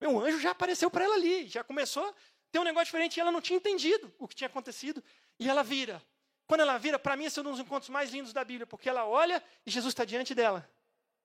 Meu 0.00 0.18
anjo 0.18 0.40
já 0.40 0.52
apareceu 0.52 0.90
para 0.90 1.04
ela 1.04 1.14
ali, 1.14 1.46
já 1.46 1.62
começou 1.62 2.04
a 2.04 2.14
ter 2.50 2.58
um 2.58 2.64
negócio 2.64 2.86
diferente, 2.86 3.16
e 3.16 3.20
ela 3.20 3.30
não 3.30 3.40
tinha 3.40 3.56
entendido 3.56 4.12
o 4.18 4.26
que 4.26 4.34
tinha 4.34 4.48
acontecido, 4.48 5.04
e 5.38 5.48
ela 5.48 5.62
vira. 5.62 6.02
Quando 6.46 6.62
ela 6.62 6.78
vira, 6.78 6.98
para 6.98 7.14
mim 7.14 7.26
esse 7.26 7.38
é 7.38 7.42
um 7.42 7.50
dos 7.50 7.60
encontros 7.60 7.90
mais 7.90 8.10
lindos 8.10 8.32
da 8.32 8.42
Bíblia, 8.42 8.66
porque 8.66 8.88
ela 8.88 9.04
olha 9.04 9.44
e 9.66 9.70
Jesus 9.70 9.92
está 9.92 10.06
diante 10.06 10.34
dela. 10.34 10.68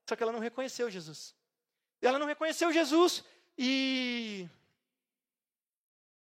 Só 0.08 0.18
que 0.18 0.22
ela 0.22 0.34
não 0.34 0.40
reconheceu 0.40 0.92
Jesus. 0.92 1.34
Ela 2.02 2.20
não 2.20 2.28
reconheceu 2.28 2.74
Jesus 2.74 3.24
e 3.58 4.50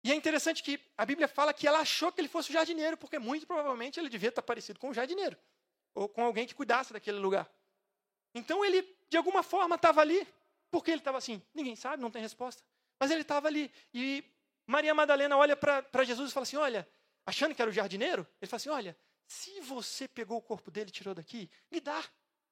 e 0.04 0.12
é 0.12 0.16
interessante 0.16 0.64
que 0.64 0.80
a 0.98 1.06
Bíblia 1.06 1.28
fala 1.28 1.54
que 1.54 1.68
ela 1.68 1.80
achou 1.80 2.12
que 2.12 2.22
ele 2.22 2.28
fosse 2.28 2.50
o 2.50 2.54
jardineiro, 2.54 2.98
porque 2.98 3.20
muito 3.20 3.46
provavelmente 3.46 4.00
ele 4.00 4.10
devia 4.10 4.30
estar 4.30 4.42
parecido 4.42 4.80
com 4.80 4.90
o 4.90 4.94
jardineiro, 4.94 5.38
ou 5.94 6.08
com 6.08 6.24
alguém 6.24 6.46
que 6.46 6.56
cuidasse 6.56 6.94
daquele 6.94 7.20
lugar. 7.20 7.50
Então 8.34 8.64
ele, 8.64 8.84
de 9.10 9.18
alguma 9.18 9.44
forma, 9.44 9.76
estava 9.76 10.02
ali, 10.02 10.28
porque 10.70 10.92
ele 10.92 11.00
estava 11.00 11.18
assim, 11.18 11.42
ninguém 11.54 11.76
sabe, 11.76 12.02
não 12.02 12.12
tem 12.12 12.22
resposta, 12.22 12.64
mas 13.00 13.12
ele 13.12 13.22
estava 13.22 13.48
ali. 13.48 13.72
E 13.94 14.24
Maria 14.66 14.94
Madalena 14.94 15.38
olha 15.38 15.56
para 15.56 16.04
Jesus 16.04 16.30
e 16.30 16.34
fala 16.34 16.44
assim: 16.44 16.58
Olha, 16.58 16.88
achando 17.26 17.56
que 17.56 17.62
era 17.62 17.72
o 17.72 17.74
jardineiro, 17.74 18.28
ele 18.42 18.50
fala 18.50 18.58
assim: 18.58 18.70
Olha, 18.70 18.98
se 19.26 19.60
você 19.62 20.08
pegou 20.08 20.38
o 20.38 20.42
corpo 20.42 20.70
dele 20.70 20.90
e 20.90 20.94
tirou 20.94 21.16
daqui, 21.16 21.50
me 21.72 21.80
dá. 21.80 22.04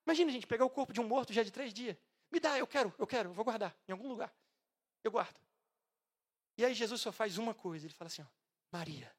Imagina, 0.05 0.31
gente, 0.31 0.47
pegar 0.47 0.65
o 0.65 0.69
corpo 0.69 0.93
de 0.93 1.01
um 1.01 1.07
morto 1.07 1.33
já 1.33 1.43
de 1.43 1.51
três 1.51 1.73
dias. 1.73 1.97
Me 2.31 2.39
dá, 2.39 2.57
eu 2.57 2.67
quero, 2.67 2.93
eu 2.97 3.07
quero, 3.07 3.29
eu 3.29 3.33
vou 3.33 3.43
guardar 3.43 3.75
em 3.87 3.91
algum 3.91 4.07
lugar. 4.07 4.33
Eu 5.03 5.11
guardo. 5.11 5.39
E 6.57 6.63
aí 6.65 6.73
Jesus 6.73 7.01
só 7.01 7.11
faz 7.11 7.37
uma 7.37 7.53
coisa, 7.53 7.85
ele 7.85 7.93
fala 7.93 8.07
assim, 8.07 8.21
ó, 8.21 8.25
Maria. 8.71 9.13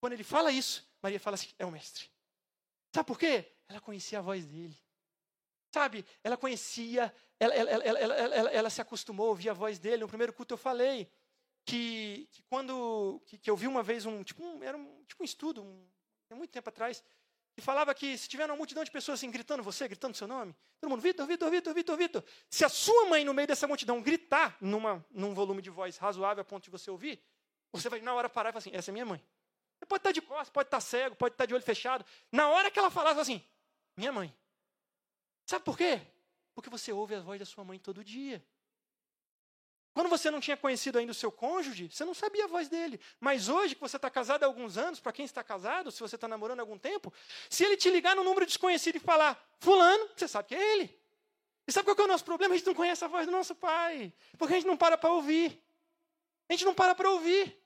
Quando 0.00 0.12
ele 0.12 0.24
fala 0.24 0.52
isso, 0.52 0.86
Maria 1.02 1.18
fala 1.18 1.34
assim, 1.34 1.48
é 1.58 1.64
o 1.64 1.70
mestre. 1.70 2.10
Sabe 2.94 3.06
por 3.06 3.18
quê? 3.18 3.50
Ela 3.68 3.80
conhecia 3.80 4.18
a 4.18 4.22
voz 4.22 4.46
dele. 4.46 4.76
Sabe, 5.72 6.04
ela 6.24 6.36
conhecia, 6.36 7.14
ela, 7.38 7.54
ela, 7.54 7.84
ela, 7.84 8.50
ela, 8.50 8.70
se 8.70 8.80
acostumou 8.80 9.26
a 9.26 9.30
ouvir 9.30 9.50
a 9.50 9.54
voz 9.54 9.78
dele. 9.78 10.02
No 10.02 10.08
primeiro 10.08 10.32
culto 10.32 10.54
eu 10.54 10.58
falei 10.58 11.10
que, 11.64 12.26
que 12.32 12.42
quando 12.44 13.20
que, 13.26 13.50
eu 13.50 13.56
vi 13.56 13.66
uma 13.66 13.82
vez 13.82 14.06
um, 14.06 14.22
tipo 14.22 14.42
um, 14.42 14.62
era 14.62 14.76
um, 14.76 15.04
tipo 15.04 15.22
um 15.22 15.24
estudo, 15.24 15.62
um, 15.62 15.86
muito 16.34 16.50
tempo 16.50 16.68
atrás, 16.68 17.04
e 17.58 17.60
falava 17.60 17.92
que 17.92 18.16
se 18.16 18.28
tiver 18.28 18.44
uma 18.44 18.54
multidão 18.54 18.84
de 18.84 18.90
pessoas 18.90 19.18
assim 19.18 19.32
gritando 19.32 19.64
você, 19.64 19.88
gritando 19.88 20.16
seu 20.16 20.28
nome, 20.28 20.54
todo 20.80 20.88
mundo, 20.88 21.00
Vitor, 21.00 21.26
Vitor, 21.26 21.50
Vitor, 21.50 21.74
Vitor, 21.74 21.96
Vitor. 21.96 22.24
Se 22.48 22.64
a 22.64 22.68
sua 22.68 23.06
mãe 23.06 23.24
no 23.24 23.34
meio 23.34 23.48
dessa 23.48 23.66
multidão 23.66 24.00
gritar 24.00 24.56
numa, 24.60 25.04
num 25.10 25.34
volume 25.34 25.60
de 25.60 25.68
voz 25.68 25.96
razoável 25.96 26.42
a 26.42 26.44
ponto 26.44 26.62
de 26.62 26.70
você 26.70 26.88
ouvir, 26.88 27.20
você 27.72 27.88
vai 27.88 28.00
na 28.00 28.14
hora 28.14 28.28
parar 28.28 28.50
e 28.50 28.52
falar 28.52 28.60
assim, 28.60 28.70
essa 28.72 28.90
é 28.90 28.92
minha 28.92 29.04
mãe. 29.04 29.20
Você 29.76 29.86
pode 29.86 29.98
estar 29.98 30.12
de 30.12 30.22
costas, 30.22 30.50
pode 30.50 30.68
estar 30.68 30.80
cego, 30.80 31.16
pode 31.16 31.34
estar 31.34 31.46
de 31.46 31.54
olho 31.54 31.62
fechado. 31.64 32.04
Na 32.30 32.48
hora 32.48 32.70
que 32.70 32.78
ela 32.78 32.90
falava 32.92 33.20
assim, 33.20 33.44
minha 33.96 34.12
mãe. 34.12 34.32
Sabe 35.44 35.64
por 35.64 35.76
quê? 35.76 36.00
Porque 36.54 36.70
você 36.70 36.92
ouve 36.92 37.16
a 37.16 37.20
voz 37.20 37.40
da 37.40 37.44
sua 37.44 37.64
mãe 37.64 37.76
todo 37.80 38.04
dia. 38.04 38.40
Quando 39.98 40.10
você 40.10 40.30
não 40.30 40.38
tinha 40.38 40.56
conhecido 40.56 40.96
ainda 40.96 41.10
o 41.10 41.14
seu 41.14 41.32
cônjuge, 41.32 41.90
você 41.90 42.04
não 42.04 42.14
sabia 42.14 42.44
a 42.44 42.46
voz 42.46 42.68
dele. 42.68 43.00
Mas 43.18 43.48
hoje, 43.48 43.74
que 43.74 43.80
você 43.80 43.96
está 43.96 44.08
casado 44.08 44.44
há 44.44 44.46
alguns 44.46 44.78
anos, 44.78 45.00
para 45.00 45.10
quem 45.10 45.24
está 45.24 45.42
casado, 45.42 45.90
se 45.90 45.98
você 45.98 46.14
está 46.14 46.28
namorando 46.28 46.60
há 46.60 46.62
algum 46.62 46.78
tempo, 46.78 47.12
se 47.50 47.64
ele 47.64 47.76
te 47.76 47.90
ligar 47.90 48.14
no 48.14 48.22
número 48.22 48.46
desconhecido 48.46 48.94
e 48.94 49.00
falar, 49.00 49.36
Fulano, 49.58 50.08
você 50.14 50.28
sabe 50.28 50.50
que 50.50 50.54
é 50.54 50.74
ele. 50.74 50.96
E 51.66 51.72
sabe 51.72 51.84
qual 51.84 51.98
é 51.98 52.02
o 52.04 52.06
nosso 52.06 52.24
problema? 52.24 52.54
A 52.54 52.56
gente 52.56 52.68
não 52.68 52.76
conhece 52.76 53.04
a 53.04 53.08
voz 53.08 53.26
do 53.26 53.32
nosso 53.32 53.56
pai. 53.56 54.14
Porque 54.38 54.54
a 54.54 54.56
gente 54.58 54.68
não 54.68 54.76
para 54.76 54.96
para 54.96 55.10
ouvir. 55.10 55.60
A 56.48 56.52
gente 56.52 56.64
não 56.64 56.74
para 56.74 56.94
para 56.94 57.10
ouvir. 57.10 57.60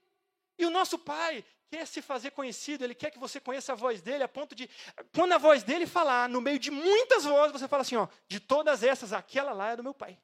E 0.56 0.64
o 0.64 0.70
nosso 0.70 0.98
pai 0.98 1.44
quer 1.68 1.86
se 1.86 2.00
fazer 2.00 2.30
conhecido, 2.30 2.82
ele 2.82 2.94
quer 2.94 3.10
que 3.10 3.18
você 3.18 3.40
conheça 3.40 3.72
a 3.72 3.76
voz 3.76 4.00
dele, 4.00 4.24
a 4.24 4.28
ponto 4.28 4.54
de, 4.54 4.70
quando 5.14 5.32
a 5.32 5.38
voz 5.38 5.62
dele 5.62 5.86
falar, 5.86 6.30
no 6.30 6.40
meio 6.40 6.58
de 6.58 6.70
muitas 6.70 7.26
vozes, 7.26 7.52
você 7.52 7.68
fala 7.68 7.82
assim: 7.82 7.96
ó, 7.96 8.08
de 8.26 8.40
todas 8.40 8.82
essas, 8.82 9.12
aquela 9.12 9.52
lá 9.52 9.72
é 9.72 9.76
do 9.76 9.82
meu 9.82 9.92
pai. 9.92 10.18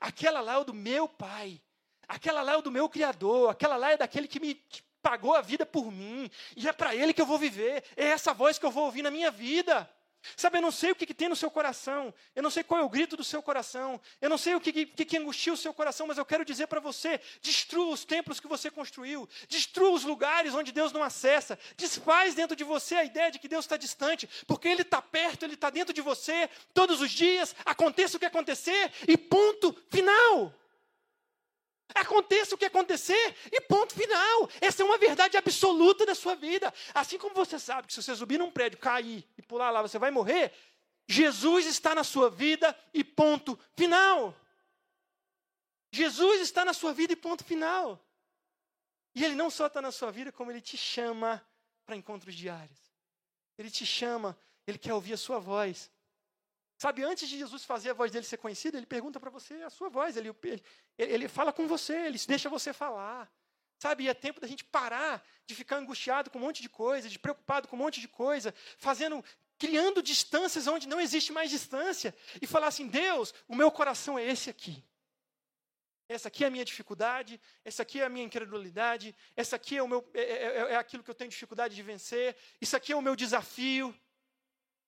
Aquela 0.00 0.40
lá 0.40 0.60
é 0.60 0.64
do 0.64 0.74
meu 0.74 1.08
pai. 1.08 1.60
Aquela 2.08 2.42
lá 2.42 2.54
é 2.54 2.62
do 2.62 2.70
meu 2.70 2.88
Criador. 2.88 3.50
Aquela 3.50 3.76
lá 3.76 3.92
é 3.92 3.96
daquele 3.96 4.28
que 4.28 4.40
me 4.40 4.54
que 4.54 4.82
pagou 5.02 5.34
a 5.34 5.40
vida 5.40 5.64
por 5.64 5.90
mim. 5.92 6.30
E 6.56 6.68
é 6.68 6.72
para 6.72 6.94
ele 6.94 7.12
que 7.12 7.20
eu 7.20 7.26
vou 7.26 7.38
viver. 7.38 7.84
É 7.96 8.06
essa 8.06 8.34
voz 8.34 8.58
que 8.58 8.66
eu 8.66 8.70
vou 8.70 8.84
ouvir 8.84 9.02
na 9.02 9.10
minha 9.10 9.30
vida. 9.30 9.88
Sabe, 10.36 10.58
eu 10.58 10.62
não 10.62 10.70
sei 10.70 10.92
o 10.92 10.96
que, 10.96 11.06
que, 11.06 11.14
tem 11.14 11.28
no 11.28 11.36
seu 11.36 11.50
coração, 11.50 12.12
eu 12.34 12.42
não 12.42 12.50
sei 12.50 12.62
qual 12.62 12.80
é 12.80 12.84
o 12.84 12.88
grito 12.88 13.16
do 13.16 13.24
seu 13.24 13.42
coração, 13.42 14.00
eu 14.20 14.30
não 14.30 14.38
sei 14.38 14.54
o 14.54 14.60
que, 14.60 14.72
que, 14.72 15.04
que 15.04 15.18
angustia 15.18 15.52
o 15.52 15.56
seu 15.56 15.74
coração, 15.74 16.06
mas 16.06 16.18
eu 16.18 16.24
quero 16.24 16.44
dizer 16.44 16.66
para 16.66 16.80
você: 16.80 17.20
destrua 17.40 17.92
os 17.92 18.04
templos 18.04 18.40
que 18.40 18.48
você 18.48 18.70
construiu, 18.70 19.28
destrua 19.48 19.90
os 19.90 20.04
lugares 20.04 20.54
onde 20.54 20.72
Deus 20.72 20.92
não 20.92 21.02
acessa, 21.02 21.58
desfaz 21.76 22.34
dentro 22.34 22.56
de 22.56 22.64
você 22.64 22.96
a 22.96 23.04
ideia 23.04 23.30
de 23.30 23.38
que 23.38 23.48
Deus 23.48 23.64
está 23.64 23.76
distante, 23.76 24.28
porque 24.46 24.68
Ele 24.68 24.82
está 24.82 25.02
perto, 25.02 25.44
Ele 25.44 25.54
está 25.54 25.70
dentro 25.70 25.92
de 25.92 26.00
você 26.00 26.48
todos 26.72 27.00
os 27.00 27.10
dias, 27.10 27.54
aconteça 27.64 28.16
o 28.16 28.20
que 28.20 28.26
acontecer, 28.26 28.92
e 29.06 29.16
ponto 29.16 29.76
final. 29.90 30.52
Aconteça 31.94 32.54
o 32.54 32.58
que 32.58 32.64
acontecer 32.64 33.36
e 33.52 33.60
ponto 33.60 33.94
final. 33.94 34.50
Essa 34.60 34.82
é 34.82 34.84
uma 34.84 34.98
verdade 34.98 35.36
absoluta 35.36 36.04
da 36.04 36.14
sua 36.14 36.34
vida. 36.34 36.72
Assim 36.92 37.18
como 37.18 37.34
você 37.34 37.58
sabe 37.58 37.86
que 37.86 37.94
se 37.94 38.02
você 38.02 38.14
subir 38.14 38.38
num 38.38 38.50
prédio, 38.50 38.78
cair 38.78 39.26
e 39.38 39.42
pular 39.42 39.70
lá, 39.70 39.82
você 39.82 39.98
vai 39.98 40.10
morrer, 40.10 40.52
Jesus 41.08 41.66
está 41.66 41.94
na 41.94 42.02
sua 42.02 42.28
vida 42.28 42.76
e 42.92 43.04
ponto 43.04 43.58
final. 43.76 44.34
Jesus 45.92 46.40
está 46.40 46.64
na 46.64 46.74
sua 46.74 46.92
vida 46.92 47.12
e 47.12 47.16
ponto 47.16 47.44
final. 47.44 48.04
E 49.14 49.24
Ele 49.24 49.34
não 49.34 49.48
só 49.48 49.66
está 49.66 49.80
na 49.80 49.92
sua 49.92 50.10
vida, 50.10 50.30
como 50.30 50.50
Ele 50.50 50.60
te 50.60 50.76
chama 50.76 51.42
para 51.86 51.96
encontros 51.96 52.34
diários. 52.34 52.78
Ele 53.56 53.70
te 53.70 53.86
chama, 53.86 54.36
Ele 54.66 54.76
quer 54.76 54.92
ouvir 54.92 55.14
a 55.14 55.16
sua 55.16 55.38
voz. 55.38 55.90
Sabe, 56.78 57.02
antes 57.02 57.28
de 57.28 57.38
Jesus 57.38 57.64
fazer 57.64 57.90
a 57.90 57.94
voz 57.94 58.12
dele 58.12 58.26
ser 58.26 58.36
conhecida, 58.36 58.76
ele 58.76 58.86
pergunta 58.86 59.18
para 59.18 59.30
você 59.30 59.54
a 59.62 59.70
sua 59.70 59.88
voz. 59.88 60.16
Ele, 60.16 60.34
ele, 60.42 60.62
ele 60.98 61.28
fala 61.28 61.52
com 61.52 61.66
você, 61.66 61.94
ele 62.06 62.18
deixa 62.26 62.50
você 62.50 62.72
falar. 62.72 63.30
Sabe, 63.78 64.04
e 64.04 64.08
é 64.08 64.14
tempo 64.14 64.40
da 64.40 64.46
gente 64.46 64.64
parar 64.64 65.22
de 65.46 65.54
ficar 65.54 65.76
angustiado 65.76 66.30
com 66.30 66.38
um 66.38 66.42
monte 66.42 66.62
de 66.62 66.68
coisa, 66.68 67.08
de 67.08 67.18
preocupado 67.18 67.68
com 67.68 67.76
um 67.76 67.78
monte 67.78 68.00
de 68.00 68.08
coisa, 68.08 68.54
fazendo, 68.78 69.22
criando 69.58 70.02
distâncias 70.02 70.66
onde 70.66 70.88
não 70.88 70.98
existe 70.98 71.30
mais 71.30 71.50
distância, 71.50 72.14
e 72.40 72.46
falar 72.46 72.68
assim: 72.68 72.86
Deus, 72.86 73.34
o 73.46 73.54
meu 73.54 73.70
coração 73.70 74.18
é 74.18 74.24
esse 74.24 74.48
aqui. 74.48 74.82
Essa 76.08 76.28
aqui 76.28 76.44
é 76.44 76.46
a 76.46 76.50
minha 76.50 76.64
dificuldade, 76.64 77.40
essa 77.64 77.82
aqui 77.82 78.00
é 78.00 78.04
a 78.04 78.08
minha 78.08 78.24
incredulidade, 78.24 79.14
essa 79.34 79.56
aqui 79.56 79.76
é, 79.76 79.82
o 79.82 79.88
meu, 79.88 80.08
é, 80.14 80.20
é, 80.20 80.56
é 80.72 80.76
aquilo 80.76 81.02
que 81.02 81.10
eu 81.10 81.14
tenho 81.14 81.28
dificuldade 81.30 81.74
de 81.74 81.82
vencer, 81.82 82.36
isso 82.60 82.76
aqui 82.76 82.92
é 82.92 82.96
o 82.96 83.02
meu 83.02 83.16
desafio. 83.16 83.94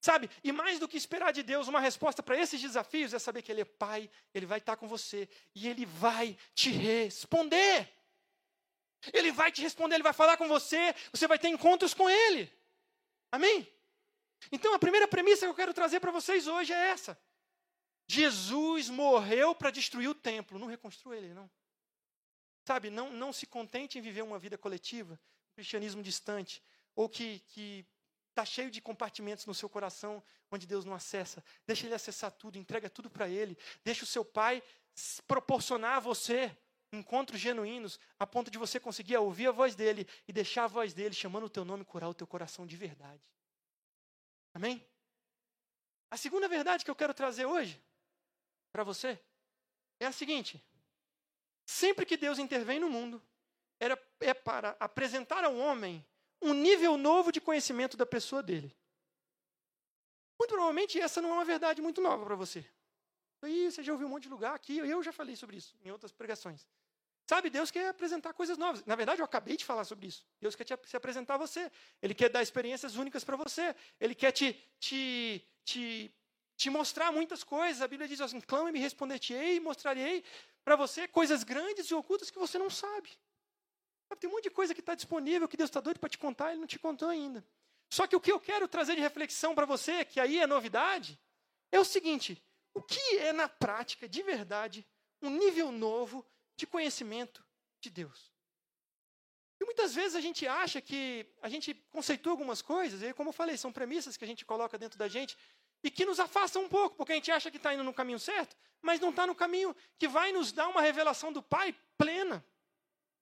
Sabe? 0.01 0.29
E 0.43 0.51
mais 0.51 0.79
do 0.79 0.87
que 0.87 0.97
esperar 0.97 1.33
de 1.33 1.43
Deus 1.43 1.67
uma 1.67 1.79
resposta 1.79 2.23
para 2.23 2.39
esses 2.39 2.61
desafios 2.61 3.13
é 3.13 3.19
saber 3.19 3.41
que 3.41 3.51
Ele 3.51 3.61
é 3.61 3.65
Pai, 3.65 4.09
Ele 4.33 4.45
vai 4.45 4.59
estar 4.59 4.77
com 4.77 4.87
você 4.87 5.27
e 5.53 5.67
Ele 5.67 5.85
vai 5.85 6.37
te 6.53 6.69
responder. 6.69 7.89
Ele 9.13 9.31
vai 9.31 9.51
te 9.51 9.61
responder, 9.61 9.95
Ele 9.95 10.03
vai 10.03 10.13
falar 10.13 10.37
com 10.37 10.47
você, 10.47 10.95
você 11.11 11.27
vai 11.27 11.37
ter 11.37 11.49
encontros 11.49 11.93
com 11.93 12.09
Ele. 12.09 12.51
Amém? 13.31 13.67
Então 14.51 14.73
a 14.73 14.79
primeira 14.79 15.07
premissa 15.07 15.45
que 15.45 15.51
eu 15.51 15.55
quero 15.55 15.73
trazer 15.73 15.99
para 15.99 16.11
vocês 16.11 16.47
hoje 16.47 16.71
é 16.71 16.89
essa. 16.89 17.19
Jesus 18.07 18.89
morreu 18.89 19.53
para 19.53 19.69
destruir 19.69 20.09
o 20.09 20.15
templo, 20.15 20.57
não 20.57 20.65
reconstrua 20.65 21.15
ele, 21.15 21.33
não. 21.33 21.49
Sabe, 22.65 22.89
não, 22.89 23.11
não 23.11 23.31
se 23.31 23.45
contente 23.45 23.99
em 23.99 24.01
viver 24.01 24.23
uma 24.23 24.39
vida 24.39 24.57
coletiva, 24.57 25.13
um 25.13 25.55
cristianismo 25.55 26.01
distante, 26.01 26.63
ou 26.95 27.07
que, 27.07 27.39
que 27.49 27.85
Está 28.29 28.45
cheio 28.45 28.71
de 28.71 28.81
compartimentos 28.81 29.45
no 29.45 29.53
seu 29.53 29.67
coração 29.67 30.23
onde 30.51 30.65
Deus 30.65 30.85
não 30.85 30.93
acessa. 30.93 31.43
Deixa 31.65 31.85
Ele 31.85 31.95
acessar 31.95 32.31
tudo, 32.31 32.57
entrega 32.57 32.89
tudo 32.89 33.09
para 33.09 33.27
Ele. 33.27 33.57
Deixa 33.83 34.03
o 34.03 34.07
seu 34.07 34.23
Pai 34.23 34.63
proporcionar 35.27 35.97
a 35.97 35.99
você 35.99 36.55
encontros 36.91 37.39
genuínos, 37.39 37.99
a 38.17 38.25
ponto 38.25 38.49
de 38.49 38.57
você 38.57 38.79
conseguir 38.79 39.17
ouvir 39.17 39.47
a 39.47 39.51
voz 39.51 39.75
dele 39.75 40.07
e 40.27 40.33
deixar 40.33 40.63
a 40.63 40.67
voz 40.67 40.93
dele 40.93 41.13
chamando 41.13 41.45
o 41.45 41.49
teu 41.49 41.63
nome 41.63 41.85
curar 41.85 42.09
o 42.09 42.13
teu 42.13 42.25
coração 42.25 42.65
de 42.65 42.75
verdade. 42.75 43.21
Amém? 44.53 44.83
A 46.09 46.17
segunda 46.17 46.47
verdade 46.47 46.83
que 46.83 46.89
eu 46.89 46.95
quero 46.95 47.13
trazer 47.13 47.45
hoje 47.45 47.81
para 48.71 48.83
você 48.83 49.19
é 49.99 50.07
a 50.07 50.11
seguinte: 50.11 50.63
sempre 51.65 52.05
que 52.05 52.17
Deus 52.17 52.39
intervém 52.39 52.79
no 52.79 52.89
mundo, 52.89 53.21
era, 53.79 54.01
é 54.19 54.33
para 54.33 54.75
apresentar 54.79 55.43
ao 55.43 55.55
homem 55.55 56.05
um 56.41 56.53
nível 56.53 56.97
novo 56.97 57.31
de 57.31 57.41
conhecimento 57.41 57.97
da 57.97 58.05
pessoa 58.05 58.41
dele. 58.41 58.75
Muito 60.39 60.51
provavelmente 60.51 60.99
essa 60.99 61.21
não 61.21 61.31
é 61.31 61.33
uma 61.33 61.45
verdade 61.45 61.81
muito 61.81 61.99
nova 62.01 62.25
para 62.25 62.35
você. 62.35 62.65
Aí 63.41 63.71
você 63.71 63.83
já 63.83 63.91
ouviu 63.91 64.07
um 64.07 64.11
monte 64.11 64.23
de 64.23 64.29
lugar 64.29 64.53
aqui, 64.53 64.77
eu 64.77 65.01
já 65.03 65.11
falei 65.11 65.35
sobre 65.35 65.57
isso 65.57 65.75
em 65.83 65.91
outras 65.91 66.11
pregações. 66.11 66.65
Sabe, 67.29 67.51
Deus 67.51 67.69
quer 67.69 67.89
apresentar 67.89 68.33
coisas 68.33 68.57
novas. 68.57 68.83
Na 68.85 68.95
verdade, 68.95 69.21
eu 69.21 69.25
acabei 69.25 69.55
de 69.55 69.63
falar 69.63 69.83
sobre 69.83 70.07
isso. 70.07 70.25
Deus 70.41 70.55
quer 70.55 70.63
te, 70.63 70.75
se 70.87 70.97
apresentar 70.97 71.35
a 71.35 71.37
você. 71.37 71.71
Ele 72.01 72.15
quer 72.15 72.27
dar 72.27 72.41
experiências 72.41 72.95
únicas 72.95 73.23
para 73.23 73.35
você. 73.35 73.75
Ele 73.99 74.15
quer 74.15 74.31
te, 74.31 74.53
te, 74.79 75.45
te, 75.63 76.11
te 76.57 76.69
mostrar 76.71 77.11
muitas 77.11 77.43
coisas. 77.43 77.83
A 77.83 77.87
Bíblia 77.87 78.07
diz 78.07 78.19
assim: 78.19 78.41
clama 78.41 78.69
e 78.69 78.71
me 78.71 78.79
responder-te-ei 78.79 79.57
e 79.57 79.59
mostrarei 79.59 80.23
para 80.63 80.75
você 80.75 81.07
coisas 81.07 81.43
grandes 81.43 81.85
e 81.91 81.93
ocultas 81.93 82.31
que 82.31 82.39
você 82.39 82.57
não 82.57 82.67
sabe. 82.67 83.11
Tem 84.17 84.29
um 84.29 84.33
monte 84.33 84.43
de 84.43 84.49
coisa 84.49 84.73
que 84.73 84.79
está 84.79 84.95
disponível, 84.95 85.47
que 85.47 85.57
Deus 85.57 85.69
está 85.69 85.79
doido 85.79 85.99
para 85.99 86.09
te 86.09 86.17
contar, 86.17 86.51
Ele 86.51 86.59
não 86.59 86.67
te 86.67 86.79
contou 86.79 87.07
ainda. 87.07 87.45
Só 87.89 88.05
que 88.05 88.15
o 88.15 88.21
que 88.21 88.31
eu 88.31 88.39
quero 88.39 88.67
trazer 88.67 88.95
de 88.95 89.01
reflexão 89.01 89.55
para 89.55 89.65
você, 89.65 90.05
que 90.05 90.19
aí 90.19 90.39
é 90.39 90.47
novidade, 90.47 91.19
é 91.71 91.79
o 91.79 91.85
seguinte: 91.85 92.41
o 92.73 92.81
que 92.81 93.17
é 93.17 93.33
na 93.33 93.47
prática, 93.47 94.07
de 94.07 94.21
verdade, 94.21 94.85
um 95.21 95.29
nível 95.29 95.71
novo 95.71 96.25
de 96.55 96.67
conhecimento 96.67 97.43
de 97.81 97.89
Deus. 97.89 98.31
E 99.59 99.65
muitas 99.65 99.93
vezes 99.93 100.15
a 100.15 100.21
gente 100.21 100.47
acha 100.47 100.79
que 100.79 101.25
a 101.41 101.49
gente 101.49 101.73
conceitua 101.89 102.31
algumas 102.31 102.61
coisas, 102.61 103.01
e 103.01 103.13
como 103.13 103.29
eu 103.29 103.33
falei, 103.33 103.57
são 103.57 103.71
premissas 103.71 104.15
que 104.15 104.23
a 104.23 104.27
gente 104.27 104.45
coloca 104.45 104.77
dentro 104.77 104.97
da 104.97 105.07
gente 105.07 105.37
e 105.83 105.91
que 105.91 106.05
nos 106.05 106.19
afastam 106.19 106.63
um 106.63 106.69
pouco, 106.69 106.95
porque 106.95 107.11
a 107.11 107.15
gente 107.15 107.31
acha 107.31 107.51
que 107.51 107.57
está 107.57 107.73
indo 107.73 107.83
no 107.83 107.93
caminho 107.93 108.19
certo, 108.19 108.55
mas 108.81 108.99
não 108.99 109.09
está 109.09 109.27
no 109.27 109.35
caminho 109.35 109.75
que 109.97 110.07
vai 110.07 110.31
nos 110.31 110.51
dar 110.51 110.67
uma 110.67 110.81
revelação 110.81 111.31
do 111.31 111.41
Pai 111.41 111.75
plena, 111.97 112.45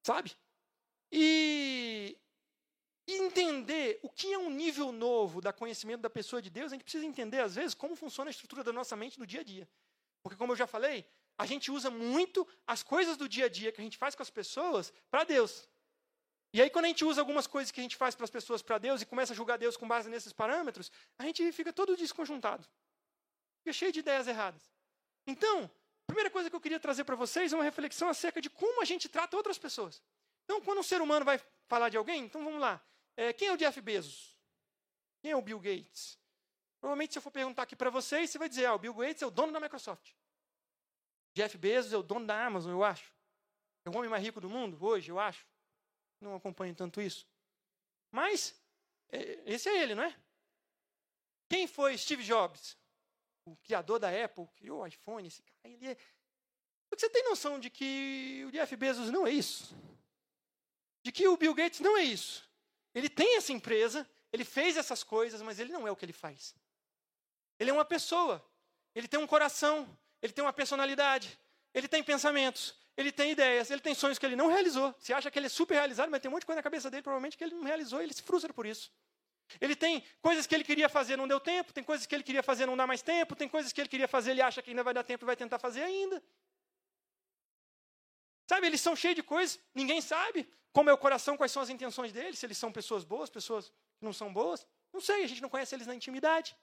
sabe? 0.04 0.36
E 1.12 2.18
entender 3.08 4.00
o 4.04 4.10
que 4.10 4.34
é 4.34 4.38
um 4.38 4.50
nível 4.50 4.92
novo 4.92 5.40
da 5.40 5.54
conhecimento 5.54 6.02
da 6.02 6.10
pessoa 6.10 6.42
de 6.42 6.50
Deus, 6.50 6.72
a 6.72 6.76
gente 6.76 6.84
precisa 6.84 7.06
entender, 7.06 7.40
às 7.40 7.56
vezes, 7.56 7.74
como 7.74 7.96
funciona 7.96 8.30
a 8.30 8.32
estrutura 8.32 8.64
da 8.64 8.74
nossa 8.74 8.96
mente 8.96 9.20
no 9.20 9.26
dia 9.26 9.42
a 9.42 9.44
dia. 9.44 9.68
Porque, 10.22 10.38
como 10.38 10.52
eu 10.52 10.58
já 10.58 10.68
falei, 10.68 11.06
a 11.38 11.46
gente 11.46 11.72
usa 11.72 11.90
muito 11.90 12.48
as 12.66 12.84
coisas 12.84 13.16
do 13.16 13.30
dia 13.30 13.46
a 13.46 13.50
dia 13.50 13.72
que 13.72 13.80
a 13.80 13.84
gente 13.84 13.98
faz 13.98 14.16
com 14.16 14.24
as 14.24 14.30
pessoas 14.30 14.92
para 15.10 15.24
Deus. 15.24 15.68
E 16.54 16.62
aí, 16.62 16.70
quando 16.70 16.86
a 16.86 16.88
gente 16.88 17.06
usa 17.06 17.22
algumas 17.22 17.46
coisas 17.46 17.72
que 17.72 17.80
a 17.80 17.84
gente 17.84 17.96
faz 17.96 18.16
para 18.16 18.24
as 18.24 18.30
pessoas 18.30 18.62
para 18.62 18.78
Deus 18.78 19.02
e 19.02 19.06
começa 19.06 19.34
a 19.34 19.36
julgar 19.36 19.58
Deus 19.58 19.78
com 19.78 19.88
base 19.88 20.10
nesses 20.10 20.34
parâmetros, 20.34 20.92
a 21.18 21.24
gente 21.24 21.52
fica 21.52 21.72
todo 21.72 21.96
desconjuntado. 21.96 22.68
Fica 23.60 23.74
cheio 23.74 23.92
de 23.92 24.00
ideias 24.00 24.28
erradas. 24.28 24.64
Então, 25.26 25.66
a 25.66 26.08
primeira 26.08 26.30
coisa 26.30 26.50
que 26.50 26.56
eu 26.56 26.62
queria 26.62 26.80
trazer 26.80 27.04
para 27.04 27.16
vocês 27.16 27.54
é 27.54 27.56
uma 27.56 27.64
reflexão 27.64 28.10
acerca 28.10 28.42
de 28.42 28.50
como 28.50 28.82
a 28.82 28.86
gente 28.86 29.08
trata 29.08 29.36
outras 29.36 29.58
pessoas. 29.58 30.02
Então, 30.48 30.62
quando 30.62 30.78
um 30.78 30.84
ser 30.84 31.02
humano 31.02 31.26
vai 31.26 31.42
falar 31.68 31.90
de 31.90 31.98
alguém, 31.98 32.24
então 32.24 32.42
vamos 32.42 32.62
lá. 32.62 32.82
É, 33.18 33.34
quem 33.34 33.50
é 33.50 33.54
o 33.54 33.58
Jeff 33.58 33.82
Bezos? 33.82 34.34
Quem 35.20 35.32
é 35.32 35.36
o 35.36 35.42
Bill 35.42 35.60
Gates? 35.60 36.18
Provavelmente, 36.80 37.12
se 37.12 37.18
eu 37.18 37.22
for 37.22 37.32
perguntar 37.32 37.64
aqui 37.64 37.76
para 37.76 37.90
vocês, 37.90 38.30
você 38.30 38.38
vai 38.38 38.48
dizer: 38.48 38.66
ah, 38.66 38.74
o 38.74 38.80
Bill 38.80 38.94
Gates 38.94 39.22
é 39.22 39.26
o 39.26 39.32
dono 39.32 39.52
da 39.52 39.60
Microsoft. 39.60 40.14
Jeff 41.34 41.58
Bezos 41.58 41.92
é 41.92 41.98
o 41.98 42.02
dono 42.02 42.26
da 42.26 42.46
Amazon, 42.46 42.72
eu 42.72 42.82
acho. 42.82 43.14
É 43.84 43.90
o 43.90 43.98
homem 43.98 44.10
mais 44.10 44.24
rico 44.24 44.40
do 44.40 44.50
mundo 44.50 44.78
hoje, 44.82 45.12
eu 45.12 45.20
acho. 45.20 45.46
Não 46.22 46.34
acompanho 46.34 46.74
tanto 46.74 47.02
isso. 47.02 47.28
Mas, 48.10 48.56
é, 49.10 49.44
esse 49.46 49.68
é 49.68 49.84
ele, 49.84 49.96
não 49.96 50.04
é? 50.04 50.16
Quem 51.50 51.68
foi 51.68 51.98
Steve 51.98 52.24
Jobs? 52.24 52.78
O 53.44 53.58
criador 53.58 54.00
da 54.00 54.10
Apple, 54.10 54.48
criou 54.56 54.82
o 54.82 54.88
iPhone, 54.88 55.28
esse 55.28 55.42
cara. 55.42 55.60
Ele 55.66 55.90
é... 55.90 55.98
Você 56.90 57.10
tem 57.10 57.24
noção 57.26 57.60
de 57.60 57.70
que 57.70 58.46
o 58.48 58.52
Jeff 58.52 58.74
Bezos 58.78 59.12
não 59.12 59.28
é 59.28 59.32
isso? 59.32 59.76
De 61.08 61.12
que 61.14 61.26
o 61.26 61.38
Bill 61.38 61.54
Gates 61.54 61.80
não 61.80 61.98
é 61.98 62.04
isso? 62.04 62.44
Ele 62.94 63.08
tem 63.08 63.38
essa 63.38 63.54
empresa, 63.54 64.06
ele 64.30 64.44
fez 64.44 64.76
essas 64.76 65.06
coisas, 65.06 65.42
mas 65.42 65.58
ele 65.58 65.72
não 65.72 65.88
é 65.88 65.92
o 65.92 65.96
que 65.96 66.04
ele 66.04 66.12
faz. 66.12 66.54
Ele 67.58 67.70
é 67.70 67.74
uma 67.74 67.86
pessoa, 67.86 68.46
ele 68.94 69.08
tem 69.08 69.18
um 69.18 69.26
coração, 69.26 69.88
ele 70.22 70.34
tem 70.34 70.44
uma 70.44 70.52
personalidade, 70.52 71.40
ele 71.74 71.88
tem 71.88 72.04
pensamentos, 72.04 72.76
ele 72.98 73.10
tem 73.10 73.32
ideias, 73.32 73.72
ele 73.72 73.80
tem 73.80 73.96
sonhos 73.96 74.20
que 74.20 74.26
ele 74.26 74.36
não 74.36 74.48
realizou. 74.48 74.94
Você 75.00 75.14
acha 75.14 75.32
que 75.32 75.40
ele 75.40 75.46
é 75.46 75.50
super 75.50 75.76
realizado, 75.76 76.10
mas 76.12 76.20
tem 76.20 76.28
um 76.28 76.34
monte 76.34 76.42
de 76.42 76.48
coisa 76.48 76.58
na 76.58 76.64
cabeça 76.64 76.92
dele, 76.92 77.04
provavelmente, 77.04 77.38
que 77.38 77.44
ele 77.46 77.56
não 77.56 77.64
realizou 77.64 78.02
e 78.02 78.04
ele 78.04 78.14
se 78.14 78.22
frustra 78.22 78.54
por 78.54 78.66
isso. 78.66 78.92
Ele 79.62 79.78
tem 79.78 80.04
coisas 80.22 80.46
que 80.46 80.54
ele 80.54 80.66
queria 80.66 80.90
fazer, 80.90 81.16
não 81.16 81.26
deu 81.26 81.40
tempo, 81.40 81.72
tem 81.72 81.86
coisas 81.86 82.06
que 82.06 82.14
ele 82.14 82.24
queria 82.26 82.44
fazer, 82.44 82.66
não 82.66 82.76
dá 82.76 82.86
mais 82.86 83.02
tempo, 83.02 83.34
tem 83.34 83.48
coisas 83.48 83.72
que 83.72 83.80
ele 83.80 83.88
queria 83.88 84.10
fazer, 84.10 84.32
ele 84.32 84.42
acha 84.42 84.62
que 84.62 84.72
ainda 84.72 84.84
vai 84.84 84.94
dar 84.94 85.06
tempo 85.06 85.24
e 85.24 85.26
vai 85.26 85.38
tentar 85.38 85.58
fazer 85.58 85.84
ainda. 85.84 86.22
Sabe, 88.46 88.68
eles 88.68 88.82
são 88.82 88.94
cheios 88.94 89.16
de 89.16 89.24
coisas, 89.24 89.58
ninguém 89.74 90.02
sabe 90.02 90.46
como 90.78 90.92
é 90.92 90.94
o 90.94 90.98
coração, 91.06 91.36
quais 91.36 91.52
são 91.52 91.64
as 91.64 91.72
intenções 91.72 92.14
deles, 92.14 92.38
se 92.38 92.46
eles 92.46 92.56
são 92.56 92.72
pessoas 92.72 93.04
boas, 93.04 93.32
pessoas 93.32 93.70
que 93.98 94.06
não 94.06 94.14
são 94.14 94.32
boas. 94.32 94.64
Não 94.94 95.02
sei, 95.02 95.24
a 95.24 95.28
gente 95.28 95.42
não 95.42 95.50
conhece 95.50 95.74
eles 95.74 95.88
na 95.88 95.96
intimidade. 95.96 96.56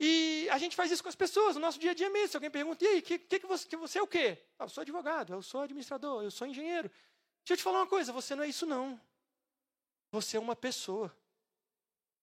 E 0.00 0.48
a 0.50 0.56
gente 0.56 0.74
faz 0.74 0.90
isso 0.90 1.02
com 1.02 1.10
as 1.10 1.14
pessoas, 1.14 1.54
no 1.54 1.60
nosso 1.60 1.78
dia 1.78 1.90
a 1.90 1.94
dia 1.94 2.08
mesmo. 2.08 2.28
Se 2.28 2.36
alguém 2.38 2.50
pergunta, 2.50 2.82
e 2.82 2.88
aí, 2.88 3.02
que, 3.02 3.18
que, 3.18 3.40
que, 3.40 3.46
você, 3.46 3.68
que 3.68 3.76
você 3.76 3.98
é 3.98 4.02
o 4.02 4.06
quê? 4.06 4.42
Ah, 4.58 4.64
eu 4.64 4.68
sou 4.70 4.80
advogado, 4.80 5.34
eu 5.34 5.42
sou 5.42 5.60
administrador, 5.60 6.22
eu 6.22 6.30
sou 6.30 6.46
engenheiro. 6.46 6.90
Deixa 7.44 7.52
eu 7.52 7.56
te 7.58 7.62
falar 7.62 7.80
uma 7.80 7.86
coisa, 7.86 8.14
você 8.14 8.34
não 8.34 8.44
é 8.44 8.48
isso 8.48 8.64
não. 8.64 8.98
Você 10.10 10.38
é 10.38 10.40
uma 10.40 10.56
pessoa. 10.56 11.14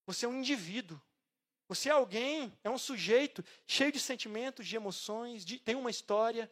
Você 0.07 0.25
é 0.25 0.27
um 0.27 0.39
indivíduo. 0.39 0.99
Você 1.67 1.89
é 1.89 1.91
alguém, 1.91 2.51
é 2.63 2.69
um 2.71 2.79
sujeito 2.79 3.45
cheio 3.67 3.91
de 3.91 3.99
sentimentos, 3.99 4.65
de 4.65 4.75
emoções, 4.75 5.45
de, 5.45 5.59
tem 5.59 5.75
uma 5.75 5.91
história. 5.91 6.51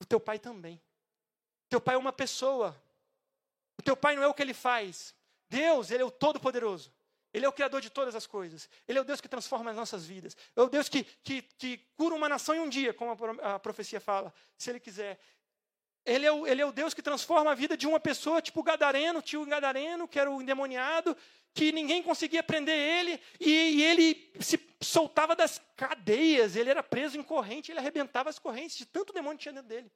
O 0.00 0.06
teu 0.06 0.18
pai 0.18 0.38
também. 0.38 0.76
O 1.66 1.68
teu 1.68 1.82
pai 1.82 1.96
é 1.96 1.98
uma 1.98 2.14
pessoa. 2.14 2.82
Teu 3.84 3.96
pai 3.96 4.16
não 4.16 4.22
é 4.22 4.26
o 4.26 4.34
que 4.34 4.42
ele 4.42 4.54
faz. 4.54 5.14
Deus, 5.48 5.90
ele 5.90 6.02
é 6.02 6.06
o 6.06 6.10
todo-poderoso. 6.10 6.92
Ele 7.32 7.44
é 7.44 7.48
o 7.48 7.52
Criador 7.52 7.80
de 7.80 7.90
todas 7.90 8.14
as 8.14 8.26
coisas. 8.26 8.68
Ele 8.88 8.98
é 8.98 9.02
o 9.02 9.04
Deus 9.04 9.20
que 9.20 9.28
transforma 9.28 9.70
as 9.70 9.76
nossas 9.76 10.06
vidas. 10.06 10.36
É 10.56 10.62
o 10.62 10.68
Deus 10.68 10.88
que, 10.88 11.04
que, 11.22 11.42
que 11.42 11.78
cura 11.96 12.14
uma 12.14 12.28
nação 12.28 12.54
em 12.54 12.60
um 12.60 12.68
dia, 12.68 12.94
como 12.94 13.12
a, 13.42 13.54
a 13.54 13.58
profecia 13.58 14.00
fala, 14.00 14.32
se 14.56 14.70
Ele 14.70 14.80
quiser. 14.80 15.18
Ele 16.06 16.26
é, 16.26 16.32
o, 16.32 16.46
ele 16.46 16.60
é 16.60 16.66
o 16.66 16.72
Deus 16.72 16.92
que 16.92 17.02
transforma 17.02 17.50
a 17.50 17.54
vida 17.54 17.76
de 17.76 17.86
uma 17.86 17.98
pessoa, 17.98 18.42
tipo 18.42 18.60
o 18.60 18.62
Gadareno, 18.62 19.22
tio 19.22 19.44
Gadareno, 19.46 20.06
que 20.06 20.18
era 20.18 20.30
o 20.30 20.40
endemoniado, 20.40 21.16
que 21.54 21.72
ninguém 21.72 22.02
conseguia 22.02 22.42
prender 22.42 22.76
ele, 22.76 23.18
e, 23.40 23.50
e, 23.50 23.82
ele 23.82 24.32
se 24.40 24.60
soltava 24.82 25.34
das 25.34 25.62
cadeias, 25.76 26.56
ele 26.56 26.68
era 26.68 26.82
preso 26.82 27.16
em 27.16 27.22
corrente, 27.22 27.72
ele 27.72 27.78
arrebentava 27.78 28.28
as 28.28 28.38
correntes, 28.38 28.76
de 28.76 28.84
tanto 28.84 29.14
demônio 29.14 29.38
que 29.38 29.44
tinha 29.44 29.54
dentro 29.54 29.68
dele. 29.68 29.90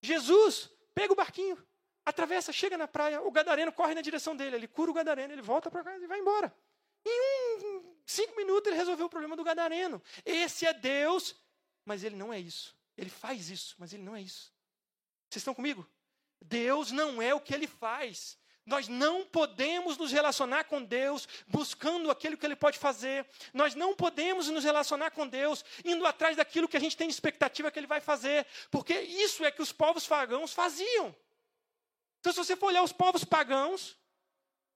Jesus 0.00 0.70
pega 0.94 1.12
o 1.12 1.16
barquinho, 1.16 1.58
atravessa, 2.06 2.52
chega 2.52 2.78
na 2.78 2.86
praia, 2.86 3.20
o 3.20 3.30
gadareno 3.32 3.72
corre 3.72 3.94
na 3.94 4.00
direção 4.00 4.36
dele, 4.36 4.54
ele 4.54 4.68
cura 4.68 4.92
o 4.92 4.94
gadareno, 4.94 5.32
ele 5.32 5.42
volta 5.42 5.68
para 5.68 5.82
casa 5.82 6.04
e 6.04 6.06
vai 6.06 6.20
embora. 6.20 6.56
Em 7.04 7.20
um, 7.66 7.96
cinco 8.06 8.36
minutos 8.36 8.68
ele 8.68 8.76
resolveu 8.76 9.06
o 9.06 9.10
problema 9.10 9.36
do 9.36 9.42
gadareno. 9.42 10.00
Esse 10.24 10.66
é 10.66 10.72
Deus, 10.72 11.34
mas 11.84 12.04
ele 12.04 12.14
não 12.14 12.32
é 12.32 12.38
isso. 12.38 12.76
Ele 12.96 13.10
faz 13.10 13.50
isso, 13.50 13.74
mas 13.78 13.92
ele 13.92 14.04
não 14.04 14.14
é 14.14 14.22
isso. 14.22 14.52
Vocês 15.28 15.40
estão 15.40 15.54
comigo? 15.54 15.86
Deus 16.40 16.92
não 16.92 17.20
é 17.20 17.34
o 17.34 17.40
que 17.40 17.52
ele 17.52 17.66
faz. 17.66 18.38
Nós 18.64 18.88
não 18.88 19.24
podemos 19.24 19.96
nos 19.96 20.10
relacionar 20.10 20.64
com 20.64 20.82
Deus 20.82 21.28
buscando 21.46 22.10
aquilo 22.10 22.36
que 22.36 22.44
Ele 22.44 22.56
pode 22.56 22.80
fazer. 22.80 23.24
Nós 23.54 23.76
não 23.76 23.94
podemos 23.94 24.48
nos 24.48 24.64
relacionar 24.64 25.12
com 25.12 25.24
Deus 25.24 25.64
indo 25.84 26.04
atrás 26.04 26.36
daquilo 26.36 26.66
que 26.66 26.76
a 26.76 26.80
gente 26.80 26.96
tem 26.96 27.08
expectativa 27.08 27.70
que 27.70 27.78
Ele 27.78 27.86
vai 27.86 28.00
fazer. 28.00 28.44
Porque 28.68 28.92
isso 28.92 29.44
é 29.44 29.52
que 29.52 29.62
os 29.62 29.70
povos 29.70 30.04
pagãos 30.04 30.52
faziam. 30.52 31.14
Então, 32.20 32.32
se 32.32 32.38
você 32.38 32.56
for 32.56 32.66
olhar 32.66 32.82
os 32.82 32.92
povos 32.92 33.24
pagãos, 33.24 33.96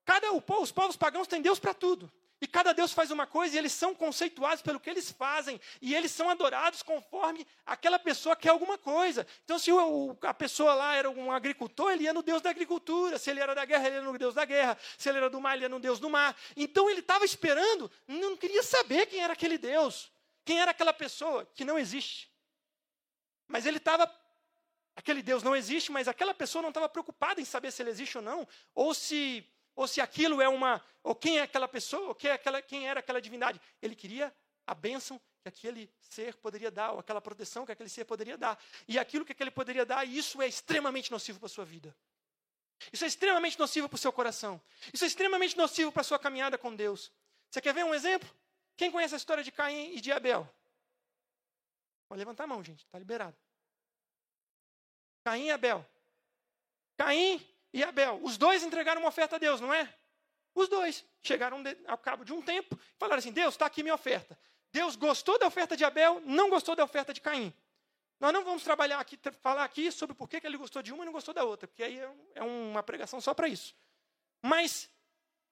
cada 0.05 0.33
os 0.33 0.73
povos 0.73 0.97
pagãos 0.97 1.27
têm 1.27 1.43
Deus 1.43 1.59
para 1.59 1.75
tudo. 1.75 2.11
E 2.43 2.47
cada 2.47 2.73
Deus 2.73 2.93
faz 2.93 3.11
uma 3.11 3.27
coisa 3.27 3.55
e 3.55 3.59
eles 3.59 3.73
são 3.73 3.95
conceituados 3.95 4.63
pelo 4.63 4.81
que 4.81 4.89
eles 4.89 5.11
fazem. 5.11 5.61
E 5.81 5.95
eles 5.95 6.11
são 6.11 6.31
adorados 6.31 6.83
conforme 6.83 7.47
aquela 7.67 7.99
pessoa 7.99 8.35
quer 8.35 8.49
alguma 8.49 8.79
coisa. 8.79 9.27
Então, 9.45 9.59
se 9.59 9.71
o, 9.71 10.17
a 10.23 10.33
pessoa 10.33 10.73
lá 10.73 10.95
era 10.95 11.11
um 11.11 11.31
agricultor, 11.31 11.93
ele 11.93 12.05
ia 12.05 12.15
no 12.15 12.23
Deus 12.23 12.41
da 12.41 12.49
agricultura. 12.49 13.19
Se 13.19 13.29
ele 13.29 13.41
era 13.41 13.55
da 13.55 13.67
guerra, 13.67 13.89
ele 13.89 13.97
ia 13.97 14.03
no 14.03 14.17
Deus 14.17 14.35
da 14.35 14.47
guerra. 14.47 14.79
Se 14.97 15.11
ele 15.11 15.19
era 15.19 15.29
do 15.29 15.39
mar, 15.39 15.55
ele 15.55 15.67
ia 15.67 15.69
no 15.69 15.79
Deus 15.79 16.01
do 16.01 16.09
mar. 16.09 16.35
Então, 16.57 16.89
ele 16.89 17.01
estava 17.01 17.27
esperando, 17.27 17.91
não 18.09 18.35
queria 18.35 18.63
saber 18.63 19.05
quem 19.05 19.21
era 19.21 19.35
aquele 19.35 19.59
Deus. 19.59 20.11
Quem 20.43 20.59
era 20.59 20.71
aquela 20.71 20.95
pessoa 20.95 21.45
que 21.55 21.63
não 21.63 21.79
existe. 21.79 22.31
Mas 23.47 23.67
ele 23.67 23.77
estava 23.77 24.07
aquele 25.01 25.23
Deus 25.23 25.43
não 25.43 25.57
existe, 25.57 25.91
mas 25.91 26.07
aquela 26.07 26.33
pessoa 26.33 26.63
não 26.63 26.71
estava 26.71 26.89
preocupada 26.89 27.41
em 27.41 27.45
saber 27.45 27.71
se 27.73 27.83
ele 27.83 27.91
existe 27.91 28.17
ou 28.17 28.23
não, 28.23 28.47
ou 28.75 28.95
se 28.95 29.47
ou 29.75 29.87
se 29.87 30.01
aquilo 30.01 30.43
é 30.43 30.49
uma, 30.49 30.85
ou 31.03 31.15
quem 31.15 31.39
é 31.39 31.43
aquela 31.43 31.67
pessoa, 31.67 32.09
ou 32.09 32.15
quem, 32.15 32.31
é 32.31 32.35
aquela, 32.35 32.61
quem 32.61 32.87
era 32.87 33.01
aquela 33.01 33.21
divindade. 33.21 33.59
Ele 33.81 33.95
queria 33.95 34.35
a 34.67 34.75
bênção 34.75 35.19
que 35.43 35.49
aquele 35.49 35.91
ser 36.01 36.35
poderia 36.37 36.71
dar, 36.71 36.93
ou 36.93 36.99
aquela 36.99 37.21
proteção 37.21 37.65
que 37.65 37.73
aquele 37.73 37.89
ser 37.89 38.05
poderia 38.05 38.37
dar. 38.37 38.63
E 38.87 38.99
aquilo 38.99 39.25
que 39.25 39.33
aquele 39.33 39.51
poderia 39.51 39.87
dar, 39.87 40.07
isso 40.07 40.43
é 40.43 40.47
extremamente 40.47 41.11
nocivo 41.11 41.39
para 41.39 41.47
a 41.47 41.49
sua 41.49 41.65
vida. 41.65 41.97
Isso 42.93 43.05
é 43.05 43.07
extremamente 43.07 43.59
nocivo 43.59 43.89
para 43.89 43.97
o 43.97 43.99
seu 43.99 44.13
coração. 44.13 44.61
Isso 44.93 45.05
é 45.05 45.07
extremamente 45.07 45.57
nocivo 45.57 45.91
para 45.91 46.03
a 46.03 46.05
sua 46.05 46.19
caminhada 46.19 46.59
com 46.59 46.75
Deus. 46.75 47.11
Você 47.51 47.61
quer 47.61 47.73
ver 47.73 47.85
um 47.85 47.95
exemplo? 47.95 48.29
Quem 48.77 48.91
conhece 48.91 49.15
a 49.15 49.17
história 49.17 49.43
de 49.43 49.51
Caim 49.51 49.95
e 49.95 50.01
de 50.01 50.13
Abel? 50.13 50.47
Pode 52.09 52.19
levantar 52.19 52.45
a 52.45 52.47
mão, 52.47 52.63
gente, 52.63 52.85
está 52.85 52.99
liberado. 52.99 53.37
Caim 55.25 55.47
e 55.47 55.51
Abel. 55.51 55.87
Caim 56.97 57.47
e 57.73 57.83
Abel. 57.83 58.21
Os 58.23 58.37
dois 58.37 58.63
entregaram 58.63 59.01
uma 59.01 59.09
oferta 59.09 59.37
a 59.37 59.39
Deus, 59.39 59.61
não 59.61 59.73
é? 59.73 59.93
Os 60.55 60.69
dois 60.69 61.05
chegaram 61.23 61.63
ao 61.87 61.99
cabo 61.99 62.25
de 62.25 62.33
um 62.33 62.43
tempo 62.43 62.75
e 62.75 62.99
falaram 62.99 63.19
assim: 63.19 63.33
Deus, 63.33 63.55
está 63.55 63.67
aqui 63.67 63.83
minha 63.83 63.95
oferta. 63.95 64.39
Deus 64.73 64.97
gostou 64.97 65.39
da 65.39 65.47
oferta 65.47 65.77
de 65.77 65.85
Abel, 65.85 66.21
não 66.25 66.49
gostou 66.49 66.77
da 66.77 66.85
oferta 66.85 67.13
de 67.13 67.21
Caim. 67.21 67.53
Nós 68.21 68.33
não 68.33 68.45
vamos 68.45 68.63
trabalhar 68.63 69.01
aqui, 69.01 69.19
falar 69.41 69.65
aqui 69.65 69.91
sobre 69.91 70.15
por 70.15 70.29
que 70.29 70.41
ele 70.45 70.57
gostou 70.57 70.83
de 70.83 70.93
uma 70.93 71.03
e 71.03 71.07
não 71.07 71.13
gostou 71.13 71.33
da 71.33 71.43
outra, 71.43 71.67
porque 71.67 71.83
aí 71.83 71.99
é, 71.99 72.13
é 72.35 72.43
uma 72.43 72.83
pregação 72.83 73.21
só 73.21 73.33
para 73.33 73.49
isso. 73.49 73.75
Mas 74.43 74.91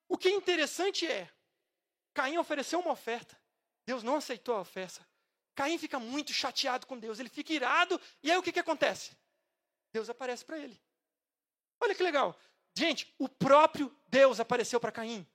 o 0.06 0.16
que 0.18 0.28
é 0.28 0.32
interessante 0.32 1.06
é, 1.06 1.28
Caim 2.12 2.36
ofereceu 2.36 2.78
uma 2.80 2.92
oferta, 2.92 3.36
Deus 3.86 4.02
não 4.02 4.16
aceitou 4.16 4.54
a 4.54 4.60
oferta. 4.60 5.06
Caim 5.54 5.78
fica 5.78 5.98
muito 5.98 6.32
chateado 6.32 6.86
com 6.86 6.98
Deus, 6.98 7.18
ele 7.18 7.28
fica 7.28 7.52
irado, 7.52 8.00
e 8.22 8.30
aí 8.30 8.36
o 8.36 8.42
que, 8.42 8.52
que 8.52 8.60
acontece? 8.60 9.16
Deus 9.92 10.08
aparece 10.08 10.44
para 10.44 10.58
ele. 10.58 10.80
Olha 11.80 11.94
que 11.94 12.02
legal. 12.02 12.38
Gente, 12.74 13.12
o 13.18 13.28
próprio 13.28 13.94
Deus 14.08 14.40
apareceu 14.40 14.78
para 14.80 14.92
Caim. 14.92 15.26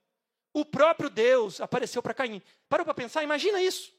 O 0.52 0.64
próprio 0.64 1.10
Deus 1.10 1.60
apareceu 1.60 2.02
para 2.02 2.14
Caim. 2.14 2.42
Parou 2.68 2.84
para 2.84 2.94
pensar? 2.94 3.22
Imagina 3.22 3.60
isso. 3.60 3.92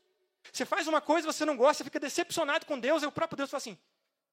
Você 0.51 0.65
faz 0.65 0.87
uma 0.87 1.01
coisa, 1.01 1.31
você 1.31 1.43
não 1.43 1.57
gosta, 1.57 1.79
você 1.79 1.83
fica 1.85 1.99
decepcionado 1.99 2.65
com 2.65 2.79
Deus, 2.79 3.03
e 3.03 3.05
o 3.05 3.11
próprio 3.11 3.37
Deus 3.37 3.49
fala 3.49 3.57
assim: 3.57 3.77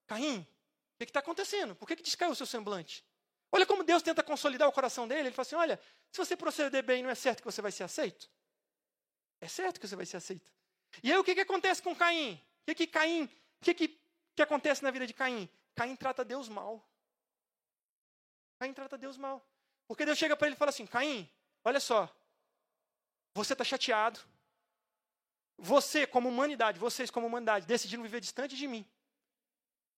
Caim, 0.06 0.40
o 0.40 0.98
que 0.98 1.04
está 1.04 1.20
acontecendo? 1.20 1.74
Por 1.74 1.86
que, 1.86 1.96
que 1.96 2.02
descaiu 2.02 2.30
o 2.30 2.34
seu 2.34 2.46
semblante? 2.46 3.04
Olha 3.50 3.66
como 3.66 3.82
Deus 3.82 4.02
tenta 4.02 4.22
consolidar 4.22 4.68
o 4.68 4.72
coração 4.72 5.06
dele. 5.08 5.28
Ele 5.28 5.34
fala 5.34 5.46
assim: 5.46 5.56
Olha, 5.56 5.80
se 6.10 6.18
você 6.18 6.36
proceder 6.36 6.82
bem, 6.82 7.02
não 7.02 7.10
é 7.10 7.14
certo 7.14 7.40
que 7.40 7.44
você 7.44 7.60
vai 7.60 7.72
ser 7.72 7.84
aceito? 7.84 8.30
É 9.40 9.48
certo 9.48 9.80
que 9.80 9.88
você 9.88 9.96
vai 9.96 10.06
ser 10.06 10.18
aceito. 10.18 10.52
E 11.02 11.10
aí 11.10 11.18
o 11.18 11.24
que, 11.24 11.34
que 11.34 11.40
acontece 11.40 11.82
com 11.82 11.94
Caim? 11.94 12.34
O 12.34 12.64
que, 12.66 12.74
que 12.74 12.86
Caim, 12.86 13.24
o 13.24 13.30
que, 13.64 13.74
que, 13.74 14.00
que 14.36 14.42
acontece 14.42 14.82
na 14.82 14.90
vida 14.90 15.06
de 15.06 15.12
Caim? 15.12 15.48
Caim 15.74 15.96
trata 15.96 16.24
Deus 16.24 16.48
mal. 16.48 16.86
Caim 18.58 18.72
trata 18.72 18.96
Deus 18.98 19.16
mal. 19.16 19.44
Porque 19.86 20.04
Deus 20.04 20.18
chega 20.18 20.36
para 20.36 20.46
ele 20.46 20.54
e 20.54 20.58
fala 20.58 20.70
assim: 20.70 20.86
Caim, 20.86 21.30
olha 21.64 21.80
só, 21.80 22.08
você 23.34 23.52
está 23.52 23.64
chateado. 23.64 24.20
Você, 25.58 26.06
como 26.06 26.28
humanidade, 26.28 26.78
vocês, 26.78 27.10
como 27.10 27.26
humanidade, 27.26 27.66
decidiram 27.66 28.02
viver 28.02 28.20
distante 28.20 28.56
de 28.56 28.66
mim. 28.66 28.86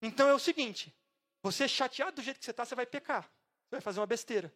Então 0.02 0.28
é 0.28 0.34
o 0.34 0.40
seguinte: 0.40 0.94
você 1.42 1.66
é 1.66 1.68
chateado 1.68 2.18
do 2.18 2.22
jeito 2.22 2.40
que 2.40 2.46
você 2.46 2.52
está, 2.52 2.66
você 2.66 2.76
vai 2.76 2.86
pecar. 2.86 3.24
Você 3.24 3.72
vai 3.72 3.82
fazer 3.82 4.00
uma 4.00 4.08
besteira. 4.08 4.54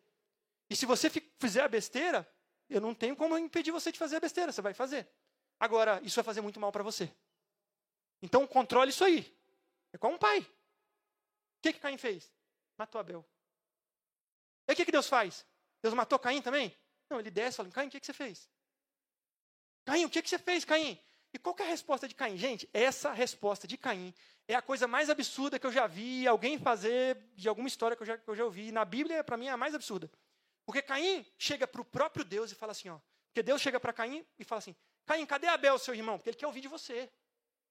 E 0.70 0.76
se 0.76 0.86
você 0.86 1.10
fizer 1.40 1.62
a 1.62 1.68
besteira, 1.68 2.28
eu 2.70 2.82
não 2.82 2.94
tenho 2.94 3.16
como 3.16 3.38
impedir 3.38 3.72
você 3.72 3.92
de 3.92 3.98
fazer 3.98 4.18
a 4.18 4.20
besteira, 4.20 4.52
você 4.52 4.62
vai 4.62 4.74
fazer. 4.74 5.08
Agora, 5.60 6.00
isso 6.04 6.16
vai 6.16 6.24
fazer 6.24 6.42
muito 6.42 6.60
mal 6.60 6.72
para 6.72 6.84
você. 6.84 7.12
Então, 8.22 8.46
controle 8.46 8.90
isso 8.90 9.04
aí. 9.04 9.34
É 9.94 9.98
como 9.98 10.16
um 10.16 10.20
pai. 10.20 10.46
O 11.58 11.62
que, 11.62 11.74
que 11.74 11.80
Caim 11.80 11.98
fez? 11.98 12.32
Matou 12.78 13.00
Abel. 13.00 13.26
E 14.68 14.74
o 14.74 14.76
que, 14.76 14.86
que 14.86 14.92
Deus 14.92 15.08
faz? 15.08 15.46
Deus 15.82 15.94
matou 15.94 16.20
Caim 16.20 16.42
também? 16.42 16.76
Não, 17.10 17.20
ele 17.20 17.32
desce 17.32 17.56
e 17.56 17.58
fala: 17.58 17.70
Caim, 17.70 17.88
o 17.88 17.92
que, 17.92 18.00
que 18.00 18.06
você 18.06 18.14
fez? 18.14 18.50
Caim, 19.86 20.06
o 20.06 20.10
que, 20.10 20.22
que 20.22 20.30
você 20.30 20.38
fez, 20.38 20.66
Caim? 20.66 21.00
E 21.34 21.40
qual 21.40 21.56
é 21.60 21.64
a 21.64 21.68
resposta 21.68 22.08
de 22.08 22.16
Caim? 22.16 22.38
Gente, 22.38 22.70
essa 22.74 23.12
resposta 23.12 23.68
de 23.68 23.78
Caim 23.78 24.14
é 24.48 24.56
a 24.56 24.62
coisa 24.62 24.88
mais 24.88 25.10
absurda 25.10 25.60
que 25.60 25.66
eu 25.66 25.72
já 25.72 25.88
vi 25.88 26.28
alguém 26.28 26.58
fazer 26.58 27.18
de 27.36 27.48
alguma 27.48 27.68
história 27.68 27.96
que 27.96 28.04
eu 28.04 28.08
já, 28.08 28.18
que 28.18 28.28
eu 28.28 28.36
já 28.36 28.46
ouvi. 28.46 28.72
Na 28.72 28.86
Bíblia, 28.86 29.24
para 29.24 29.38
mim, 29.38 29.48
é 29.48 29.52
a 29.52 29.58
mais 29.58 29.74
absurda. 29.74 30.10
Porque 30.66 30.82
Caim 30.82 31.26
chega 31.38 31.66
para 31.66 31.82
o 31.82 31.86
próprio 31.86 32.26
Deus 32.26 32.52
e 32.52 32.56
fala 32.56 32.72
assim: 32.72 32.90
ó. 32.90 33.00
Porque 33.30 33.42
Deus 33.44 33.62
chega 33.62 33.80
para 33.80 33.94
Caim 33.94 34.26
e 34.38 34.44
fala 34.44 34.60
assim: 34.60 34.76
Caim, 35.06 35.26
cadê 35.26 35.48
Abel, 35.48 35.78
seu 35.80 35.94
irmão? 35.94 36.18
Porque 36.18 36.30
ele 36.30 36.38
quer 36.38 36.48
ouvir 36.48 36.62
de 36.62 36.68
você. 36.68 37.10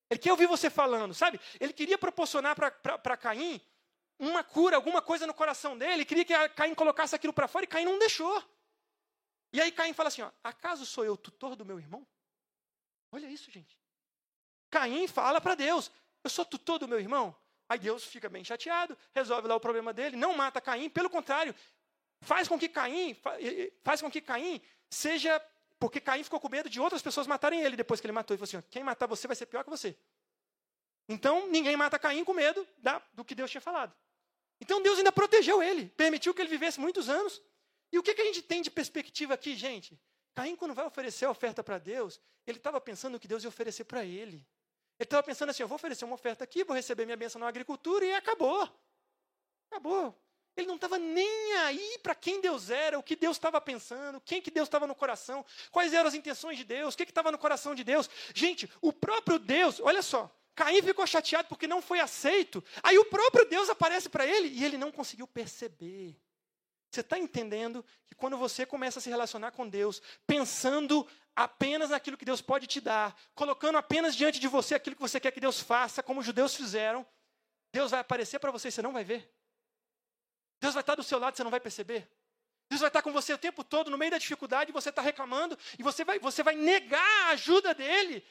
Ele 0.09 0.21
quer 0.21 0.31
ouvir 0.31 0.47
você 0.47 0.71
falando, 0.71 1.13
sabe? 1.13 1.41
Ele 1.59 1.73
queria 1.73 1.99
proporcionar 1.99 2.55
para 2.55 3.17
Caim 3.17 3.61
uma 4.19 4.43
cura, 4.43 4.77
alguma 4.77 5.03
coisa 5.03 5.27
no 5.27 5.35
coração 5.35 5.77
dele, 5.77 6.05
queria 6.05 6.25
que 6.25 6.49
Caim 6.51 6.75
colocasse 6.75 7.15
aquilo 7.15 7.33
para 7.33 7.49
fora 7.49 7.65
e 7.65 7.69
Caim 7.69 7.85
não 7.85 7.99
deixou. 7.99 8.43
E 9.53 9.61
aí 9.61 9.71
Caim 9.71 9.93
fala 9.93 10.09
assim: 10.09 10.23
ó, 10.23 10.31
acaso 10.43 10.87
sou 10.87 11.05
eu 11.05 11.17
tutor 11.17 11.55
do 11.57 11.65
meu 11.65 11.79
irmão? 11.79 12.07
Olha 13.13 13.27
isso, 13.27 13.51
gente. 13.51 13.79
Caim 14.71 15.07
fala 15.07 15.41
para 15.41 15.55
Deus: 15.55 15.91
eu 16.25 16.31
sou 16.31 16.45
tutor 16.45 16.79
do 16.79 16.89
meu 16.89 16.99
irmão. 16.99 17.35
Aí 17.69 17.79
Deus 17.79 18.05
fica 18.05 18.29
bem 18.29 18.45
chateado, 18.45 18.97
resolve 19.15 19.49
lá 19.49 19.57
o 19.57 19.61
problema 19.61 19.93
dele, 19.93 20.17
não 20.17 20.35
mata 20.35 20.61
Caim, 20.61 20.89
pelo 20.89 21.11
contrário, 21.11 21.53
faz 22.21 22.47
com 22.47 22.57
que 22.59 22.69
Caim, 22.69 23.17
faz 23.83 24.01
com 24.01 24.11
que 24.11 24.21
Caim 24.21 24.63
seja, 24.89 25.45
porque 25.79 26.01
Caim 26.01 26.23
ficou 26.23 26.39
com 26.39 26.49
medo 26.49 26.71
de 26.71 26.81
outras 26.81 27.03
pessoas 27.03 27.27
matarem 27.27 27.61
ele 27.63 27.77
depois 27.77 28.01
que 28.01 28.07
ele 28.07 28.13
matou. 28.13 28.35
Ele 28.35 28.47
falou 28.47 28.61
assim: 28.61 28.69
quem 28.71 28.85
matar 28.85 29.07
você 29.07 29.27
vai 29.27 29.35
ser 29.35 29.47
pior 29.47 29.65
que 29.65 29.71
você. 29.71 29.97
Então 31.09 31.49
ninguém 31.49 31.77
mata 31.77 31.99
Caim 31.99 32.25
com 32.25 32.33
medo 32.33 32.67
da, 32.79 33.03
do 33.13 33.25
que 33.25 33.35
Deus 33.35 33.51
tinha 33.51 33.61
falado. 33.61 33.95
Então 34.61 34.83
Deus 34.83 34.99
ainda 34.99 35.13
protegeu 35.13 35.63
ele, 35.63 35.89
permitiu 35.91 36.33
que 36.33 36.41
ele 36.41 36.49
vivesse 36.49 36.81
muitos 36.81 37.09
anos. 37.09 37.43
E 37.93 37.99
o 37.99 38.03
que, 38.03 38.15
que 38.15 38.23
a 38.23 38.25
gente 38.25 38.43
tem 38.43 38.63
de 38.63 38.71
perspectiva 38.71 39.35
aqui, 39.35 39.55
gente? 39.55 39.99
Caim, 40.35 40.57
quando 40.57 40.75
vai 40.75 40.87
oferecer 40.87 41.25
a 41.25 41.31
oferta 41.31 41.63
para 41.63 41.79
Deus, 41.79 42.21
ele 42.47 42.59
estava 42.59 42.81
pensando 42.81 43.19
que 43.19 43.29
Deus 43.29 43.43
ia 43.43 43.49
oferecer 43.49 43.85
para 43.85 44.05
ele. 44.05 44.47
Ele 44.99 45.05
estava 45.07 45.23
pensando 45.23 45.51
assim: 45.51 45.63
eu 45.63 45.69
vou 45.69 45.77
oferecer 45.77 46.05
uma 46.05 46.15
oferta 46.15 46.45
aqui, 46.45 46.65
vou 46.65 46.75
receber 46.77 47.05
minha 47.05 47.17
bênção 47.17 47.41
na 47.41 47.49
agricultura 47.49 48.05
e 48.05 48.15
acabou. 48.15 48.69
Acabou. 49.71 50.15
Ele 50.57 50.67
não 50.67 50.77
estava 50.77 50.99
nem 50.99 51.53
aí 51.59 51.99
para 52.03 52.15
quem 52.15 52.41
Deus 52.41 52.71
era, 52.71 52.99
o 52.99 53.03
que 53.03 53.15
Deus 53.15 53.37
estava 53.37 53.61
pensando, 53.61 54.21
quem 54.23 54.41
que 54.41 54.51
Deus 54.51 54.67
estava 54.67 54.87
no 54.87 54.95
coração, 54.95 55.45
quais 55.71 55.93
eram 55.93 56.09
as 56.09 56.15
intenções 56.15 56.57
de 56.57 56.65
Deus, 56.65 56.95
o 56.95 56.97
que 56.97 57.05
estava 57.05 57.31
no 57.31 57.39
coração 57.39 57.75
de 57.75 57.85
Deus. 57.85 58.09
Gente, 58.35 58.71
o 58.81 58.91
próprio 58.93 59.39
Deus, 59.39 59.81
olha 59.81 60.03
só, 60.03 60.35
Caim 60.57 60.83
ficou 60.83 61.07
chateado 61.07 61.47
porque 61.49 61.67
não 61.67 61.83
foi 61.83 62.01
aceito. 62.01 62.65
Aí 62.83 62.99
o 62.99 63.05
próprio 63.05 63.45
Deus 63.45 63.69
aparece 63.69 64.09
para 64.09 64.27
ele 64.27 64.49
e 64.49 64.65
ele 64.65 64.79
não 64.79 64.91
conseguiu 64.91 65.27
perceber. 65.27 66.19
Você 66.91 67.03
está 67.03 67.19
entendendo 67.19 67.85
que 68.07 68.15
quando 68.15 68.39
você 68.39 68.65
começa 68.65 68.99
a 68.99 69.03
se 69.03 69.11
relacionar 69.11 69.51
com 69.51 69.69
Deus, 69.69 70.01
pensando 70.27 71.07
apenas 71.35 71.91
naquilo 71.91 72.17
que 72.17 72.25
Deus 72.25 72.41
pode 72.41 72.67
te 72.67 72.81
dar, 72.81 73.15
colocando 73.35 73.77
apenas 73.77 74.17
diante 74.17 74.41
de 74.41 74.49
você 74.49 74.75
aquilo 74.75 74.97
que 74.97 75.03
você 75.03 75.21
quer 75.21 75.31
que 75.31 75.41
Deus 75.41 75.61
faça, 75.61 76.03
como 76.03 76.21
os 76.21 76.27
judeus 76.27 76.57
fizeram, 76.57 77.07
Deus 77.71 77.91
vai 77.91 78.01
aparecer 78.01 78.39
para 78.39 78.51
você 78.51 78.69
e 78.69 78.73
você 78.73 78.81
não 78.81 78.95
vai 78.95 79.05
ver. 79.05 79.31
Deus 80.59 80.73
vai 80.73 80.81
estar 80.81 80.95
do 80.95 81.03
seu 81.03 81.19
lado 81.19 81.35
e 81.35 81.37
você 81.37 81.45
não 81.45 81.51
vai 81.51 81.61
perceber. 81.61 82.11
Deus 82.71 82.81
vai 82.81 82.89
estar 82.89 83.03
com 83.03 83.13
você 83.13 83.35
o 83.35 83.39
tempo 83.39 83.63
todo, 83.63 83.91
no 83.91 83.99
meio 83.99 84.11
da 84.11 84.19
dificuldade, 84.19 84.73
você 84.73 84.89
está 84.89 85.03
reclamando, 85.03 85.57
e 85.79 85.83
você 85.83 86.03
vai, 86.03 86.19
você 86.19 86.43
vai 86.43 86.55
negar 86.55 87.27
a 87.27 87.29
ajuda 87.33 87.75
dele, 87.75 88.25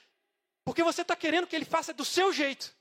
porque 0.65 0.83
você 0.83 1.03
está 1.03 1.15
querendo 1.15 1.45
que 1.45 1.55
ele 1.55 1.63
faça 1.63 1.93
do 1.93 2.03
seu 2.03 2.33
jeito. 2.33 2.75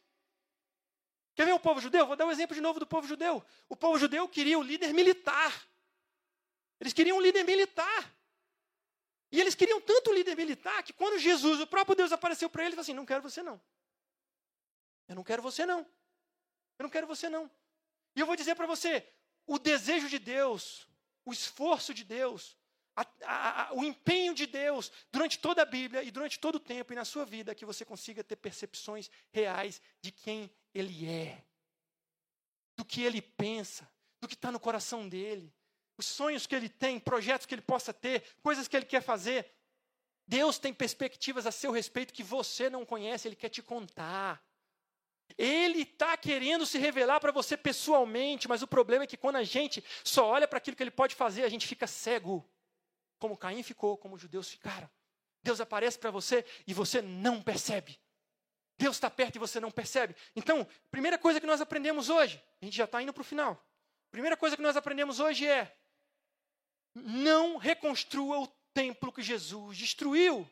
Quer 1.34 1.44
ver 1.44 1.52
o 1.52 1.60
povo 1.60 1.80
judeu? 1.80 2.06
Vou 2.06 2.16
dar 2.16 2.24
um 2.24 2.30
exemplo 2.32 2.54
de 2.54 2.60
novo 2.62 2.80
do 2.80 2.86
povo 2.86 3.06
judeu. 3.06 3.44
O 3.68 3.76
povo 3.76 3.98
judeu 3.98 4.26
queria 4.26 4.58
o 4.58 4.62
líder 4.62 4.94
militar. 4.94 5.52
Eles 6.80 6.94
queriam 6.94 7.18
um 7.18 7.20
líder 7.20 7.44
militar. 7.44 8.10
E 9.30 9.40
eles 9.40 9.54
queriam 9.54 9.80
tanto 9.80 10.10
o 10.10 10.14
líder 10.14 10.34
militar 10.34 10.82
que 10.82 10.92
quando 10.94 11.18
Jesus, 11.18 11.60
o 11.60 11.66
próprio 11.66 11.94
Deus, 11.94 12.10
apareceu 12.10 12.48
para 12.48 12.62
eles, 12.62 12.72
ele 12.72 12.76
falou 12.76 12.82
assim: 12.84 12.94
Não 12.94 13.04
quero 13.04 13.22
você 13.22 13.42
não. 13.42 13.60
Eu 15.06 15.16
não 15.16 15.24
quero 15.24 15.42
você 15.42 15.66
não. 15.66 15.80
Eu 16.78 16.84
não 16.84 16.90
quero 16.90 17.06
você 17.06 17.28
não. 17.28 17.50
E 18.16 18.20
eu 18.20 18.26
vou 18.26 18.36
dizer 18.36 18.54
para 18.54 18.66
você: 18.66 19.06
o 19.46 19.58
desejo 19.58 20.08
de 20.08 20.18
Deus, 20.18 20.86
o 21.24 21.32
esforço 21.32 21.92
de 21.92 22.04
Deus, 22.04 22.56
a, 22.96 23.70
a, 23.70 23.74
o 23.74 23.84
empenho 23.84 24.34
de 24.34 24.46
Deus 24.46 24.90
durante 25.10 25.38
toda 25.38 25.62
a 25.62 25.66
Bíblia 25.66 26.02
e 26.02 26.10
durante 26.10 26.38
todo 26.38 26.56
o 26.56 26.60
tempo 26.60 26.92
e 26.92 26.96
na 26.96 27.04
sua 27.04 27.24
vida 27.24 27.54
que 27.54 27.64
você 27.64 27.84
consiga 27.84 28.22
ter 28.22 28.36
percepções 28.36 29.10
reais 29.32 29.80
de 30.00 30.12
quem 30.12 30.50
Ele 30.72 31.06
é, 31.08 31.44
do 32.76 32.84
que 32.84 33.02
Ele 33.02 33.20
pensa, 33.20 33.90
do 34.20 34.28
que 34.28 34.34
está 34.34 34.52
no 34.52 34.60
coração 34.60 35.08
dele, 35.08 35.52
os 35.98 36.06
sonhos 36.06 36.46
que 36.46 36.54
Ele 36.54 36.68
tem, 36.68 37.00
projetos 37.00 37.46
que 37.46 37.54
Ele 37.54 37.62
possa 37.62 37.92
ter, 37.92 38.22
coisas 38.42 38.68
que 38.68 38.76
Ele 38.76 38.86
quer 38.86 39.02
fazer. 39.02 39.50
Deus 40.26 40.58
tem 40.58 40.72
perspectivas 40.72 41.46
a 41.46 41.52
seu 41.52 41.70
respeito 41.70 42.14
que 42.14 42.22
você 42.22 42.70
não 42.70 42.84
conhece, 42.84 43.28
Ele 43.28 43.36
quer 43.36 43.50
te 43.50 43.62
contar. 43.62 44.42
Ele 45.36 45.82
está 45.82 46.16
querendo 46.16 46.64
se 46.64 46.78
revelar 46.78 47.18
para 47.18 47.32
você 47.32 47.56
pessoalmente, 47.56 48.48
mas 48.48 48.62
o 48.62 48.66
problema 48.66 49.04
é 49.04 49.06
que 49.06 49.16
quando 49.16 49.36
a 49.36 49.42
gente 49.42 49.82
só 50.04 50.26
olha 50.26 50.46
para 50.46 50.58
aquilo 50.58 50.76
que 50.76 50.82
ele 50.82 50.90
pode 50.90 51.14
fazer, 51.14 51.44
a 51.44 51.48
gente 51.48 51.66
fica 51.66 51.86
cego 51.86 52.48
como 53.18 53.36
Caim 53.36 53.62
ficou, 53.62 53.96
como 53.96 54.14
os 54.14 54.20
judeus 54.20 54.48
ficaram. 54.48 54.88
Deus 55.42 55.60
aparece 55.60 55.98
para 55.98 56.10
você 56.10 56.44
e 56.66 56.72
você 56.72 57.02
não 57.02 57.42
percebe. 57.42 57.98
Deus 58.76 58.96
está 58.96 59.10
perto 59.10 59.36
e 59.36 59.38
você 59.38 59.60
não 59.60 59.70
percebe. 59.70 60.16
Então, 60.34 60.66
primeira 60.90 61.18
coisa 61.18 61.40
que 61.40 61.46
nós 61.46 61.60
aprendemos 61.60 62.08
hoje, 62.08 62.42
a 62.60 62.64
gente 62.64 62.76
já 62.76 62.84
está 62.84 63.00
indo 63.02 63.12
para 63.12 63.20
o 63.20 63.24
final. 63.24 63.62
Primeira 64.10 64.36
coisa 64.36 64.56
que 64.56 64.62
nós 64.62 64.76
aprendemos 64.76 65.20
hoje 65.20 65.46
é: 65.46 65.76
não 66.94 67.56
reconstrua 67.56 68.40
o 68.40 68.46
templo 68.72 69.12
que 69.12 69.22
Jesus 69.22 69.76
destruiu. 69.76 70.48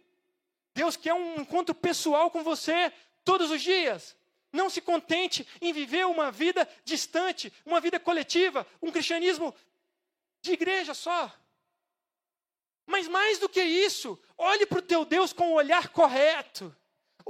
Deus 0.74 0.96
quer 0.96 1.14
um 1.14 1.40
encontro 1.40 1.74
pessoal 1.74 2.30
com 2.30 2.42
você 2.42 2.92
todos 3.24 3.50
os 3.50 3.60
dias. 3.60 4.16
Não 4.52 4.68
se 4.68 4.80
contente 4.80 5.46
em 5.60 5.72
viver 5.72 6.06
uma 6.06 6.30
vida 6.30 6.68
distante, 6.84 7.52
uma 7.64 7.80
vida 7.80 7.98
coletiva, 7.98 8.66
um 8.80 8.92
cristianismo 8.92 9.54
de 10.42 10.52
igreja 10.52 10.92
só. 10.92 11.32
Mas 12.92 13.08
mais 13.08 13.38
do 13.38 13.48
que 13.48 13.62
isso, 13.62 14.18
olhe 14.36 14.66
para 14.66 14.80
o 14.80 14.82
teu 14.82 15.02
Deus 15.06 15.32
com 15.32 15.50
o 15.50 15.54
olhar 15.54 15.88
correto. 15.88 16.76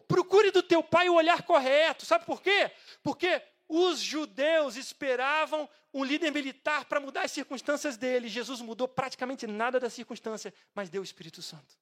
Procure 0.08 0.50
do 0.50 0.60
teu 0.60 0.82
pai 0.82 1.08
o 1.08 1.14
olhar 1.14 1.44
correto. 1.44 2.04
Sabe 2.04 2.26
por 2.26 2.42
quê? 2.42 2.72
Porque 3.00 3.40
os 3.68 4.00
judeus 4.00 4.74
esperavam 4.74 5.68
um 5.94 6.02
líder 6.02 6.32
militar 6.32 6.86
para 6.86 6.98
mudar 6.98 7.22
as 7.22 7.30
circunstâncias 7.30 7.96
dele. 7.96 8.26
Jesus 8.28 8.60
mudou 8.60 8.88
praticamente 8.88 9.46
nada 9.46 9.78
da 9.78 9.88
circunstância, 9.88 10.52
mas 10.74 10.90
deu 10.90 11.00
o 11.00 11.04
Espírito 11.04 11.40
Santo. 11.40 11.78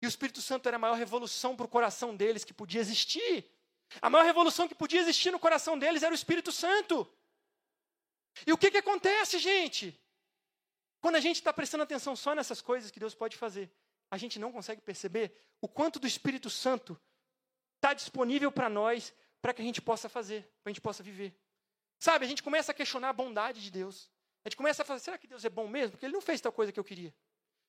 E 0.00 0.06
o 0.06 0.08
Espírito 0.08 0.40
Santo 0.40 0.66
era 0.68 0.76
a 0.76 0.80
maior 0.80 0.96
revolução 0.96 1.54
para 1.54 1.66
o 1.66 1.68
coração 1.68 2.16
deles 2.16 2.44
que 2.44 2.54
podia 2.54 2.80
existir. 2.80 3.44
A 4.00 4.08
maior 4.08 4.24
revolução 4.24 4.66
que 4.66 4.74
podia 4.74 5.00
existir 5.00 5.30
no 5.30 5.38
coração 5.38 5.78
deles 5.78 6.02
era 6.02 6.12
o 6.12 6.14
Espírito 6.14 6.50
Santo. 6.50 7.06
E 8.46 8.54
o 8.54 8.56
que, 8.56 8.70
que 8.70 8.78
acontece, 8.78 9.38
gente? 9.38 9.94
Quando 11.00 11.16
a 11.16 11.20
gente 11.20 11.36
está 11.36 11.52
prestando 11.52 11.84
atenção 11.84 12.16
só 12.16 12.34
nessas 12.34 12.60
coisas 12.60 12.90
que 12.90 12.98
Deus 12.98 13.14
pode 13.14 13.36
fazer, 13.36 13.70
a 14.10 14.16
gente 14.16 14.38
não 14.38 14.50
consegue 14.50 14.80
perceber 14.80 15.32
o 15.60 15.68
quanto 15.68 15.98
do 15.98 16.06
Espírito 16.06 16.50
Santo 16.50 17.00
está 17.76 17.94
disponível 17.94 18.50
para 18.50 18.68
nós, 18.68 19.14
para 19.40 19.52
que 19.54 19.62
a 19.62 19.64
gente 19.64 19.80
possa 19.80 20.08
fazer, 20.08 20.42
para 20.62 20.70
a 20.70 20.72
gente 20.72 20.80
possa 20.80 21.02
viver. 21.02 21.34
Sabe, 21.98 22.24
a 22.24 22.28
gente 22.28 22.42
começa 22.42 22.72
a 22.72 22.74
questionar 22.74 23.10
a 23.10 23.12
bondade 23.12 23.62
de 23.62 23.70
Deus. 23.70 24.10
A 24.44 24.48
gente 24.48 24.56
começa 24.56 24.82
a 24.82 24.84
falar, 24.84 24.98
será 24.98 25.18
que 25.18 25.26
Deus 25.26 25.44
é 25.44 25.48
bom 25.48 25.68
mesmo? 25.68 25.92
Porque 25.92 26.06
Ele 26.06 26.14
não 26.14 26.20
fez 26.20 26.40
tal 26.40 26.52
coisa 26.52 26.72
que 26.72 26.80
eu 26.80 26.84
queria. 26.84 27.14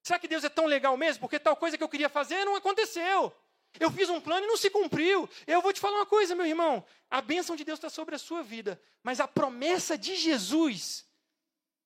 Será 0.02 0.18
que 0.18 0.28
Deus 0.28 0.44
é 0.44 0.50
tão 0.50 0.66
legal 0.66 0.96
mesmo? 0.96 1.22
Porque 1.22 1.40
tal 1.40 1.56
coisa 1.56 1.78
que 1.78 1.84
eu 1.84 1.90
queria 1.90 2.10
fazer 2.10 2.46
não 2.46 2.56
aconteceu. 2.56 3.36
Eu 3.80 3.92
fiz 3.92 4.10
um 4.10 4.22
plano 4.22 4.46
e 4.46 4.48
não 4.48 4.58
se 4.58 4.70
cumpriu. 4.70 5.30
Eu 5.46 5.62
vou 5.62 5.74
te 5.74 5.80
falar 5.80 5.98
uma 5.98 6.06
coisa, 6.06 6.36
meu 6.36 6.46
irmão. 6.46 6.84
A 7.10 7.22
bênção 7.22 7.56
de 7.56 7.64
Deus 7.64 7.78
está 7.78 7.90
sobre 7.90 8.16
a 8.16 8.20
sua 8.20 8.42
vida. 8.42 8.82
Mas 9.04 9.20
a 9.20 9.28
promessa 9.28 9.98
de 9.98 10.16
Jesus 10.16 11.06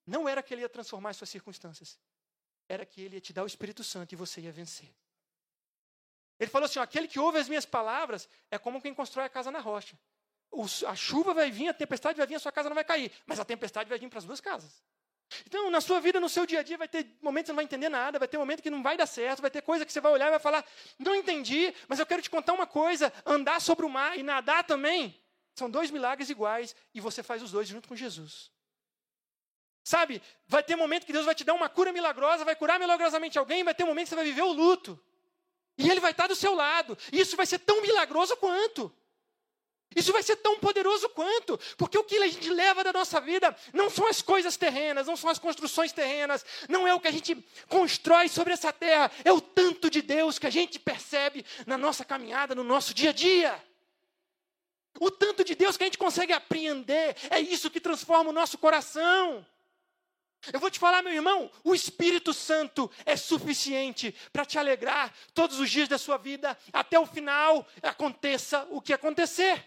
não 0.06 0.28
era 0.28 0.42
que 0.42 0.52
ele 0.52 0.62
ia 0.62 0.68
transformar 0.68 1.10
as 1.10 1.16
suas 1.16 1.30
circunstâncias. 1.30 1.98
Era 2.68 2.84
que 2.84 3.00
ele 3.00 3.16
ia 3.16 3.20
te 3.20 3.32
dar 3.32 3.42
o 3.42 3.46
Espírito 3.46 3.82
Santo 3.84 4.12
e 4.12 4.16
você 4.16 4.40
ia 4.40 4.52
vencer. 4.52 4.94
Ele 6.38 6.50
falou 6.50 6.66
assim: 6.66 6.78
aquele 6.78 7.08
que 7.08 7.18
ouve 7.18 7.38
as 7.38 7.48
minhas 7.48 7.64
palavras 7.64 8.28
é 8.50 8.58
como 8.58 8.80
quem 8.80 8.94
constrói 8.94 9.26
a 9.26 9.28
casa 9.28 9.50
na 9.50 9.60
rocha. 9.60 9.98
A 10.86 10.94
chuva 10.94 11.34
vai 11.34 11.50
vir, 11.50 11.68
a 11.68 11.74
tempestade 11.74 12.16
vai 12.16 12.26
vir, 12.26 12.36
a 12.36 12.40
sua 12.40 12.52
casa 12.52 12.68
não 12.68 12.74
vai 12.74 12.84
cair. 12.84 13.10
Mas 13.26 13.40
a 13.40 13.44
tempestade 13.44 13.88
vai 13.88 13.98
vir 13.98 14.08
para 14.08 14.18
as 14.18 14.24
duas 14.24 14.40
casas. 14.40 14.82
Então, 15.46 15.70
na 15.70 15.80
sua 15.80 16.00
vida, 16.00 16.20
no 16.20 16.28
seu 16.28 16.46
dia 16.46 16.60
a 16.60 16.62
dia, 16.62 16.78
vai 16.78 16.86
ter 16.86 17.16
momentos 17.20 17.46
que 17.46 17.46
você 17.46 17.52
não 17.52 17.56
vai 17.56 17.64
entender 17.64 17.88
nada, 17.88 18.18
vai 18.18 18.28
ter 18.28 18.38
momentos 18.38 18.62
que 18.62 18.70
não 18.70 18.82
vai 18.82 18.96
dar 18.96 19.06
certo, 19.06 19.40
vai 19.40 19.50
ter 19.50 19.62
coisa 19.62 19.84
que 19.84 19.92
você 19.92 20.00
vai 20.00 20.12
olhar 20.12 20.28
e 20.28 20.30
vai 20.30 20.38
falar: 20.38 20.64
não 20.98 21.14
entendi, 21.14 21.74
mas 21.88 21.98
eu 21.98 22.06
quero 22.06 22.22
te 22.22 22.30
contar 22.30 22.52
uma 22.52 22.66
coisa: 22.66 23.12
andar 23.24 23.60
sobre 23.60 23.84
o 23.84 23.88
mar 23.88 24.18
e 24.18 24.22
nadar 24.22 24.64
também 24.64 25.20
são 25.54 25.70
dois 25.70 25.90
milagres 25.90 26.30
iguais 26.30 26.74
e 26.92 27.00
você 27.00 27.22
faz 27.22 27.42
os 27.42 27.50
dois 27.50 27.66
junto 27.66 27.88
com 27.88 27.96
Jesus. 27.96 28.50
Sabe, 29.84 30.22
vai 30.46 30.62
ter 30.62 30.76
momento 30.76 31.04
que 31.04 31.12
Deus 31.12 31.26
vai 31.26 31.34
te 31.34 31.44
dar 31.44 31.52
uma 31.52 31.68
cura 31.68 31.92
milagrosa, 31.92 32.42
vai 32.42 32.56
curar 32.56 32.80
milagrosamente 32.80 33.38
alguém, 33.38 33.62
vai 33.62 33.74
ter 33.74 33.84
momento 33.84 34.06
que 34.06 34.08
você 34.08 34.16
vai 34.16 34.24
viver 34.24 34.40
o 34.40 34.52
luto. 34.52 34.98
E 35.76 35.90
Ele 35.90 36.00
vai 36.00 36.12
estar 36.12 36.26
do 36.26 36.34
seu 36.34 36.54
lado. 36.54 36.96
E 37.12 37.20
isso 37.20 37.36
vai 37.36 37.44
ser 37.44 37.58
tão 37.58 37.82
milagroso 37.82 38.34
quanto. 38.38 38.90
Isso 39.94 40.10
vai 40.10 40.22
ser 40.22 40.36
tão 40.36 40.58
poderoso 40.58 41.08
quanto, 41.10 41.58
porque 41.76 41.96
o 41.96 42.02
que 42.02 42.16
a 42.16 42.26
gente 42.26 42.50
leva 42.50 42.82
da 42.82 42.92
nossa 42.92 43.20
vida 43.20 43.56
não 43.72 43.88
são 43.88 44.08
as 44.08 44.20
coisas 44.20 44.56
terrenas, 44.56 45.06
não 45.06 45.16
são 45.16 45.30
as 45.30 45.38
construções 45.38 45.92
terrenas, 45.92 46.44
não 46.68 46.88
é 46.88 46.92
o 46.92 46.98
que 46.98 47.06
a 47.06 47.12
gente 47.12 47.36
constrói 47.68 48.28
sobre 48.28 48.52
essa 48.52 48.72
terra, 48.72 49.10
é 49.24 49.32
o 49.32 49.40
tanto 49.40 49.88
de 49.88 50.02
Deus 50.02 50.36
que 50.36 50.48
a 50.48 50.50
gente 50.50 50.80
percebe 50.80 51.44
na 51.64 51.78
nossa 51.78 52.04
caminhada, 52.04 52.56
no 52.56 52.64
nosso 52.64 52.92
dia 52.92 53.10
a 53.10 53.12
dia. 53.12 53.62
O 54.98 55.10
tanto 55.12 55.44
de 55.44 55.54
Deus 55.54 55.76
que 55.76 55.84
a 55.84 55.86
gente 55.86 55.98
consegue 55.98 56.32
apreender, 56.32 57.16
é 57.30 57.38
isso 57.38 57.70
que 57.70 57.80
transforma 57.80 58.30
o 58.30 58.32
nosso 58.32 58.58
coração. 58.58 59.46
Eu 60.52 60.60
vou 60.60 60.70
te 60.70 60.78
falar, 60.78 61.02
meu 61.02 61.12
irmão, 61.12 61.50
o 61.62 61.74
Espírito 61.74 62.32
Santo 62.32 62.90
é 63.04 63.16
suficiente 63.16 64.14
para 64.32 64.44
te 64.44 64.58
alegrar 64.58 65.12
todos 65.32 65.58
os 65.58 65.70
dias 65.70 65.88
da 65.88 65.98
sua 65.98 66.16
vida, 66.16 66.56
até 66.72 66.98
o 66.98 67.06
final, 67.06 67.66
aconteça 67.82 68.66
o 68.70 68.80
que 68.80 68.92
acontecer. 68.92 69.64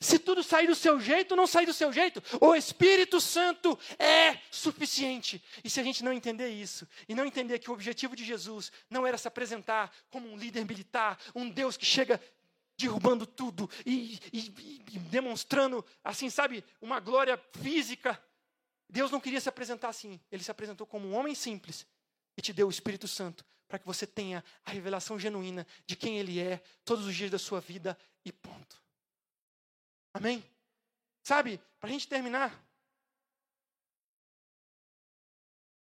Se 0.00 0.18
tudo 0.18 0.42
sair 0.42 0.66
do 0.66 0.74
seu 0.74 1.00
jeito, 1.00 1.34
não 1.34 1.46
sair 1.46 1.66
do 1.66 1.72
seu 1.72 1.92
jeito, 1.92 2.22
o 2.40 2.54
Espírito 2.54 3.20
Santo 3.20 3.78
é 3.98 4.38
suficiente. 4.50 5.42
E 5.64 5.70
se 5.70 5.80
a 5.80 5.82
gente 5.82 6.04
não 6.04 6.12
entender 6.12 6.50
isso, 6.50 6.86
e 7.08 7.14
não 7.14 7.24
entender 7.24 7.58
que 7.58 7.70
o 7.70 7.74
objetivo 7.74 8.14
de 8.14 8.24
Jesus 8.24 8.70
não 8.90 9.06
era 9.06 9.16
se 9.16 9.26
apresentar 9.26 9.90
como 10.10 10.30
um 10.30 10.36
líder 10.36 10.66
militar, 10.66 11.18
um 11.34 11.48
Deus 11.48 11.76
que 11.76 11.86
chega 11.86 12.20
derrubando 12.76 13.26
tudo 13.26 13.68
e, 13.84 14.20
e, 14.32 14.84
e 14.92 14.98
demonstrando, 14.98 15.84
assim, 16.04 16.30
sabe, 16.30 16.62
uma 16.80 17.00
glória 17.00 17.40
física. 17.60 18.22
Deus 18.88 19.10
não 19.10 19.20
queria 19.20 19.40
se 19.40 19.48
apresentar 19.48 19.88
assim. 19.88 20.20
Ele 20.30 20.42
se 20.42 20.50
apresentou 20.50 20.86
como 20.86 21.08
um 21.08 21.14
homem 21.14 21.34
simples 21.34 21.86
e 22.36 22.42
te 22.42 22.52
deu 22.52 22.66
o 22.66 22.70
Espírito 22.70 23.06
Santo 23.06 23.44
para 23.66 23.78
que 23.78 23.86
você 23.86 24.06
tenha 24.06 24.42
a 24.64 24.70
revelação 24.70 25.18
genuína 25.18 25.66
de 25.84 25.94
quem 25.94 26.18
Ele 26.18 26.40
é 26.40 26.58
todos 26.84 27.06
os 27.06 27.14
dias 27.14 27.30
da 27.30 27.38
sua 27.38 27.60
vida 27.60 27.98
e 28.24 28.32
ponto. 28.32 28.82
Amém? 30.14 30.42
Sabe, 31.22 31.60
para 31.78 31.90
a 31.90 31.92
gente 31.92 32.08
terminar, 32.08 32.50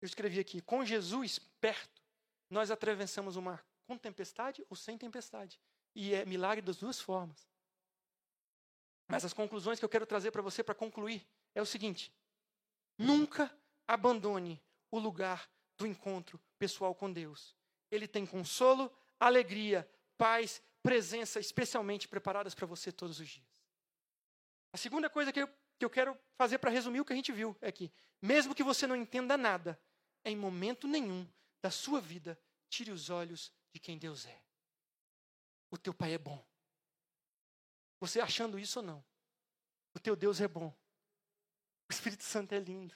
eu 0.02 0.06
escrevi 0.06 0.40
aqui: 0.40 0.60
com 0.60 0.84
Jesus 0.84 1.38
perto, 1.60 2.02
nós 2.50 2.70
atravessamos 2.70 3.36
o 3.36 3.42
mar 3.42 3.64
com 3.86 3.96
tempestade 3.96 4.64
ou 4.68 4.76
sem 4.76 4.98
tempestade. 4.98 5.60
E 5.94 6.12
é 6.12 6.24
milagre 6.24 6.60
das 6.60 6.76
duas 6.76 7.00
formas. 7.00 7.48
Mas 9.08 9.24
as 9.24 9.32
conclusões 9.32 9.78
que 9.78 9.84
eu 9.84 9.88
quero 9.88 10.04
trazer 10.04 10.30
para 10.30 10.42
você 10.42 10.62
para 10.62 10.74
concluir 10.74 11.26
é 11.54 11.62
o 11.62 11.66
seguinte: 11.66 12.12
nunca 12.98 13.50
abandone 13.86 14.60
o 14.90 14.98
lugar 14.98 15.48
do 15.76 15.86
encontro 15.86 16.40
pessoal 16.58 16.94
com 16.94 17.10
Deus. 17.10 17.56
Ele 17.90 18.06
tem 18.06 18.26
consolo, 18.26 18.92
alegria, 19.18 19.88
paz, 20.18 20.60
presença 20.82 21.40
especialmente 21.40 22.08
preparadas 22.08 22.54
para 22.54 22.66
você 22.66 22.90
todos 22.92 23.20
os 23.20 23.28
dias. 23.28 23.46
A 24.72 24.76
segunda 24.76 25.08
coisa 25.08 25.32
que 25.32 25.40
eu, 25.40 25.48
que 25.78 25.84
eu 25.84 25.90
quero 25.90 26.18
fazer 26.36 26.58
para 26.58 26.70
resumir 26.70 27.00
o 27.00 27.04
que 27.04 27.12
a 27.12 27.16
gente 27.16 27.32
viu 27.32 27.56
é 27.60 27.72
que, 27.72 27.90
mesmo 28.20 28.54
que 28.54 28.62
você 28.62 28.86
não 28.86 28.96
entenda 28.96 29.36
nada, 29.36 29.80
em 30.24 30.36
momento 30.36 30.86
nenhum 30.86 31.26
da 31.62 31.70
sua 31.70 32.00
vida, 32.00 32.38
tire 32.68 32.90
os 32.90 33.08
olhos 33.08 33.52
de 33.72 33.80
quem 33.80 33.96
Deus 33.96 34.26
é. 34.26 34.42
O 35.70 35.78
teu 35.78 35.94
pai 35.94 36.14
é 36.14 36.18
bom. 36.18 36.44
Você 38.00 38.20
achando 38.20 38.58
isso 38.58 38.80
ou 38.80 38.84
não, 38.84 39.04
o 39.94 39.98
teu 39.98 40.14
Deus 40.14 40.40
é 40.40 40.48
bom. 40.48 40.74
O 41.88 41.92
Espírito 41.92 42.22
Santo 42.22 42.52
é 42.52 42.58
lindo. 42.58 42.94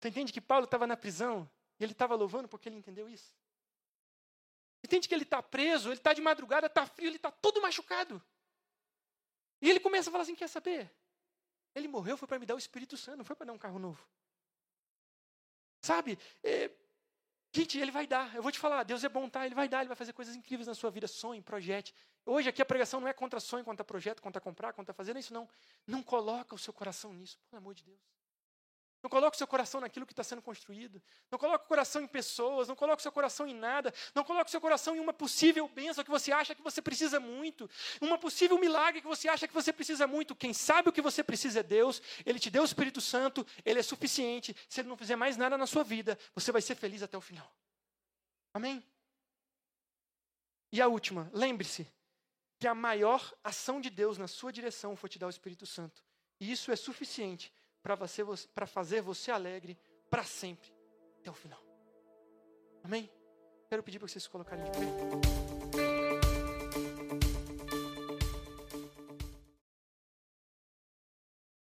Você 0.00 0.08
entende 0.08 0.32
que 0.32 0.40
Paulo 0.40 0.64
estava 0.64 0.86
na 0.86 0.96
prisão 0.96 1.48
e 1.78 1.84
ele 1.84 1.92
estava 1.92 2.14
louvando 2.14 2.48
porque 2.48 2.68
ele 2.68 2.76
entendeu 2.76 3.08
isso? 3.08 3.34
Entende 4.82 5.08
que 5.08 5.14
ele 5.14 5.22
está 5.22 5.42
preso, 5.42 5.88
ele 5.88 5.96
está 5.96 6.12
de 6.12 6.20
madrugada, 6.20 6.66
está 6.66 6.84
frio, 6.84 7.08
ele 7.08 7.16
está 7.16 7.30
todo 7.30 7.62
machucado. 7.62 8.22
E 9.62 9.70
ele 9.70 9.80
começa 9.80 10.10
a 10.10 10.12
falar 10.12 10.24
assim: 10.24 10.34
quer 10.34 10.48
saber? 10.48 10.92
Ele 11.74 11.88
morreu 11.88 12.16
foi 12.16 12.28
para 12.28 12.38
me 12.38 12.44
dar 12.44 12.54
o 12.54 12.58
Espírito 12.58 12.96
Santo, 12.96 13.18
não 13.18 13.24
foi 13.24 13.34
para 13.34 13.46
dar 13.46 13.52
um 13.52 13.58
carro 13.58 13.78
novo. 13.78 14.06
Sabe? 15.80 16.18
É, 16.42 16.70
gente, 17.54 17.78
ele 17.78 17.90
vai 17.90 18.06
dar. 18.06 18.34
Eu 18.34 18.42
vou 18.42 18.50
te 18.50 18.58
falar, 18.58 18.82
Deus 18.82 19.04
é 19.04 19.08
bom, 19.08 19.28
tá? 19.28 19.46
Ele 19.46 19.54
vai 19.54 19.68
dar, 19.68 19.80
ele 19.80 19.88
vai 19.88 19.96
fazer 19.96 20.12
coisas 20.12 20.34
incríveis 20.34 20.66
na 20.66 20.74
sua 20.74 20.90
vida. 20.90 21.06
Sonhe, 21.06 21.40
projete. 21.40 21.94
Hoje 22.26 22.48
aqui 22.48 22.60
a 22.60 22.64
pregação 22.64 23.00
não 23.00 23.08
é 23.08 23.12
contra 23.12 23.38
sonho, 23.38 23.64
contra 23.64 23.84
projeto, 23.84 24.20
contra 24.20 24.40
comprar, 24.40 24.72
contra 24.72 24.94
fazer, 24.94 25.12
não 25.12 25.18
é 25.18 25.20
isso 25.20 25.32
não. 25.32 25.48
Não 25.86 26.02
coloca 26.02 26.54
o 26.54 26.58
seu 26.58 26.72
coração 26.72 27.12
nisso, 27.12 27.38
pelo 27.50 27.60
amor 27.60 27.74
de 27.74 27.84
Deus. 27.84 28.00
Não 29.04 29.10
coloque 29.10 29.34
o 29.34 29.38
seu 29.38 29.46
coração 29.46 29.82
naquilo 29.82 30.06
que 30.06 30.14
está 30.14 30.24
sendo 30.24 30.40
construído. 30.40 31.00
Não 31.30 31.38
coloque 31.38 31.66
o 31.66 31.68
coração 31.68 32.00
em 32.00 32.06
pessoas. 32.06 32.68
Não 32.68 32.74
coloque 32.74 33.00
o 33.00 33.02
seu 33.02 33.12
coração 33.12 33.46
em 33.46 33.52
nada. 33.54 33.92
Não 34.14 34.24
coloque 34.24 34.48
o 34.48 34.50
seu 34.50 34.62
coração 34.62 34.96
em 34.96 34.98
uma 34.98 35.12
possível 35.12 35.68
bênção 35.68 36.02
que 36.02 36.10
você 36.10 36.32
acha 36.32 36.54
que 36.54 36.62
você 36.62 36.80
precisa 36.80 37.20
muito. 37.20 37.68
Uma 38.00 38.16
possível 38.16 38.58
milagre 38.58 39.02
que 39.02 39.06
você 39.06 39.28
acha 39.28 39.46
que 39.46 39.52
você 39.52 39.74
precisa 39.74 40.06
muito. 40.06 40.34
Quem 40.34 40.54
sabe 40.54 40.88
o 40.88 40.92
que 40.92 41.02
você 41.02 41.22
precisa 41.22 41.60
é 41.60 41.62
Deus. 41.62 42.00
Ele 42.24 42.38
te 42.38 42.48
deu 42.48 42.62
o 42.62 42.64
Espírito 42.64 42.98
Santo. 42.98 43.46
Ele 43.62 43.78
é 43.78 43.82
suficiente. 43.82 44.56
Se 44.70 44.80
ele 44.80 44.88
não 44.88 44.96
fizer 44.96 45.16
mais 45.16 45.36
nada 45.36 45.58
na 45.58 45.66
sua 45.66 45.84
vida, 45.84 46.18
você 46.34 46.50
vai 46.50 46.62
ser 46.62 46.74
feliz 46.74 47.02
até 47.02 47.18
o 47.18 47.20
final. 47.20 47.54
Amém? 48.54 48.82
E 50.72 50.80
a 50.80 50.88
última, 50.88 51.30
lembre-se 51.34 51.86
que 52.58 52.66
a 52.66 52.74
maior 52.74 53.34
ação 53.44 53.82
de 53.82 53.90
Deus 53.90 54.16
na 54.16 54.28
sua 54.28 54.50
direção 54.50 54.96
foi 54.96 55.10
te 55.10 55.18
dar 55.18 55.26
o 55.26 55.30
Espírito 55.30 55.66
Santo. 55.66 56.02
E 56.40 56.50
isso 56.50 56.72
é 56.72 56.76
suficiente 56.76 57.52
para 57.84 58.66
fazer 58.66 59.02
você 59.02 59.30
alegre 59.30 59.78
para 60.08 60.24
sempre, 60.24 60.72
até 61.20 61.30
o 61.30 61.34
final. 61.34 61.62
Amém? 62.82 63.10
Quero 63.68 63.82
pedir 63.82 63.98
para 63.98 64.08
vocês 64.08 64.24
se 64.24 64.30
colocarem 64.30 64.64
de 64.64 64.70
pé. 64.70 65.43